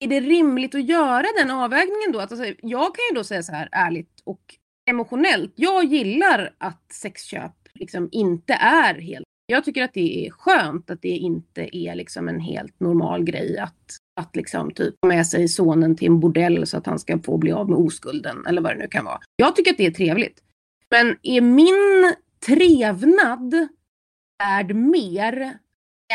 är 0.00 0.08
det 0.08 0.20
rimligt 0.20 0.74
att 0.74 0.88
göra 0.88 1.26
den 1.38 1.50
avvägningen 1.50 2.12
då? 2.12 2.18
Att, 2.18 2.32
alltså, 2.32 2.46
jag 2.62 2.94
kan 2.94 3.02
ju 3.10 3.14
då 3.14 3.24
säga 3.24 3.42
så 3.42 3.52
här 3.52 3.68
ärligt 3.72 4.22
och 4.24 4.54
emotionellt. 4.90 5.52
Jag 5.56 5.84
gillar 5.84 6.54
att 6.58 6.92
sexköp 6.92 7.52
liksom 7.74 8.08
inte 8.12 8.54
är 8.54 8.94
helt 8.94 9.26
jag 9.46 9.64
tycker 9.64 9.84
att 9.84 9.94
det 9.94 10.26
är 10.26 10.30
skönt 10.30 10.90
att 10.90 11.02
det 11.02 11.08
inte 11.08 11.76
är 11.76 11.94
liksom 11.94 12.28
en 12.28 12.40
helt 12.40 12.80
normal 12.80 13.24
grej 13.24 13.58
att, 13.58 13.98
att 14.20 14.36
liksom 14.36 14.70
typ 14.70 14.94
med 15.06 15.26
sig 15.26 15.48
sonen 15.48 15.96
till 15.96 16.06
en 16.06 16.20
bordell 16.20 16.66
så 16.66 16.76
att 16.76 16.86
han 16.86 16.98
ska 16.98 17.18
få 17.18 17.38
bli 17.38 17.52
av 17.52 17.70
med 17.70 17.78
oskulden 17.78 18.46
eller 18.46 18.62
vad 18.62 18.72
det 18.72 18.78
nu 18.78 18.88
kan 18.88 19.04
vara. 19.04 19.20
Jag 19.36 19.56
tycker 19.56 19.70
att 19.70 19.76
det 19.76 19.86
är 19.86 19.90
trevligt. 19.90 20.42
Men 20.90 21.16
är 21.22 21.40
min 21.40 22.14
trevnad 22.46 23.68
värd 24.38 24.74
mer 24.74 25.58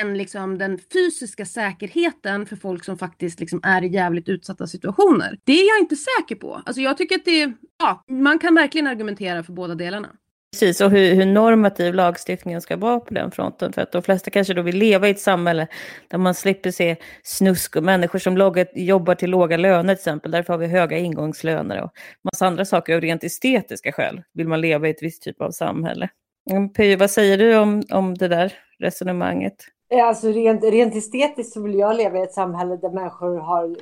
än 0.01 0.17
liksom 0.17 0.57
den 0.57 0.79
fysiska 0.93 1.45
säkerheten 1.45 2.45
för 2.45 2.55
folk 2.55 2.83
som 2.83 2.97
faktiskt 2.97 3.39
liksom 3.39 3.59
är 3.63 3.83
i 3.83 3.87
jävligt 3.87 4.29
utsatta 4.29 4.67
situationer? 4.67 5.39
Det 5.43 5.51
är 5.51 5.67
jag 5.67 5.79
inte 5.79 5.95
säker 5.95 6.35
på. 6.35 6.61
Alltså 6.65 6.81
jag 6.81 6.97
tycker 6.97 7.15
att 7.15 7.25
det, 7.25 7.53
ja, 7.79 8.03
man 8.09 8.39
kan 8.39 8.55
verkligen 8.55 8.87
argumentera 8.87 9.43
för 9.43 9.53
båda 9.53 9.75
delarna. 9.75 10.09
Precis, 10.53 10.81
och 10.81 10.91
hur, 10.91 11.15
hur, 11.15 11.25
normativ 11.25 11.93
lagstiftningen 11.93 12.61
ska 12.61 12.77
vara 12.77 12.99
på 12.99 13.13
den 13.13 13.31
fronten. 13.31 13.73
För 13.73 13.81
att 13.81 13.91
de 13.91 14.01
flesta 14.03 14.31
kanske 14.31 14.53
då 14.53 14.61
vill 14.61 14.77
leva 14.77 15.07
i 15.07 15.11
ett 15.11 15.19
samhälle 15.19 15.67
där 16.07 16.17
man 16.17 16.35
slipper 16.35 16.71
se 16.71 16.95
snusk 17.23 17.75
och 17.75 17.83
människor 17.83 18.19
som 18.19 18.37
loggar, 18.37 18.67
jobbar 18.73 19.15
till 19.15 19.29
låga 19.29 19.57
löner 19.57 19.95
till 19.95 19.99
exempel. 19.99 20.31
Därför 20.31 20.53
har 20.53 20.57
vi 20.57 20.67
höga 20.67 20.97
ingångslöner 20.97 21.81
och 21.81 21.91
massa 22.23 22.47
andra 22.47 22.65
saker 22.65 22.95
av 22.95 23.01
rent 23.01 23.23
estetiska 23.23 23.91
skäl. 23.91 24.21
Vill 24.33 24.47
man 24.47 24.61
leva 24.61 24.87
i 24.87 24.91
ett 24.91 25.03
visst 25.03 25.23
typ 25.23 25.41
av 25.41 25.51
samhälle. 25.51 26.09
Mm, 26.49 26.73
Py, 26.73 26.95
vad 26.95 27.11
säger 27.11 27.37
du 27.37 27.57
om, 27.57 27.83
om 27.91 28.17
det 28.17 28.27
där 28.27 28.53
resonemanget? 28.79 29.55
Alltså 30.03 30.27
rent, 30.27 30.63
rent 30.63 30.95
estetiskt 30.95 31.53
så 31.53 31.61
vill 31.61 31.75
jag 31.75 31.97
leva 31.97 32.19
i 32.19 32.21
ett 32.21 32.33
samhälle 32.33 32.77
där 32.77 32.89
människor 32.89 33.37
har 33.37 33.75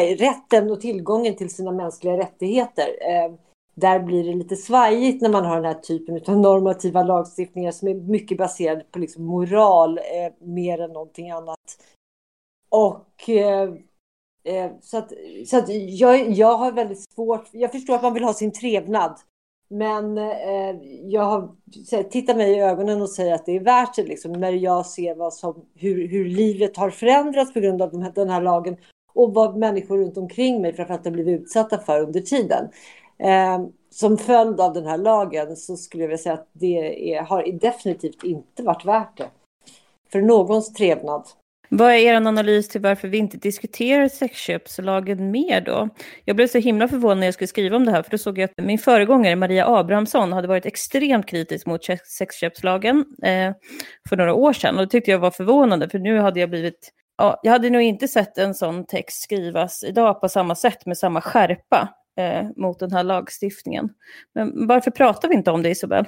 äh, 0.00 0.16
rätten 0.16 0.70
och 0.70 0.80
tillgången 0.80 1.36
till 1.36 1.50
sina 1.50 1.72
mänskliga 1.72 2.16
rättigheter. 2.16 2.86
Eh, 3.00 3.34
där 3.74 4.00
blir 4.00 4.24
det 4.24 4.34
lite 4.34 4.56
svajigt 4.56 5.22
när 5.22 5.30
man 5.30 5.44
har 5.44 5.56
den 5.56 5.64
här 5.64 5.80
typen 5.80 6.20
av 6.26 6.40
normativa 6.40 7.02
lagstiftningar 7.02 7.72
som 7.72 7.88
är 7.88 7.94
mycket 7.94 8.38
baserade 8.38 8.84
på 8.90 8.98
liksom 8.98 9.24
moral 9.24 9.98
eh, 9.98 10.46
mer 10.46 10.80
än 10.80 10.90
någonting 10.90 11.30
annat. 11.30 11.58
Och 12.68 13.28
eh, 13.28 13.70
eh, 14.44 14.70
så 14.80 14.98
att, 14.98 15.12
så 15.46 15.58
att 15.58 15.68
jag, 15.68 16.30
jag 16.30 16.56
har 16.56 16.72
väldigt 16.72 17.12
svårt, 17.14 17.48
jag 17.52 17.72
förstår 17.72 17.94
att 17.94 18.02
man 18.02 18.14
vill 18.14 18.24
ha 18.24 18.34
sin 18.34 18.52
trevnad. 18.52 19.18
Men 19.68 20.18
eh, 20.18 20.76
jag 21.04 21.22
har, 21.22 21.48
tittar 22.10 22.34
mig 22.34 22.52
i 22.52 22.60
ögonen 22.60 23.02
och 23.02 23.10
säger 23.10 23.34
att 23.34 23.46
det 23.46 23.56
är 23.56 23.60
värt 23.60 23.96
det 23.96 24.02
liksom, 24.02 24.32
när 24.32 24.52
jag 24.52 24.86
ser 24.86 25.14
vad 25.14 25.34
som, 25.34 25.66
hur, 25.74 26.08
hur 26.08 26.24
livet 26.24 26.76
har 26.76 26.90
förändrats 26.90 27.52
på 27.52 27.60
grund 27.60 27.82
av 27.82 27.90
de 27.90 28.02
här, 28.02 28.12
den 28.14 28.30
här 28.30 28.42
lagen 28.42 28.76
och 29.14 29.34
vad 29.34 29.56
människor 29.56 29.98
runt 29.98 30.16
omkring 30.16 30.62
mig 30.62 30.72
framförallt 30.72 31.04
har 31.04 31.12
blivit 31.12 31.40
utsatta 31.40 31.78
för 31.78 32.00
under 32.00 32.20
tiden. 32.20 32.68
Eh, 33.18 33.58
som 33.90 34.18
följd 34.18 34.60
av 34.60 34.72
den 34.72 34.86
här 34.86 34.98
lagen 34.98 35.56
så 35.56 35.76
skulle 35.76 36.02
jag 36.02 36.08
vilja 36.08 36.22
säga 36.22 36.34
att 36.34 36.48
det 36.52 37.14
är, 37.14 37.22
har 37.22 37.60
definitivt 37.60 38.24
inte 38.24 38.62
varit 38.62 38.84
värt 38.84 39.16
det. 39.16 39.28
För 40.12 40.20
någons 40.20 40.72
trevnad. 40.72 41.24
Vad 41.68 41.90
är 41.90 41.96
er 41.96 42.14
analys 42.14 42.68
till 42.68 42.80
varför 42.80 43.08
vi 43.08 43.18
inte 43.18 43.36
diskuterar 43.36 44.08
sexköpslagen 44.08 45.30
mer 45.30 45.60
då? 45.60 45.88
Jag 46.24 46.36
blev 46.36 46.46
så 46.46 46.58
himla 46.58 46.88
förvånad 46.88 47.18
när 47.18 47.26
jag 47.26 47.34
skulle 47.34 47.48
skriva 47.48 47.76
om 47.76 47.84
det 47.84 47.90
här, 47.90 48.02
för 48.02 48.10
då 48.10 48.18
såg 48.18 48.38
jag 48.38 48.44
att 48.44 48.64
min 48.64 48.78
föregångare 48.78 49.36
Maria 49.36 49.66
Abrahamsson 49.66 50.32
hade 50.32 50.48
varit 50.48 50.66
extremt 50.66 51.26
kritisk 51.26 51.66
mot 51.66 51.80
sexköpslagen 52.04 53.04
eh, 53.22 53.52
för 54.08 54.16
några 54.16 54.34
år 54.34 54.52
sedan. 54.52 54.78
Och 54.78 54.82
det 54.82 54.90
tyckte 54.90 55.10
jag 55.10 55.18
var 55.18 55.30
förvånande, 55.30 55.88
för 55.88 55.98
nu 55.98 56.18
hade 56.18 56.40
jag 56.40 56.50
blivit 56.50 56.92
Ja, 57.16 57.40
jag 57.42 57.52
hade 57.52 57.70
nog 57.70 57.82
inte 57.82 58.08
sett 58.08 58.38
en 58.38 58.54
sån 58.54 58.86
text 58.86 59.22
skrivas 59.22 59.84
idag 59.84 60.20
på 60.20 60.28
samma 60.28 60.54
sätt 60.54 60.86
med 60.86 60.98
samma 60.98 61.20
skärpa 61.20 61.88
eh, 62.18 62.48
mot 62.56 62.78
den 62.78 62.92
här 62.92 63.04
lagstiftningen. 63.04 63.88
Men 64.34 64.66
varför 64.66 64.90
pratar 64.90 65.28
vi 65.28 65.34
inte 65.34 65.50
om 65.50 65.62
det 65.62 65.70
Isabel? 65.70 66.06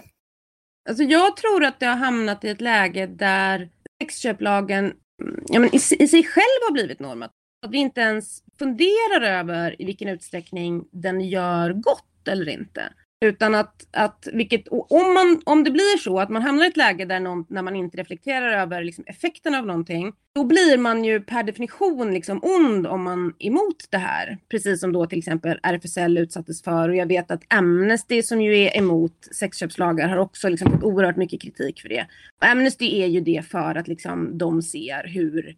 Alltså 0.88 1.02
jag 1.02 1.36
tror 1.36 1.64
att 1.64 1.80
det 1.80 1.86
har 1.86 1.96
hamnat 1.96 2.44
i 2.44 2.48
ett 2.48 2.60
läge 2.60 3.06
där 3.06 3.70
sexköplagen 4.02 4.84
mm, 5.22 5.44
ja, 5.46 5.60
men 5.60 5.74
i, 5.74 5.76
i 5.98 6.08
sig 6.08 6.24
själv 6.24 6.60
har 6.68 6.72
blivit 6.72 7.00
normat. 7.00 7.30
Att 7.66 7.70
vi 7.70 7.78
inte 7.78 8.00
ens 8.00 8.42
funderar 8.58 9.20
över 9.20 9.82
i 9.82 9.84
vilken 9.84 10.08
utsträckning 10.08 10.84
den 10.92 11.20
gör 11.20 11.72
gott 11.72 12.28
eller 12.28 12.48
inte. 12.48 12.92
Utan 13.24 13.54
att, 13.54 13.86
att 13.90 14.28
vilket, 14.32 14.68
om, 14.68 15.14
man, 15.14 15.42
om 15.44 15.64
det 15.64 15.70
blir 15.70 15.98
så 15.98 16.20
att 16.20 16.28
man 16.28 16.42
hamnar 16.42 16.64
i 16.64 16.68
ett 16.68 16.76
läge 16.76 17.04
där 17.04 17.20
någon, 17.20 17.44
när 17.48 17.62
man 17.62 17.76
inte 17.76 17.96
reflekterar 17.96 18.62
över 18.62 18.84
liksom 18.84 19.04
effekten 19.06 19.54
av 19.54 19.66
någonting, 19.66 20.12
då 20.34 20.44
blir 20.44 20.78
man 20.78 21.04
ju 21.04 21.20
per 21.20 21.42
definition 21.42 22.14
liksom 22.14 22.40
ond 22.42 22.86
om 22.86 23.02
man 23.02 23.34
är 23.38 23.46
emot 23.46 23.84
det 23.90 23.98
här. 23.98 24.38
Precis 24.50 24.80
som 24.80 24.92
då 24.92 25.06
till 25.06 25.18
exempel 25.18 25.58
RFSL 25.62 26.18
utsattes 26.18 26.62
för 26.62 26.88
och 26.88 26.96
jag 26.96 27.06
vet 27.06 27.30
att 27.30 27.42
Amnesty 27.48 28.22
som 28.22 28.40
ju 28.42 28.58
är 28.58 28.76
emot 28.78 29.28
sexköpslagar 29.30 30.08
har 30.08 30.16
också 30.16 30.48
liksom 30.48 30.70
fått 30.72 30.82
oerhört 30.82 31.16
mycket 31.16 31.42
kritik 31.42 31.80
för 31.80 31.88
det. 31.88 32.06
Och 32.40 32.46
Amnesty 32.46 33.02
är 33.02 33.06
ju 33.06 33.20
det 33.20 33.46
för 33.46 33.74
att 33.74 33.88
liksom 33.88 34.38
de 34.38 34.62
ser 34.62 35.08
hur 35.08 35.56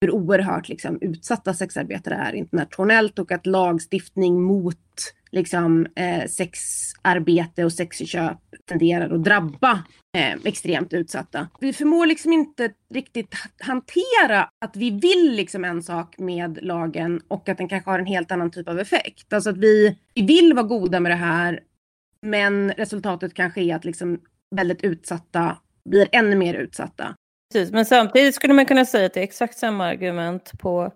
hur 0.00 0.10
oerhört 0.10 0.68
liksom, 0.68 0.98
utsatta 1.00 1.54
sexarbetare 1.54 2.14
är 2.14 2.32
internationellt 2.32 3.18
och 3.18 3.32
att 3.32 3.46
lagstiftning 3.46 4.42
mot 4.42 4.76
liksom, 5.34 5.86
eh, 5.96 6.26
sexarbete 6.28 7.64
och 7.64 7.72
sexköp 7.72 8.38
tenderar 8.68 9.14
att 9.14 9.24
drabba 9.24 9.84
eh, 10.16 10.34
extremt 10.44 10.92
utsatta. 10.92 11.48
Vi 11.60 11.72
förmår 11.72 12.06
liksom 12.06 12.32
inte 12.32 12.70
riktigt 12.94 13.34
hantera 13.58 14.48
att 14.64 14.76
vi 14.76 14.90
vill 14.90 15.32
liksom 15.36 15.64
en 15.64 15.82
sak 15.82 16.18
med 16.18 16.58
lagen 16.62 17.20
och 17.28 17.48
att 17.48 17.58
den 17.58 17.68
kanske 17.68 17.90
har 17.90 17.98
en 17.98 18.06
helt 18.06 18.32
annan 18.32 18.50
typ 18.50 18.68
av 18.68 18.80
effekt. 18.80 19.32
Alltså 19.32 19.50
att 19.50 19.58
vi, 19.58 19.98
vi 20.14 20.22
vill 20.22 20.54
vara 20.54 20.66
goda 20.66 21.00
med 21.00 21.12
det 21.12 21.16
här 21.16 21.60
men 22.22 22.72
resultatet 22.72 23.34
kanske 23.34 23.60
är 23.62 23.74
att 23.74 23.84
liksom 23.84 24.20
väldigt 24.56 24.84
utsatta 24.84 25.58
blir 25.90 26.08
ännu 26.12 26.36
mer 26.36 26.54
utsatta. 26.54 27.14
Precis, 27.52 27.72
men 27.72 27.84
samtidigt 27.84 28.34
skulle 28.34 28.54
man 28.54 28.66
kunna 28.66 28.84
säga 28.84 29.06
att 29.06 29.14
det 29.14 29.20
är 29.20 29.24
exakt 29.24 29.58
samma 29.58 29.86
argument 29.86 30.52
på 30.58 30.92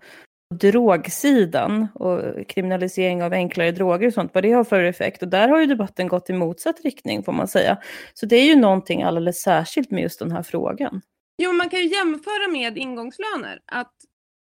drogsidan 0.54 1.88
och 1.94 2.48
kriminalisering 2.48 3.22
av 3.22 3.32
enklare 3.32 3.72
droger 3.72 4.06
och 4.06 4.12
sånt, 4.12 4.34
vad 4.34 4.44
det 4.44 4.52
har 4.52 4.64
för 4.64 4.82
effekt. 4.82 5.22
Och 5.22 5.28
där 5.28 5.48
har 5.48 5.60
ju 5.60 5.66
debatten 5.66 6.08
gått 6.08 6.30
i 6.30 6.32
motsatt 6.32 6.80
riktning 6.84 7.22
får 7.22 7.32
man 7.32 7.48
säga. 7.48 7.78
Så 8.14 8.26
det 8.26 8.36
är 8.36 8.44
ju 8.44 8.56
någonting 8.56 9.02
alldeles 9.02 9.42
särskilt 9.42 9.90
med 9.90 10.02
just 10.02 10.18
den 10.18 10.32
här 10.32 10.42
frågan. 10.42 11.00
Jo, 11.42 11.52
man 11.52 11.68
kan 11.68 11.78
ju 11.80 11.86
jämföra 11.86 12.52
med 12.52 12.78
ingångslöner. 12.78 13.60
Att 13.66 13.92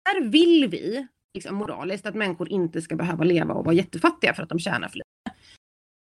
där 0.06 0.30
vill 0.30 0.68
vi, 0.72 1.08
liksom 1.34 1.56
moraliskt, 1.56 2.06
att 2.06 2.16
människor 2.16 2.50
inte 2.50 2.82
ska 2.82 2.96
behöva 2.96 3.24
leva 3.24 3.54
och 3.54 3.66
vara 3.66 3.76
jättefattiga 3.76 4.34
för 4.34 4.44
att 4.44 4.50
de 4.50 4.60
tjänar 4.60 4.88
för 4.88 4.98
lite. 4.98 5.10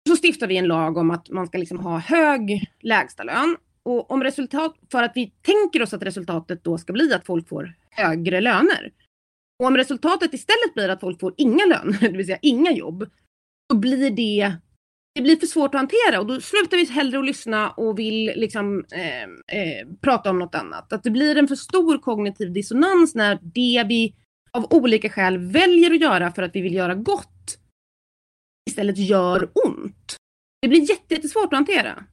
Så 0.09 0.15
stiftar 0.15 0.47
vi 0.47 0.57
en 0.57 0.67
lag 0.67 0.97
om 0.97 1.11
att 1.11 1.29
man 1.29 1.47
ska 1.47 1.57
liksom 1.57 1.79
ha 1.79 1.97
hög 1.97 2.71
lägstalön 2.79 3.57
och 3.83 4.11
om 4.11 4.23
resultat, 4.23 4.75
för 4.91 5.03
att 5.03 5.11
vi 5.15 5.33
tänker 5.41 5.81
oss 5.81 5.93
att 5.93 6.03
resultatet 6.03 6.63
då 6.63 6.77
ska 6.77 6.93
bli 6.93 7.13
att 7.13 7.25
folk 7.25 7.49
får 7.49 7.73
högre 7.89 8.41
löner. 8.41 8.91
Och 9.64 9.68
om 9.68 9.78
resultatet 9.78 10.34
istället 10.34 10.74
blir 10.74 10.89
att 10.89 10.99
folk 10.99 11.20
får 11.20 11.34
inga 11.38 11.66
löner, 11.66 11.99
det 12.11 12.18
vill 12.18 12.26
säga 12.26 12.39
inga 12.41 12.72
jobb, 12.72 13.09
då 13.70 13.76
blir 13.76 14.09
det 14.09 14.55
det 15.16 15.22
blir 15.22 15.36
för 15.36 15.47
svårt 15.47 15.76
att 15.76 15.82
hantera 15.82 16.20
och 16.20 16.26
då 16.26 16.41
slutar 16.41 16.78
vi 16.78 16.86
hellre 16.86 17.20
att 17.20 17.26
lyssna 17.26 17.72
och 17.72 17.99
vill 17.99 18.26
liksom 18.36 18.86
eh, 18.91 19.24
eh, 19.24 19.88
prata 20.01 20.30
om 20.30 20.39
något 20.39 20.55
annat. 20.55 20.93
Att 20.93 21.03
det 21.03 21.11
blir 21.11 21.38
en 21.38 21.47
för 21.47 21.55
stor 21.55 21.97
kognitiv 21.97 22.53
dissonans 22.53 23.16
när 23.16 23.39
det 23.41 23.84
vi 23.88 24.16
av 24.51 24.68
olika 24.70 25.09
skäl 25.09 25.38
väljer 25.38 25.91
att 25.91 26.01
göra 26.01 26.32
för 26.32 26.43
att 26.43 26.55
vi 26.55 26.61
vill 26.61 26.74
göra 26.74 26.95
gott 26.95 27.57
istället 28.70 28.97
gör 28.97 29.49
ont. 29.66 30.16
Det 30.61 30.68
blir 30.68 30.89
jättesvårt 30.89 31.53
att 31.53 31.57
hantera. 31.57 32.03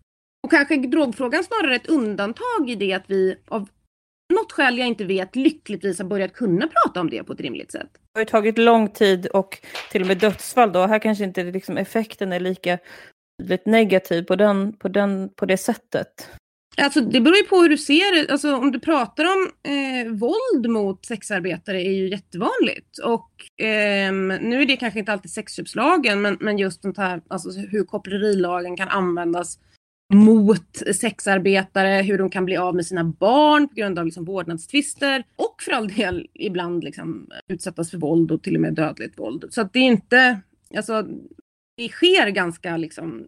Och 0.45 0.51
kanske 0.51 0.77
drogfrågan 0.77 1.45
snarare 1.45 1.77
ett 1.77 1.89
undantag 1.89 2.71
i 2.71 2.75
det 2.75 2.93
att 2.93 3.11
vi 3.11 3.37
av 3.49 3.69
något 4.31 4.53
skäl 4.53 4.79
jag 4.79 4.89
inte 4.89 5.05
vet 5.05 5.37
lyckligtvis 5.37 5.99
har 5.99 6.07
börjat 6.07 6.33
kunna 6.33 6.69
prata 6.69 7.01
om 7.01 7.11
det 7.11 7.25
på 7.25 7.33
ett 7.33 7.41
rimligt 7.41 7.73
sätt. 7.73 7.91
Det 8.15 8.21
har 8.21 8.25
tagit 8.25 8.59
lång 8.59 8.89
tid 8.89 9.27
och 9.27 9.59
till 9.91 10.01
och 10.01 10.09
med 10.09 10.19
dödsfall 10.19 10.73
då. 10.73 10.87
Här 10.87 10.99
kanske 10.99 11.25
inte 11.25 11.45
liksom 11.45 11.77
effekten 11.77 12.33
är 12.33 12.41
lika 12.41 12.79
negativ 13.65 14.23
på, 14.23 14.37
den, 14.37 14.73
på, 14.73 14.89
den, 14.89 15.29
på 15.37 15.47
det 15.47 15.57
sättet. 15.57 16.29
Alltså 16.77 17.01
det 17.01 17.21
beror 17.21 17.37
ju 17.37 17.43
på 17.43 17.57
hur 17.57 17.69
du 17.69 17.79
ser 17.79 18.15
det. 18.15 18.33
Alltså 18.33 18.57
om 18.57 18.73
du 18.73 18.81
pratar 18.81 19.25
om 19.25 19.51
eh, 19.63 20.13
våld 20.13 20.71
mot 20.71 21.07
sexarbetare 21.07 21.83
är 21.83 21.93
ju 21.93 22.11
jättevanligt. 22.11 22.99
Och 22.99 23.65
eh, 23.65 24.13
nu 24.13 24.63
är 24.63 24.67
det 24.67 24.77
kanske 24.77 24.99
inte 24.99 25.13
alltid 25.13 25.31
sexköpslagen 25.31 26.23
men, 26.23 26.37
men 26.41 26.59
just 26.59 26.83
sånt 26.83 26.99
här, 26.99 27.23
alltså 27.29 27.51
hur 27.51 27.85
kopplerilagen 27.85 28.77
kan 28.77 28.89
användas 28.89 29.59
mot 30.11 30.83
sexarbetare, 30.95 32.03
hur 32.03 32.19
de 32.19 32.31
kan 32.31 32.45
bli 32.45 32.57
av 32.57 32.75
med 32.75 32.87
sina 32.87 33.05
barn 33.05 33.69
på 33.69 33.75
grund 33.75 33.99
av 33.99 34.05
liksom 34.05 34.25
vårdnadstvister 34.25 35.25
och 35.37 35.63
för 35.63 35.73
all 35.73 35.89
del 35.89 36.29
ibland 36.35 36.85
liksom 36.85 37.31
utsättas 37.49 37.91
för 37.91 37.99
våld 37.99 38.31
och 38.31 38.43
till 38.43 38.55
och 38.55 38.61
med 38.61 38.75
dödligt 38.75 39.19
våld. 39.19 39.45
Så 39.51 39.61
att 39.61 39.73
det 39.73 39.79
är 39.79 39.83
inte, 39.87 40.41
alltså 40.77 41.07
det 41.77 41.89
sker 41.89 42.29
ganska 42.29 42.77
liksom 42.77 43.27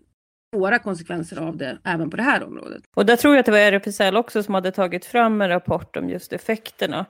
svåra 0.56 0.78
konsekvenser 0.78 1.40
av 1.40 1.56
det 1.56 1.78
även 1.84 2.10
på 2.10 2.16
det 2.16 2.22
här 2.22 2.44
området. 2.44 2.82
Och 2.96 3.06
där 3.06 3.16
tror 3.16 3.34
jag 3.34 3.40
att 3.40 3.46
det 3.46 3.52
var 3.52 3.58
RFSL 3.58 4.16
också 4.16 4.42
som 4.42 4.54
hade 4.54 4.70
tagit 4.70 5.04
fram 5.04 5.40
en 5.40 5.48
rapport 5.48 5.96
om 5.96 6.08
just 6.08 6.32
effekterna 6.32 7.06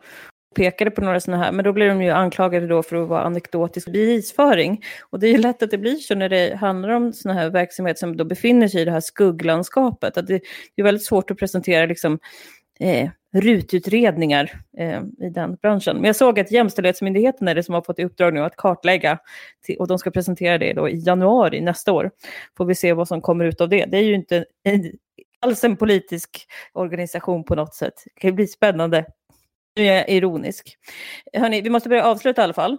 pekade 0.54 0.90
på 0.90 1.00
några 1.00 1.20
sådana 1.20 1.44
här, 1.44 1.52
men 1.52 1.64
då 1.64 1.72
blir 1.72 1.88
de 1.88 2.02
ju 2.02 2.10
anklagade 2.10 2.66
då 2.66 2.82
för 2.82 2.96
att 2.96 3.08
vara 3.08 3.22
anekdotisk 3.22 3.92
bevisföring. 3.92 4.84
Och 5.10 5.20
det 5.20 5.26
är 5.26 5.32
ju 5.32 5.38
lätt 5.38 5.62
att 5.62 5.70
det 5.70 5.78
blir 5.78 5.94
så 5.94 6.14
när 6.14 6.28
det 6.28 6.56
handlar 6.56 6.88
om 6.88 7.12
sådana 7.12 7.40
här 7.40 7.50
verksamheter 7.50 7.98
som 7.98 8.16
då 8.16 8.24
befinner 8.24 8.68
sig 8.68 8.82
i 8.82 8.84
det 8.84 8.90
här 8.90 9.00
skugglandskapet. 9.00 10.16
Att 10.16 10.26
det, 10.26 10.40
det 10.74 10.82
är 10.82 10.84
väldigt 10.84 11.04
svårt 11.04 11.30
att 11.30 11.38
presentera 11.38 11.86
liksom, 11.86 12.18
eh, 12.80 13.10
rututredningar 13.34 14.50
eh, 14.78 15.00
i 15.20 15.30
den 15.30 15.54
branschen. 15.54 15.96
Men 15.96 16.04
jag 16.04 16.16
såg 16.16 16.40
att 16.40 16.52
Jämställdhetsmyndigheten 16.52 17.48
är 17.48 17.54
det 17.54 17.62
som 17.62 17.74
har 17.74 17.82
fått 17.82 17.98
i 17.98 18.04
uppdrag 18.04 18.34
nu 18.34 18.40
att 18.40 18.56
kartlägga 18.56 19.18
till, 19.62 19.78
och 19.78 19.88
de 19.88 19.98
ska 19.98 20.10
presentera 20.10 20.58
det 20.58 20.72
då 20.72 20.88
i 20.88 20.98
januari 20.98 21.60
nästa 21.60 21.92
år. 21.92 22.10
Får 22.56 22.64
vi 22.64 22.74
se 22.74 22.92
vad 22.92 23.08
som 23.08 23.20
kommer 23.20 23.44
ut 23.44 23.60
av 23.60 23.68
det. 23.68 23.84
Det 23.84 23.96
är 23.98 24.02
ju 24.02 24.14
inte 24.14 24.44
alls 25.40 25.64
en 25.64 25.76
politisk 25.76 26.46
organisation 26.72 27.44
på 27.44 27.54
något 27.54 27.74
sätt. 27.74 27.94
Det 28.14 28.20
kan 28.20 28.34
bli 28.34 28.46
spännande 28.46 29.06
nu 29.76 29.86
är 29.86 29.94
jag 29.94 30.08
ironisk. 30.08 30.76
Hörrni, 31.32 31.60
vi 31.60 31.70
måste 31.70 31.88
börja 31.88 32.04
avsluta 32.04 32.42
i 32.42 32.44
alla 32.44 32.52
fall. 32.52 32.78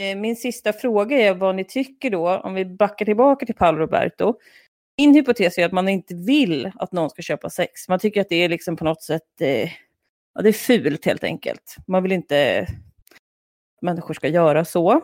Eh, 0.00 0.16
min 0.16 0.36
sista 0.36 0.72
fråga 0.72 1.18
är 1.18 1.34
vad 1.34 1.54
ni 1.54 1.64
tycker 1.64 2.10
då, 2.10 2.38
om 2.38 2.54
vi 2.54 2.64
backar 2.64 3.04
tillbaka 3.06 3.46
till 3.46 3.54
Paolo 3.54 3.78
Roberto. 3.78 4.34
Min 4.98 5.14
hypotes 5.14 5.58
är 5.58 5.66
att 5.66 5.72
man 5.72 5.88
inte 5.88 6.14
vill 6.14 6.72
att 6.74 6.92
någon 6.92 7.10
ska 7.10 7.22
köpa 7.22 7.50
sex. 7.50 7.88
Man 7.88 7.98
tycker 7.98 8.20
att 8.20 8.28
det 8.28 8.44
är 8.44 8.48
liksom 8.48 8.76
på 8.76 8.84
något 8.84 9.02
sätt, 9.02 9.40
eh, 9.40 9.70
ja, 10.34 10.42
det 10.42 10.48
är 10.48 10.52
fult 10.52 11.06
helt 11.06 11.24
enkelt. 11.24 11.76
Man 11.86 12.02
vill 12.02 12.12
inte 12.12 12.66
att 13.76 13.82
människor 13.82 14.14
ska 14.14 14.28
göra 14.28 14.64
så. 14.64 15.00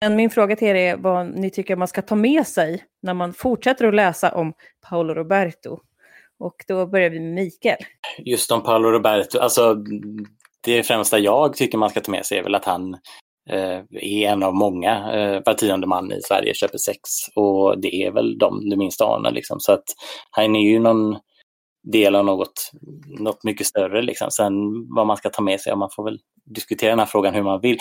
Men 0.00 0.16
min 0.16 0.30
fråga 0.30 0.56
till 0.56 0.68
er 0.68 0.74
är 0.74 0.96
vad 0.96 1.26
ni 1.26 1.50
tycker 1.50 1.76
man 1.76 1.88
ska 1.88 2.02
ta 2.02 2.14
med 2.14 2.46
sig 2.46 2.84
när 3.02 3.14
man 3.14 3.32
fortsätter 3.32 3.88
att 3.88 3.94
läsa 3.94 4.34
om 4.34 4.52
Paolo 4.88 5.14
Roberto. 5.14 5.80
Och 6.42 6.56
då 6.68 6.86
börjar 6.86 7.10
vi 7.10 7.20
med 7.20 7.34
Mikael. 7.34 7.76
Just 8.18 8.50
om 8.50 8.62
Paolo 8.62 8.90
Roberto, 8.90 9.38
alltså 9.38 9.76
det 10.64 10.82
främsta 10.82 11.18
jag 11.18 11.56
tycker 11.56 11.78
man 11.78 11.90
ska 11.90 12.00
ta 12.00 12.10
med 12.10 12.26
sig 12.26 12.38
är 12.38 12.42
väl 12.42 12.54
att 12.54 12.64
han 12.64 12.94
eh, 13.50 13.80
är 13.90 14.28
en 14.28 14.42
av 14.42 14.54
många. 14.54 15.12
Eh, 15.12 15.42
var 15.46 15.54
tionde 15.54 15.86
man 15.86 16.12
i 16.12 16.20
Sverige 16.22 16.54
köper 16.54 16.78
sex 16.78 17.00
och 17.34 17.80
det 17.80 17.94
är 17.94 18.10
väl 18.10 18.38
de 18.38 18.70
du 18.70 18.76
minst 18.76 19.00
anar. 19.00 19.30
Liksom. 19.30 19.60
Så 19.60 19.72
att 19.72 19.84
han 20.30 20.56
är 20.56 20.70
ju 20.70 20.78
någon 20.78 21.16
del 21.82 22.14
av 22.14 22.24
något, 22.24 22.70
något 23.18 23.44
mycket 23.44 23.66
större. 23.66 24.02
Liksom. 24.02 24.30
Sen 24.30 24.54
vad 24.94 25.06
man 25.06 25.16
ska 25.16 25.30
ta 25.30 25.42
med 25.42 25.60
sig, 25.60 25.70
ja, 25.70 25.76
man 25.76 25.90
får 25.96 26.04
väl 26.04 26.18
diskutera 26.54 26.90
den 26.90 26.98
här 26.98 27.06
frågan 27.06 27.34
hur 27.34 27.42
man 27.42 27.60
vill. 27.60 27.78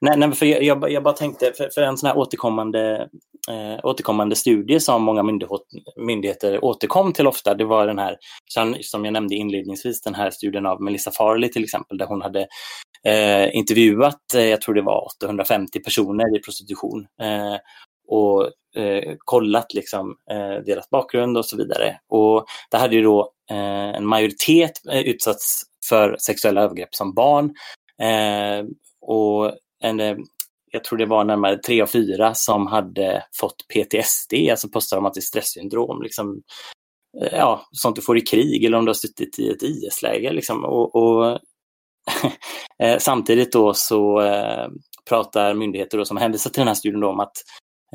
Nej, 0.00 0.16
nej 0.16 0.32
för 0.32 0.46
jag, 0.46 0.62
jag, 0.62 0.92
jag 0.92 1.02
bara 1.02 1.14
tänkte, 1.14 1.52
för, 1.56 1.70
för, 1.74 1.82
en 1.82 1.96
sån 1.96 2.06
här 2.06 2.18
återkommande, 2.18 3.08
eh, 3.50 3.84
återkommande 3.84 4.36
studie 4.36 4.80
som 4.80 5.02
många 5.02 5.22
myndigheter 5.96 6.64
återkom 6.64 7.12
till 7.12 7.26
ofta, 7.26 7.54
det 7.54 7.64
var 7.64 7.86
den 7.86 7.98
här, 7.98 8.16
som 8.80 9.04
jag 9.04 9.12
nämnde 9.12 9.34
inledningsvis, 9.34 10.02
den 10.02 10.14
här 10.14 10.30
studien 10.30 10.66
av 10.66 10.82
Melissa 10.82 11.10
Farley 11.10 11.50
till 11.50 11.64
exempel, 11.64 11.98
där 11.98 12.06
hon 12.06 12.22
hade 12.22 12.46
eh, 13.06 13.56
intervjuat, 13.56 14.34
eh, 14.34 14.44
jag 14.44 14.60
tror 14.60 14.74
det 14.74 14.82
var 14.82 15.06
850 15.16 15.80
personer 15.80 16.36
i 16.36 16.40
prostitution. 16.40 17.06
Eh, 17.22 17.56
och 18.08 18.50
eh, 18.76 19.14
kollat 19.18 19.74
liksom, 19.74 20.16
eh, 20.30 20.64
deras 20.66 20.90
bakgrund 20.90 21.36
och 21.36 21.46
så 21.46 21.56
vidare. 21.56 22.00
Och 22.08 22.46
det 22.70 22.76
hade 22.76 22.96
ju 22.96 23.02
då 23.02 23.32
eh, 23.50 23.96
en 23.96 24.06
majoritet 24.06 24.72
eh, 24.90 25.00
utsatts 25.00 25.62
för 25.88 26.16
sexuella 26.18 26.62
övergrepp 26.62 26.94
som 26.94 27.14
barn. 27.14 27.54
Eh, 28.02 28.64
och 29.00 29.52
en, 29.84 30.00
eh, 30.00 30.16
jag 30.70 30.84
tror 30.84 30.98
det 30.98 31.06
var 31.06 31.24
närmare 31.24 31.58
tre 31.58 31.82
av 31.82 31.86
fyra 31.86 32.34
som 32.34 32.66
hade 32.66 33.24
fått 33.40 33.68
PTSD, 33.68 34.50
alltså 34.50 34.68
posttraumatiskt 34.68 35.28
stresssyndrom. 35.28 36.02
Liksom, 36.02 36.42
eh, 37.22 37.38
ja, 37.38 37.66
sånt 37.72 37.96
du 37.96 38.02
får 38.02 38.18
i 38.18 38.20
krig 38.20 38.64
eller 38.64 38.78
om 38.78 38.84
du 38.84 38.88
har 38.88 38.94
suttit 38.94 39.38
i 39.38 39.50
ett 39.50 39.62
IS-läger. 39.62 40.32
Liksom. 40.32 40.64
Och, 40.64 40.94
och 40.94 41.38
eh, 42.82 42.98
samtidigt 42.98 43.52
då 43.52 43.74
så 43.74 44.22
pratar 45.08 45.54
myndigheter 45.54 45.98
då 45.98 46.04
som 46.04 46.16
hänvisar 46.16 46.50
till 46.50 46.60
den 46.60 46.68
här 46.68 46.74
studien 46.74 47.04
om 47.04 47.20
att 47.20 47.36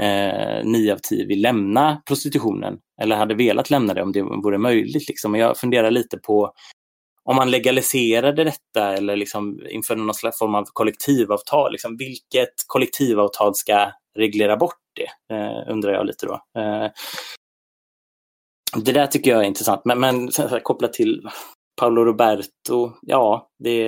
eh, 0.02 0.66
9 0.66 0.94
av 0.94 0.98
10 0.98 1.26
vill 1.26 1.42
lämna 1.42 2.02
prostitutionen 2.08 2.78
eller 3.02 3.16
hade 3.16 3.36
velat 3.36 3.70
lämna 3.70 3.94
det 3.94 4.02
om 4.02 4.12
det 4.12 4.22
vore 4.22 4.58
möjligt. 4.58 5.08
Liksom. 5.08 5.36
jag 5.36 5.58
funderar 5.58 5.92
lite 5.92 6.18
på 6.18 6.54
om 7.24 7.36
man 7.36 7.52
legaliserade 7.52 8.44
detta 8.44 8.94
eller 8.94 9.16
liksom 9.16 9.62
inför 9.70 9.96
någon 9.96 10.14
slags 10.14 10.40
form 10.40 10.56
av 10.56 10.66
kollektivavtal, 10.74 11.72
liksom, 11.72 11.98
vilket 11.98 12.54
kollektivavtal 12.68 13.56
ska 13.56 13.92
reglera 14.18 14.58
bort 14.58 14.80
det? 14.96 15.36
Eh, 15.36 15.72
undrar 15.72 15.94
jag 15.94 16.06
lite 16.06 16.26
då. 16.26 16.34
Eh, 16.62 16.92
det 18.76 18.92
där 18.92 19.08
tycker 19.08 19.32
jag 19.32 19.40
är 19.40 19.48
intressant, 19.48 19.82
men, 19.86 20.00
men 20.00 20.30
kopplat 20.64 20.94
till 20.94 21.30
Paolo 21.82 22.06
Roberto, 22.06 22.92
ja, 23.02 23.50
det 23.60 23.88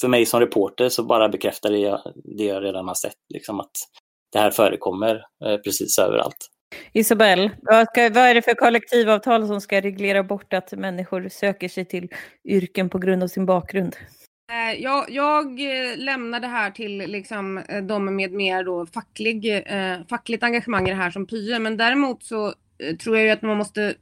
för 0.00 0.08
mig 0.08 0.26
som 0.26 0.40
reporter 0.40 0.88
så 0.88 1.02
bara 1.04 1.28
bekräftar 1.28 1.70
det 1.70 1.78
jag, 1.78 2.00
det 2.24 2.44
jag 2.44 2.64
redan 2.64 2.88
har 2.88 2.94
sett, 2.94 3.16
liksom 3.34 3.60
att 3.60 3.72
det 4.32 4.38
här 4.38 4.50
förekommer 4.50 5.26
eh, 5.44 5.56
precis 5.56 5.98
överallt. 5.98 6.50
Isabelle, 6.92 7.50
vad, 7.62 7.86
ska, 7.86 8.02
vad 8.02 8.24
är 8.24 8.34
det 8.34 8.42
för 8.42 8.54
kollektivavtal 8.54 9.46
som 9.46 9.60
ska 9.60 9.80
reglera 9.80 10.22
bort 10.22 10.52
att 10.52 10.72
människor 10.72 11.28
söker 11.28 11.68
sig 11.68 11.84
till 11.84 12.08
yrken 12.44 12.88
på 12.88 12.98
grund 12.98 13.22
av 13.22 13.28
sin 13.28 13.46
bakgrund? 13.46 13.96
Eh, 14.52 14.82
jag, 14.82 15.10
jag 15.10 15.46
eh, 15.60 15.96
lämnar 15.96 16.40
det 16.40 16.46
här 16.46 16.70
till 16.70 16.98
liksom, 16.98 17.62
de 17.82 18.16
med 18.16 18.32
mer 18.32 18.64
då 18.64 18.86
facklig, 18.86 19.56
eh, 19.66 19.98
fackligt 20.10 20.42
engagemang 20.42 20.86
i 20.86 20.90
det 20.90 20.96
här 20.96 21.10
som 21.10 21.26
Pye, 21.26 21.58
men 21.58 21.76
däremot 21.76 22.22
så 22.22 22.54
tror 23.02 23.16
jag 23.16 23.26
ju 23.26 23.30
att 23.30 23.42
man 23.42 23.56
måste 23.56 23.94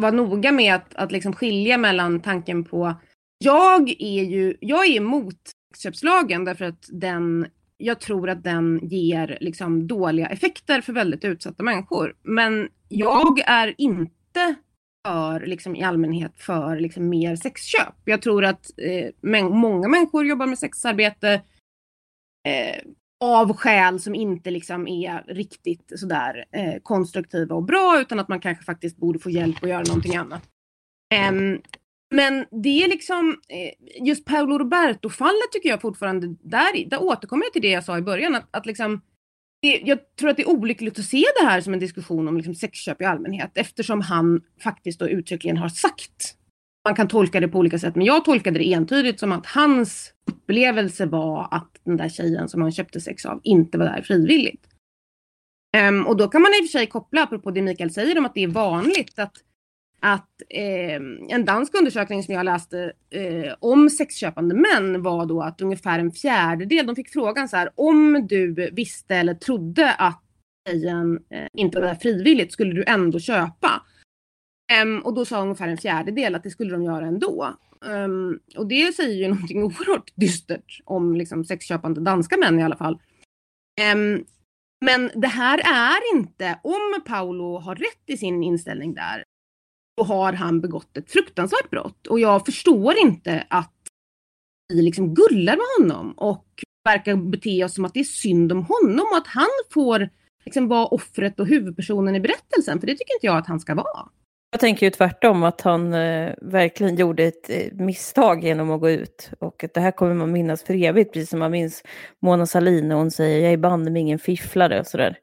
vara 0.00 0.10
noga 0.10 0.52
med 0.52 0.74
att, 0.74 0.94
att 0.94 1.12
liksom 1.12 1.32
skilja 1.32 1.78
mellan 1.78 2.20
tanken 2.20 2.64
på 2.64 2.94
jag 3.38 3.90
är 3.98 4.22
ju, 4.22 4.56
jag 4.60 4.86
är 4.86 4.96
emot 4.96 5.36
sexköpslagen 5.74 6.44
därför 6.44 6.64
att 6.64 6.88
den 6.88 7.46
jag 7.84 8.00
tror 8.00 8.30
att 8.30 8.44
den 8.44 8.80
ger 8.82 9.38
liksom 9.40 9.86
dåliga 9.86 10.26
effekter 10.26 10.80
för 10.80 10.92
väldigt 10.92 11.24
utsatta 11.24 11.62
människor. 11.62 12.16
Men 12.22 12.68
jag 12.88 13.40
är 13.46 13.74
inte 13.78 14.54
för, 15.06 15.46
liksom, 15.46 15.76
i 15.76 15.82
allmänhet 15.82 16.32
för 16.36 16.80
liksom, 16.80 17.08
mer 17.08 17.36
sexköp. 17.36 17.94
Jag 18.04 18.22
tror 18.22 18.44
att 18.44 18.70
eh, 18.76 19.48
många 19.50 19.88
människor 19.88 20.26
jobbar 20.26 20.46
med 20.46 20.58
sexarbete 20.58 21.32
eh, 22.48 22.82
av 23.24 23.56
skäl 23.56 24.00
som 24.00 24.14
inte 24.14 24.50
liksom 24.50 24.88
är 24.88 25.24
riktigt 25.26 25.92
sådär 25.96 26.44
eh, 26.52 26.74
konstruktiva 26.82 27.54
och 27.54 27.64
bra 27.64 28.00
utan 28.00 28.20
att 28.20 28.28
man 28.28 28.40
kanske 28.40 28.64
faktiskt 28.64 28.96
borde 28.96 29.18
få 29.18 29.30
hjälp 29.30 29.62
att 29.62 29.68
göra 29.68 29.82
någonting 29.82 30.16
annat. 30.16 30.42
Ehm, 31.14 31.60
men 32.10 32.44
det 32.62 32.82
är 32.82 32.88
liksom, 32.88 33.40
eh, 33.48 34.06
just 34.06 34.24
Paolo 34.24 34.58
Roberto-fallet 34.58 35.52
tycker 35.52 35.68
jag 35.68 35.80
fortfarande, 35.80 36.26
där, 36.26 36.88
där 36.90 37.02
återkommer 37.02 37.44
jag 37.44 37.52
till 37.52 37.62
det 37.62 37.70
jag 37.70 37.84
sa 37.84 37.98
i 37.98 38.02
början, 38.02 38.34
att, 38.34 38.48
att 38.50 38.66
liksom, 38.66 39.00
det, 39.62 39.82
jag 39.84 39.98
tror 40.16 40.30
att 40.30 40.36
det 40.36 40.42
är 40.42 40.48
olyckligt 40.48 40.98
att 40.98 41.04
se 41.04 41.24
det 41.40 41.46
här 41.46 41.60
som 41.60 41.72
en 41.72 41.80
diskussion 41.80 42.28
om 42.28 42.36
liksom 42.36 42.54
sexköp 42.54 43.02
i 43.02 43.04
allmänhet 43.04 43.50
eftersom 43.54 44.00
han 44.00 44.40
faktiskt 44.62 45.00
då 45.00 45.08
uttryckligen 45.08 45.56
har 45.56 45.68
sagt, 45.68 46.34
man 46.84 46.94
kan 46.94 47.08
tolka 47.08 47.40
det 47.40 47.48
på 47.48 47.58
olika 47.58 47.78
sätt, 47.78 47.96
men 47.96 48.06
jag 48.06 48.24
tolkade 48.24 48.58
det 48.58 48.72
entydigt 48.72 49.20
som 49.20 49.32
att 49.32 49.46
hans 49.46 50.12
upplevelse 50.30 51.06
var 51.06 51.48
att 51.50 51.70
den 51.84 51.96
där 51.96 52.08
tjejen 52.08 52.48
som 52.48 52.62
han 52.62 52.72
köpte 52.72 53.00
sex 53.00 53.26
av 53.26 53.40
inte 53.44 53.78
var 53.78 53.84
där 53.84 54.02
frivilligt. 54.02 54.66
Um, 55.88 56.06
och 56.06 56.16
då 56.16 56.28
kan 56.28 56.42
man 56.42 56.50
i 56.50 56.62
och 56.62 56.70
för 56.70 56.78
sig 56.78 56.86
koppla, 56.86 57.22
apropå 57.22 57.50
det 57.50 57.62
Mikael 57.62 57.90
säger 57.90 58.18
om 58.18 58.24
att 58.24 58.34
det 58.34 58.42
är 58.42 58.48
vanligt, 58.48 59.18
att 59.18 59.36
att 60.04 60.42
eh, 60.50 61.00
en 61.28 61.44
dansk 61.44 61.74
undersökning 61.74 62.22
som 62.22 62.34
jag 62.34 62.44
läste 62.44 62.92
eh, 63.10 63.54
om 63.60 63.90
sexköpande 63.90 64.54
män 64.54 65.02
var 65.02 65.26
då 65.26 65.42
att 65.42 65.60
ungefär 65.60 65.98
en 65.98 66.12
fjärdedel, 66.12 66.86
de 66.86 66.96
fick 66.96 67.12
frågan 67.12 67.48
så 67.48 67.56
här, 67.56 67.70
om 67.74 68.26
du 68.28 68.70
visste 68.72 69.16
eller 69.16 69.34
trodde 69.34 69.92
att 69.92 70.22
tjejen 70.68 71.20
eh, 71.30 71.46
inte 71.52 71.80
var 71.80 71.86
där 71.86 71.94
frivilligt, 71.94 72.52
skulle 72.52 72.72
du 72.72 72.84
ändå 72.86 73.20
köpa? 73.20 73.82
Um, 74.82 75.00
och 75.00 75.14
då 75.14 75.24
sa 75.24 75.42
ungefär 75.42 75.68
en 75.68 75.78
fjärdedel 75.78 76.34
att 76.34 76.42
det 76.42 76.50
skulle 76.50 76.72
de 76.72 76.82
göra 76.82 77.06
ändå. 77.06 77.54
Um, 77.84 78.40
och 78.56 78.66
det 78.66 78.94
säger 78.94 79.14
ju 79.14 79.28
någonting 79.34 79.62
oerhört 79.62 80.12
dystert 80.14 80.80
om 80.84 81.16
liksom, 81.16 81.44
sexköpande 81.44 82.00
danska 82.00 82.36
män 82.36 82.60
i 82.60 82.62
alla 82.62 82.76
fall. 82.76 83.00
Um, 83.94 84.24
men 84.84 85.10
det 85.14 85.28
här 85.28 85.58
är 85.58 86.16
inte, 86.16 86.60
om 86.62 87.02
Paolo 87.06 87.58
har 87.58 87.74
rätt 87.74 88.02
i 88.06 88.16
sin 88.16 88.42
inställning 88.42 88.94
där, 88.94 89.24
då 89.96 90.04
har 90.04 90.32
han 90.32 90.60
begått 90.60 90.96
ett 90.96 91.10
fruktansvärt 91.10 91.70
brott. 91.70 92.06
Och 92.06 92.20
jag 92.20 92.46
förstår 92.46 92.98
inte 92.98 93.46
att 93.50 93.72
vi 94.68 94.82
liksom 94.82 95.14
gullar 95.14 95.56
med 95.56 95.66
honom 95.78 96.12
och 96.12 96.46
verkar 96.84 97.16
bete 97.16 97.64
oss 97.64 97.74
som 97.74 97.84
att 97.84 97.94
det 97.94 98.00
är 98.00 98.04
synd 98.04 98.52
om 98.52 98.64
honom 98.64 99.06
och 99.12 99.16
att 99.16 99.26
han 99.26 99.48
får 99.74 100.08
liksom 100.44 100.68
vara 100.68 100.86
offret 100.86 101.40
och 101.40 101.46
huvudpersonen 101.46 102.16
i 102.16 102.20
berättelsen. 102.20 102.80
För 102.80 102.86
det 102.86 102.92
tycker 102.92 103.14
inte 103.14 103.26
jag 103.26 103.36
att 103.36 103.46
han 103.46 103.60
ska 103.60 103.74
vara. 103.74 104.08
Jag 104.50 104.60
tänker 104.60 104.86
ju 104.86 104.90
tvärtom 104.90 105.42
att 105.42 105.60
han 105.60 105.94
eh, 105.94 106.34
verkligen 106.42 106.96
gjorde 106.96 107.24
ett 107.24 107.50
eh, 107.50 107.72
misstag 107.72 108.44
genom 108.44 108.70
att 108.70 108.80
gå 108.80 108.90
ut. 108.90 109.30
Och 109.38 109.64
att 109.64 109.74
det 109.74 109.80
här 109.80 109.90
kommer 109.90 110.14
man 110.14 110.32
minnas 110.32 110.62
för 110.62 110.74
evigt, 110.74 111.12
precis 111.12 111.30
som 111.30 111.38
man 111.38 111.50
minns 111.50 111.82
Mona 112.22 112.46
Sahlin 112.46 112.88
när 112.88 112.94
hon 112.94 113.10
säger 113.10 113.44
jag 113.44 113.52
är 113.52 113.56
banne 113.56 113.90
mig 113.90 114.02
ingen 114.02 114.18
fifflare 114.18 114.80
och 114.80 114.86
sådär. 114.86 115.16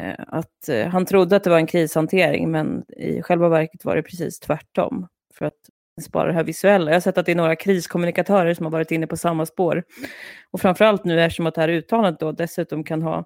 Eh, 0.00 0.14
att 0.28 0.68
eh, 0.68 0.86
han 0.86 1.06
trodde 1.06 1.36
att 1.36 1.44
det 1.44 1.50
var 1.50 1.58
en 1.58 1.66
krishantering, 1.66 2.50
men 2.50 2.84
i 2.96 3.22
själva 3.22 3.48
verket 3.48 3.84
var 3.84 3.96
det 3.96 4.02
precis 4.02 4.40
tvärtom. 4.40 5.06
För 5.34 5.44
att 5.44 5.70
spara 6.02 6.28
det 6.28 6.34
här 6.34 6.44
visuella. 6.44 6.90
Jag 6.90 6.96
har 6.96 7.00
sett 7.00 7.18
att 7.18 7.26
det 7.26 7.32
är 7.32 7.36
några 7.36 7.56
kriskommunikatörer 7.56 8.54
som 8.54 8.66
har 8.66 8.70
varit 8.70 8.90
inne 8.90 9.06
på 9.06 9.16
samma 9.16 9.46
spår. 9.46 9.84
Och 10.50 10.60
framförallt 10.60 11.04
nu 11.04 11.20
eftersom 11.22 11.46
att 11.46 11.54
det 11.54 11.60
här 11.60 11.68
uttalandet 11.68 12.20
då 12.20 12.32
dessutom 12.32 12.84
kan 12.84 13.02
ha 13.02 13.24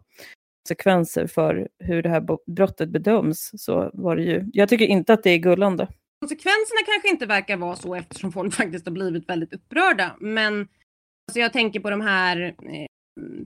konsekvenser 0.69 1.27
för 1.27 1.69
hur 1.79 2.03
det 2.03 2.09
här 2.09 2.27
brottet 2.47 2.89
bedöms 2.89 3.51
så 3.57 3.91
var 3.93 4.17
det 4.17 4.23
ju, 4.23 4.45
jag 4.53 4.69
tycker 4.69 4.87
inte 4.87 5.13
att 5.13 5.23
det 5.23 5.31
är 5.31 5.39
gullande. 5.39 5.89
Konsekvenserna 6.21 6.81
kanske 6.87 7.09
inte 7.09 7.27
verkar 7.27 7.57
vara 7.57 7.77
så 7.77 7.95
eftersom 7.95 8.33
folk 8.33 8.55
faktiskt 8.55 8.87
har 8.87 8.93
blivit 8.93 9.29
väldigt 9.29 9.53
upprörda. 9.53 10.17
Men 10.21 10.61
alltså 10.61 11.41
jag 11.41 11.53
tänker 11.53 11.81
på 11.81 11.91
de 11.91 12.01
här, 12.01 12.41
eh, 12.43 12.87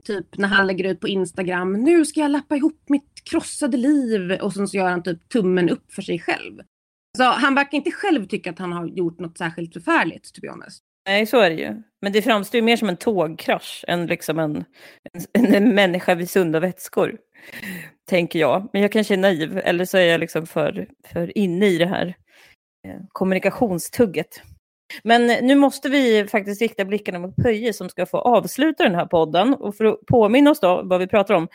typ 0.04 0.38
när 0.38 0.48
han 0.48 0.66
lägger 0.66 0.84
ut 0.84 1.00
på 1.00 1.08
Instagram, 1.08 1.72
nu 1.72 2.04
ska 2.04 2.20
jag 2.20 2.30
lappa 2.30 2.56
ihop 2.56 2.82
mitt 2.86 3.24
krossade 3.24 3.76
liv 3.76 4.32
och 4.32 4.52
sen 4.52 4.68
så 4.68 4.76
gör 4.76 4.90
han 4.90 5.02
typ 5.02 5.28
tummen 5.28 5.70
upp 5.70 5.92
för 5.92 6.02
sig 6.02 6.18
själv. 6.18 6.60
Så 7.18 7.24
han 7.24 7.54
verkar 7.54 7.78
inte 7.78 7.90
själv 7.90 8.26
tycka 8.26 8.50
att 8.50 8.58
han 8.58 8.72
har 8.72 8.86
gjort 8.86 9.20
något 9.20 9.38
särskilt 9.38 9.72
förfärligt, 9.72 10.34
to 10.34 10.40
be 10.40 10.50
honest. 10.50 10.82
Nej, 11.06 11.26
så 11.26 11.40
är 11.40 11.50
det 11.50 11.56
ju. 11.56 11.82
Men 12.02 12.12
det 12.12 12.22
framstår 12.22 12.58
ju 12.58 12.62
mer 12.62 12.76
som 12.76 12.88
en 12.88 12.96
tågkrasch 12.96 13.84
än 13.88 14.06
liksom 14.06 14.38
en, 14.38 14.64
en, 15.32 15.54
en 15.54 15.74
människa 15.74 16.14
vid 16.14 16.30
sunda 16.30 16.60
vätskor. 16.60 17.18
Tänker 18.08 18.38
jag. 18.38 18.68
Men 18.72 18.82
jag 18.82 18.92
kanske 18.92 19.14
är 19.14 19.18
naiv, 19.18 19.58
eller 19.58 19.84
så 19.84 19.98
är 19.98 20.04
jag 20.04 20.20
liksom 20.20 20.46
för, 20.46 20.88
för 21.06 21.38
inne 21.38 21.66
i 21.66 21.78
det 21.78 21.86
här 21.86 22.06
eh, 22.88 23.00
kommunikationstugget. 23.08 24.42
Men 25.04 25.46
nu 25.46 25.54
måste 25.54 25.88
vi 25.88 26.26
faktiskt 26.26 26.60
rikta 26.60 26.84
blickarna 26.84 27.18
mot 27.18 27.36
Pöje 27.36 27.72
som 27.72 27.88
ska 27.88 28.06
få 28.06 28.18
avsluta 28.18 28.84
den 28.84 28.94
här 28.94 29.06
podden. 29.06 29.54
Och 29.54 29.76
för 29.76 29.84
att 29.84 30.06
påminna 30.06 30.50
oss 30.50 30.60
då 30.60 30.82
vad 30.84 31.00
vi 31.00 31.06
pratar 31.06 31.34
om, 31.34 31.48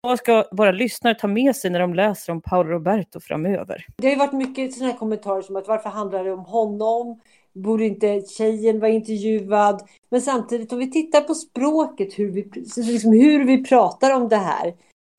vad 0.00 0.18
ska 0.18 0.44
våra 0.52 0.72
lyssnare 0.72 1.14
ta 1.14 1.26
med 1.26 1.56
sig 1.56 1.70
när 1.70 1.80
de 1.80 1.94
läser 1.94 2.32
om 2.32 2.42
Paolo 2.42 2.70
Roberto 2.70 3.20
framöver? 3.20 3.86
Det 3.96 4.06
har 4.06 4.12
ju 4.12 4.18
varit 4.18 4.32
mycket 4.32 4.74
sådana 4.74 4.92
här 4.92 4.98
kommentarer 4.98 5.42
som 5.42 5.56
att 5.56 5.68
varför 5.68 5.90
handlar 5.90 6.24
det 6.24 6.32
om 6.32 6.44
honom? 6.44 7.20
Borde 7.52 7.84
inte 7.84 8.22
tjejen 8.28 8.80
vara 8.80 8.90
intervjuad? 8.90 9.88
Men 10.10 10.20
samtidigt 10.20 10.72
om 10.72 10.78
vi 10.78 10.90
tittar 10.90 11.20
på 11.20 11.34
språket, 11.34 12.18
hur 12.18 12.30
vi, 12.30 12.50
liksom 12.76 13.12
hur 13.12 13.44
vi 13.44 13.64
pratar 13.64 14.14
om 14.14 14.28
det 14.28 14.36
här. 14.36 14.66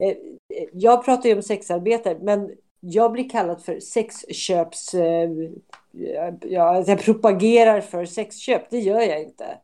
Eh, 0.04 0.16
jag 0.74 1.06
pratar 1.06 1.30
ju 1.30 1.36
om 1.36 1.44
sexarbetare, 1.44 2.18
men 2.22 2.52
jag 2.80 3.12
blir 3.12 3.30
kallad 3.30 3.62
för 3.62 3.80
sexköps... 3.80 4.94
Eh, 4.94 5.30
jag, 6.00 6.44
jag, 6.48 6.88
jag 6.90 7.00
propagerar 7.00 7.82
för 7.82 8.06
sexköp, 8.06 8.70
det 8.70 8.80
gör 8.80 9.02
jag 9.02 9.22
inte. 9.22 9.58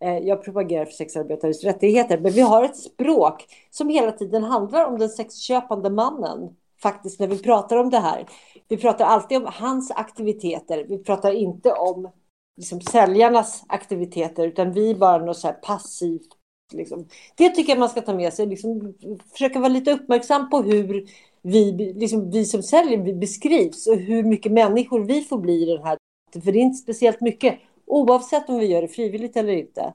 Eh, 0.00 0.18
jag 0.18 0.44
propagerar 0.44 0.84
för 0.84 0.92
sexarbetares 0.92 1.64
rättigheter, 1.64 2.18
men 2.18 2.32
vi 2.32 2.40
har 2.40 2.64
ett 2.64 2.76
språk 2.76 3.44
som 3.70 3.88
hela 3.88 4.12
tiden 4.12 4.42
handlar 4.42 4.86
om 4.86 4.98
den 4.98 5.08
sexköpande 5.08 5.90
mannen. 5.90 6.56
Faktiskt 6.82 7.20
när 7.20 7.26
vi 7.26 7.38
pratar 7.38 7.76
om 7.76 7.90
det 7.90 7.98
här. 7.98 8.26
Vi 8.68 8.76
pratar 8.76 9.04
alltid 9.04 9.38
om 9.38 9.46
hans 9.52 9.90
aktiviteter. 9.90 10.84
Vi 10.88 10.98
pratar 10.98 11.32
inte 11.32 11.72
om 11.72 12.10
liksom, 12.56 12.80
säljarnas 12.80 13.64
aktiviteter, 13.68 14.46
utan 14.46 14.72
vi 14.72 14.90
är 14.90 14.94
bara 14.94 15.24
något 15.24 15.38
så 15.38 15.46
här 15.46 15.54
passivt. 15.54 16.28
Liksom. 16.72 17.08
Det 17.36 17.48
tycker 17.48 17.72
jag 17.72 17.78
man 17.78 17.88
ska 17.88 18.00
ta 18.00 18.14
med 18.14 18.32
sig. 18.32 18.46
Liksom, 18.46 18.94
försöka 19.32 19.58
vara 19.58 19.68
lite 19.68 19.92
uppmärksam 19.92 20.50
på 20.50 20.62
hur 20.62 21.06
vi, 21.46 21.92
liksom, 21.96 22.30
vi 22.30 22.44
som 22.44 22.62
säljer 22.62 23.14
beskrivs 23.14 23.86
och 23.86 23.96
hur 23.96 24.22
mycket 24.22 24.52
människor 24.52 25.00
vi 25.00 25.20
får 25.22 25.38
bli 25.38 25.62
i 25.62 25.66
den 25.66 25.82
här. 25.82 25.98
För 26.32 26.52
det 26.52 26.58
är 26.58 26.62
inte 26.62 26.82
speciellt 26.82 27.20
mycket 27.20 27.58
oavsett 27.86 28.48
om 28.48 28.58
vi 28.58 28.66
gör 28.66 28.82
det 28.82 28.88
frivilligt 28.88 29.36
eller 29.36 29.52
inte. 29.52 29.92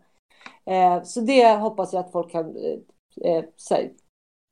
Eh, 0.66 1.04
så 1.04 1.22
det 1.22 1.48
hoppas 1.48 1.94
jag 1.94 2.00
att 2.00 2.12
folk 2.12 2.32
kan 2.32 2.56
eh, 2.56 3.32
eh 3.32 3.44
här, 3.70 3.92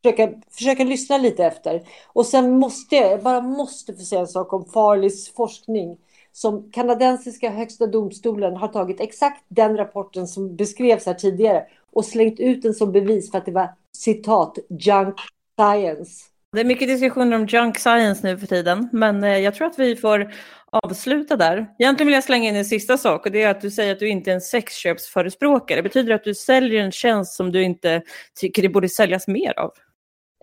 försöka, 0.04 0.42
försöka 0.50 0.84
lyssna 0.84 1.18
lite 1.18 1.46
efter. 1.46 1.88
Och 2.08 2.26
sen 2.26 2.60
måste 2.60 2.96
jag, 2.96 3.12
jag 3.12 3.24
bara 3.24 3.42
måste 3.42 3.94
få 3.94 4.04
säga 4.04 4.22
en 4.22 4.28
sak 4.28 4.54
om 4.54 4.66
Farleys 4.66 5.30
forskning. 5.34 5.98
Som 6.32 6.72
kanadensiska 6.72 7.50
högsta 7.50 7.88
domstolen 7.88 8.56
har 8.56 8.68
tagit 8.68 9.02
exakt 9.02 9.46
den 9.48 9.78
rapporten 9.78 10.28
som 10.28 10.56
beskrevs 10.56 11.06
här 11.06 11.14
tidigare 11.14 11.66
och 11.92 12.06
slängt 12.06 12.40
ut 12.40 12.62
den 12.62 12.74
som 12.74 12.92
bevis 12.92 13.32
för 13.32 13.38
att 13.38 13.46
det 13.46 13.52
var 13.52 13.70
citat 13.98 14.58
junk 14.70 15.16
science. 15.60 16.37
Det 16.52 16.62
är 16.62 16.66
mycket 16.66 16.88
diskussioner 16.88 17.36
om 17.38 17.46
junk 17.46 17.80
science 17.80 18.28
nu 18.28 18.38
för 18.38 18.48
tiden, 18.48 18.90
men 18.92 19.24
eh, 19.24 19.38
jag 19.38 19.56
tror 19.56 19.68
att 19.68 19.80
vi 19.80 19.96
får 19.96 20.34
avsluta 20.72 21.36
där. 21.36 21.76
Egentligen 21.80 22.08
vill 22.08 22.14
jag 22.14 22.24
slänga 22.24 22.50
in 22.50 22.56
en 22.56 22.66
sista 22.66 22.98
sak 22.98 23.26
och 23.26 23.32
det 23.32 23.44
är 23.44 23.50
att 23.50 23.62
du 23.62 23.72
säger 23.72 23.94
att 23.94 24.00
du 24.00 24.10
inte 24.10 24.32
är 24.32 24.36
en 24.36 24.42
sexköpsförespråkare. 24.42 25.84
Betyder 25.84 26.10
det 26.10 26.16
att 26.16 26.24
du 26.24 26.36
säljer 26.36 26.84
en 26.84 26.92
tjänst 26.92 27.34
som 27.34 27.52
du 27.52 27.64
inte 27.64 28.02
tycker 28.40 28.62
det 28.62 28.70
borde 28.70 28.90
säljas 28.90 29.28
mer 29.28 29.60
av? 29.60 29.72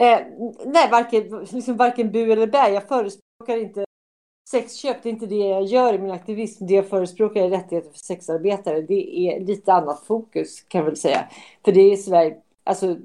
Eh, 0.01 0.21
nej, 0.67 0.89
varken, 0.91 1.47
liksom 1.53 1.77
varken 1.77 2.13
bu 2.13 2.33
eller 2.33 2.47
bä. 2.47 2.69
Jag 2.69 2.89
förespråkar 2.89 3.57
inte 3.57 3.85
sexköp. 4.51 5.03
Det 5.03 5.09
är 5.09 5.13
inte 5.13 5.27
det 5.27 5.35
jag 5.35 5.65
gör 5.65 5.95
i 5.95 5.99
min 5.99 6.11
aktivism. 6.11 6.67
Det 6.67 6.75
jag 6.75 6.89
förespråkar 6.89 7.41
är 7.41 7.51
rättigheter 7.51 7.91
för 7.91 7.99
sexarbetare. 7.99 8.81
Det 8.81 9.19
är 9.19 9.41
lite 9.41 9.73
annat 9.73 10.07
fokus 10.07 10.61
kan 10.69 10.79
jag 10.79 10.87
väl 10.87 10.97
säga. 10.97 11.29
För 11.65 11.73
det 11.73 11.81
är 11.81 11.97
Sverige, 11.97 12.37
alltså 12.65 12.97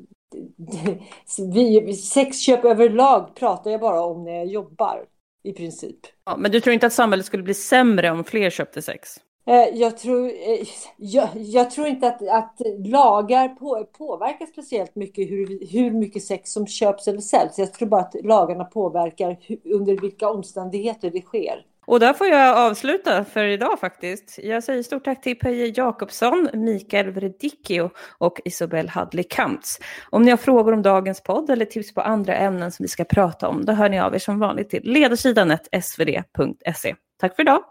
vi, 1.53 1.93
sexköp 1.93 2.65
överlag 2.65 3.35
pratar 3.35 3.71
jag 3.71 3.79
bara 3.81 4.01
om 4.01 4.23
när 4.23 4.31
jag 4.31 4.45
jobbar 4.45 5.05
i 5.43 5.53
princip. 5.53 5.99
Ja, 6.25 6.37
men 6.37 6.51
du 6.51 6.59
tror 6.59 6.73
inte 6.73 6.87
att 6.87 6.93
samhället 6.93 7.25
skulle 7.25 7.43
bli 7.43 7.53
sämre 7.53 8.11
om 8.11 8.23
fler 8.23 8.49
köpte 8.49 8.81
sex? 8.81 9.09
Eh, 9.49 9.79
jag 9.79 9.97
tror, 9.97 10.25
eh, 10.27 10.67
jag, 10.97 11.29
jag, 11.35 11.71
tror 11.71 11.87
inte 11.87 12.07
att, 12.07 12.27
att 12.27 12.61
lagar 12.85 13.47
på, 13.47 13.85
påverkar 13.97 14.45
speciellt 14.45 14.95
mycket 14.95 15.29
hur, 15.29 15.67
hur 15.71 15.91
mycket 15.91 16.23
sex 16.23 16.51
som 16.51 16.67
köps 16.67 17.07
eller 17.07 17.19
säljs. 17.19 17.59
Jag 17.59 17.73
tror 17.73 17.87
bara 17.87 18.01
att 18.01 18.15
lagarna 18.23 18.63
påverkar 18.63 19.37
hur, 19.41 19.59
under 19.63 19.97
vilka 20.01 20.29
omständigheter 20.29 21.11
det 21.11 21.21
sker. 21.21 21.65
Och 21.89 21.99
där 21.99 22.13
får 22.13 22.27
jag 22.27 22.57
avsluta 22.57 23.25
för 23.25 23.43
idag 23.43 23.79
faktiskt. 23.79 24.39
Jag 24.43 24.63
säger 24.63 24.83
stort 24.83 25.05
tack 25.05 25.21
till 25.21 25.39
Peje 25.39 25.73
Jakobsson, 25.75 26.49
Mikael 26.53 27.11
Vredicchio 27.11 27.89
och 28.17 28.41
Isobel 28.45 28.89
Hadley 28.89 29.23
Kamps. 29.23 29.79
Om 30.09 30.21
ni 30.21 30.29
har 30.29 30.37
frågor 30.37 30.73
om 30.73 30.81
dagens 30.81 31.23
podd 31.23 31.49
eller 31.49 31.65
tips 31.65 31.93
på 31.93 32.01
andra 32.01 32.35
ämnen 32.35 32.71
som 32.71 32.83
vi 32.83 32.87
ska 32.87 33.03
prata 33.03 33.47
om, 33.47 33.65
då 33.65 33.73
hör 33.73 33.89
ni 33.89 33.99
av 33.99 34.15
er 34.15 34.19
som 34.19 34.39
vanligt 34.39 34.69
till 34.69 34.83
ledarsidan 34.83 35.57
svd.se. 35.81 36.95
Tack 37.19 37.35
för 37.35 37.43
idag! 37.43 37.63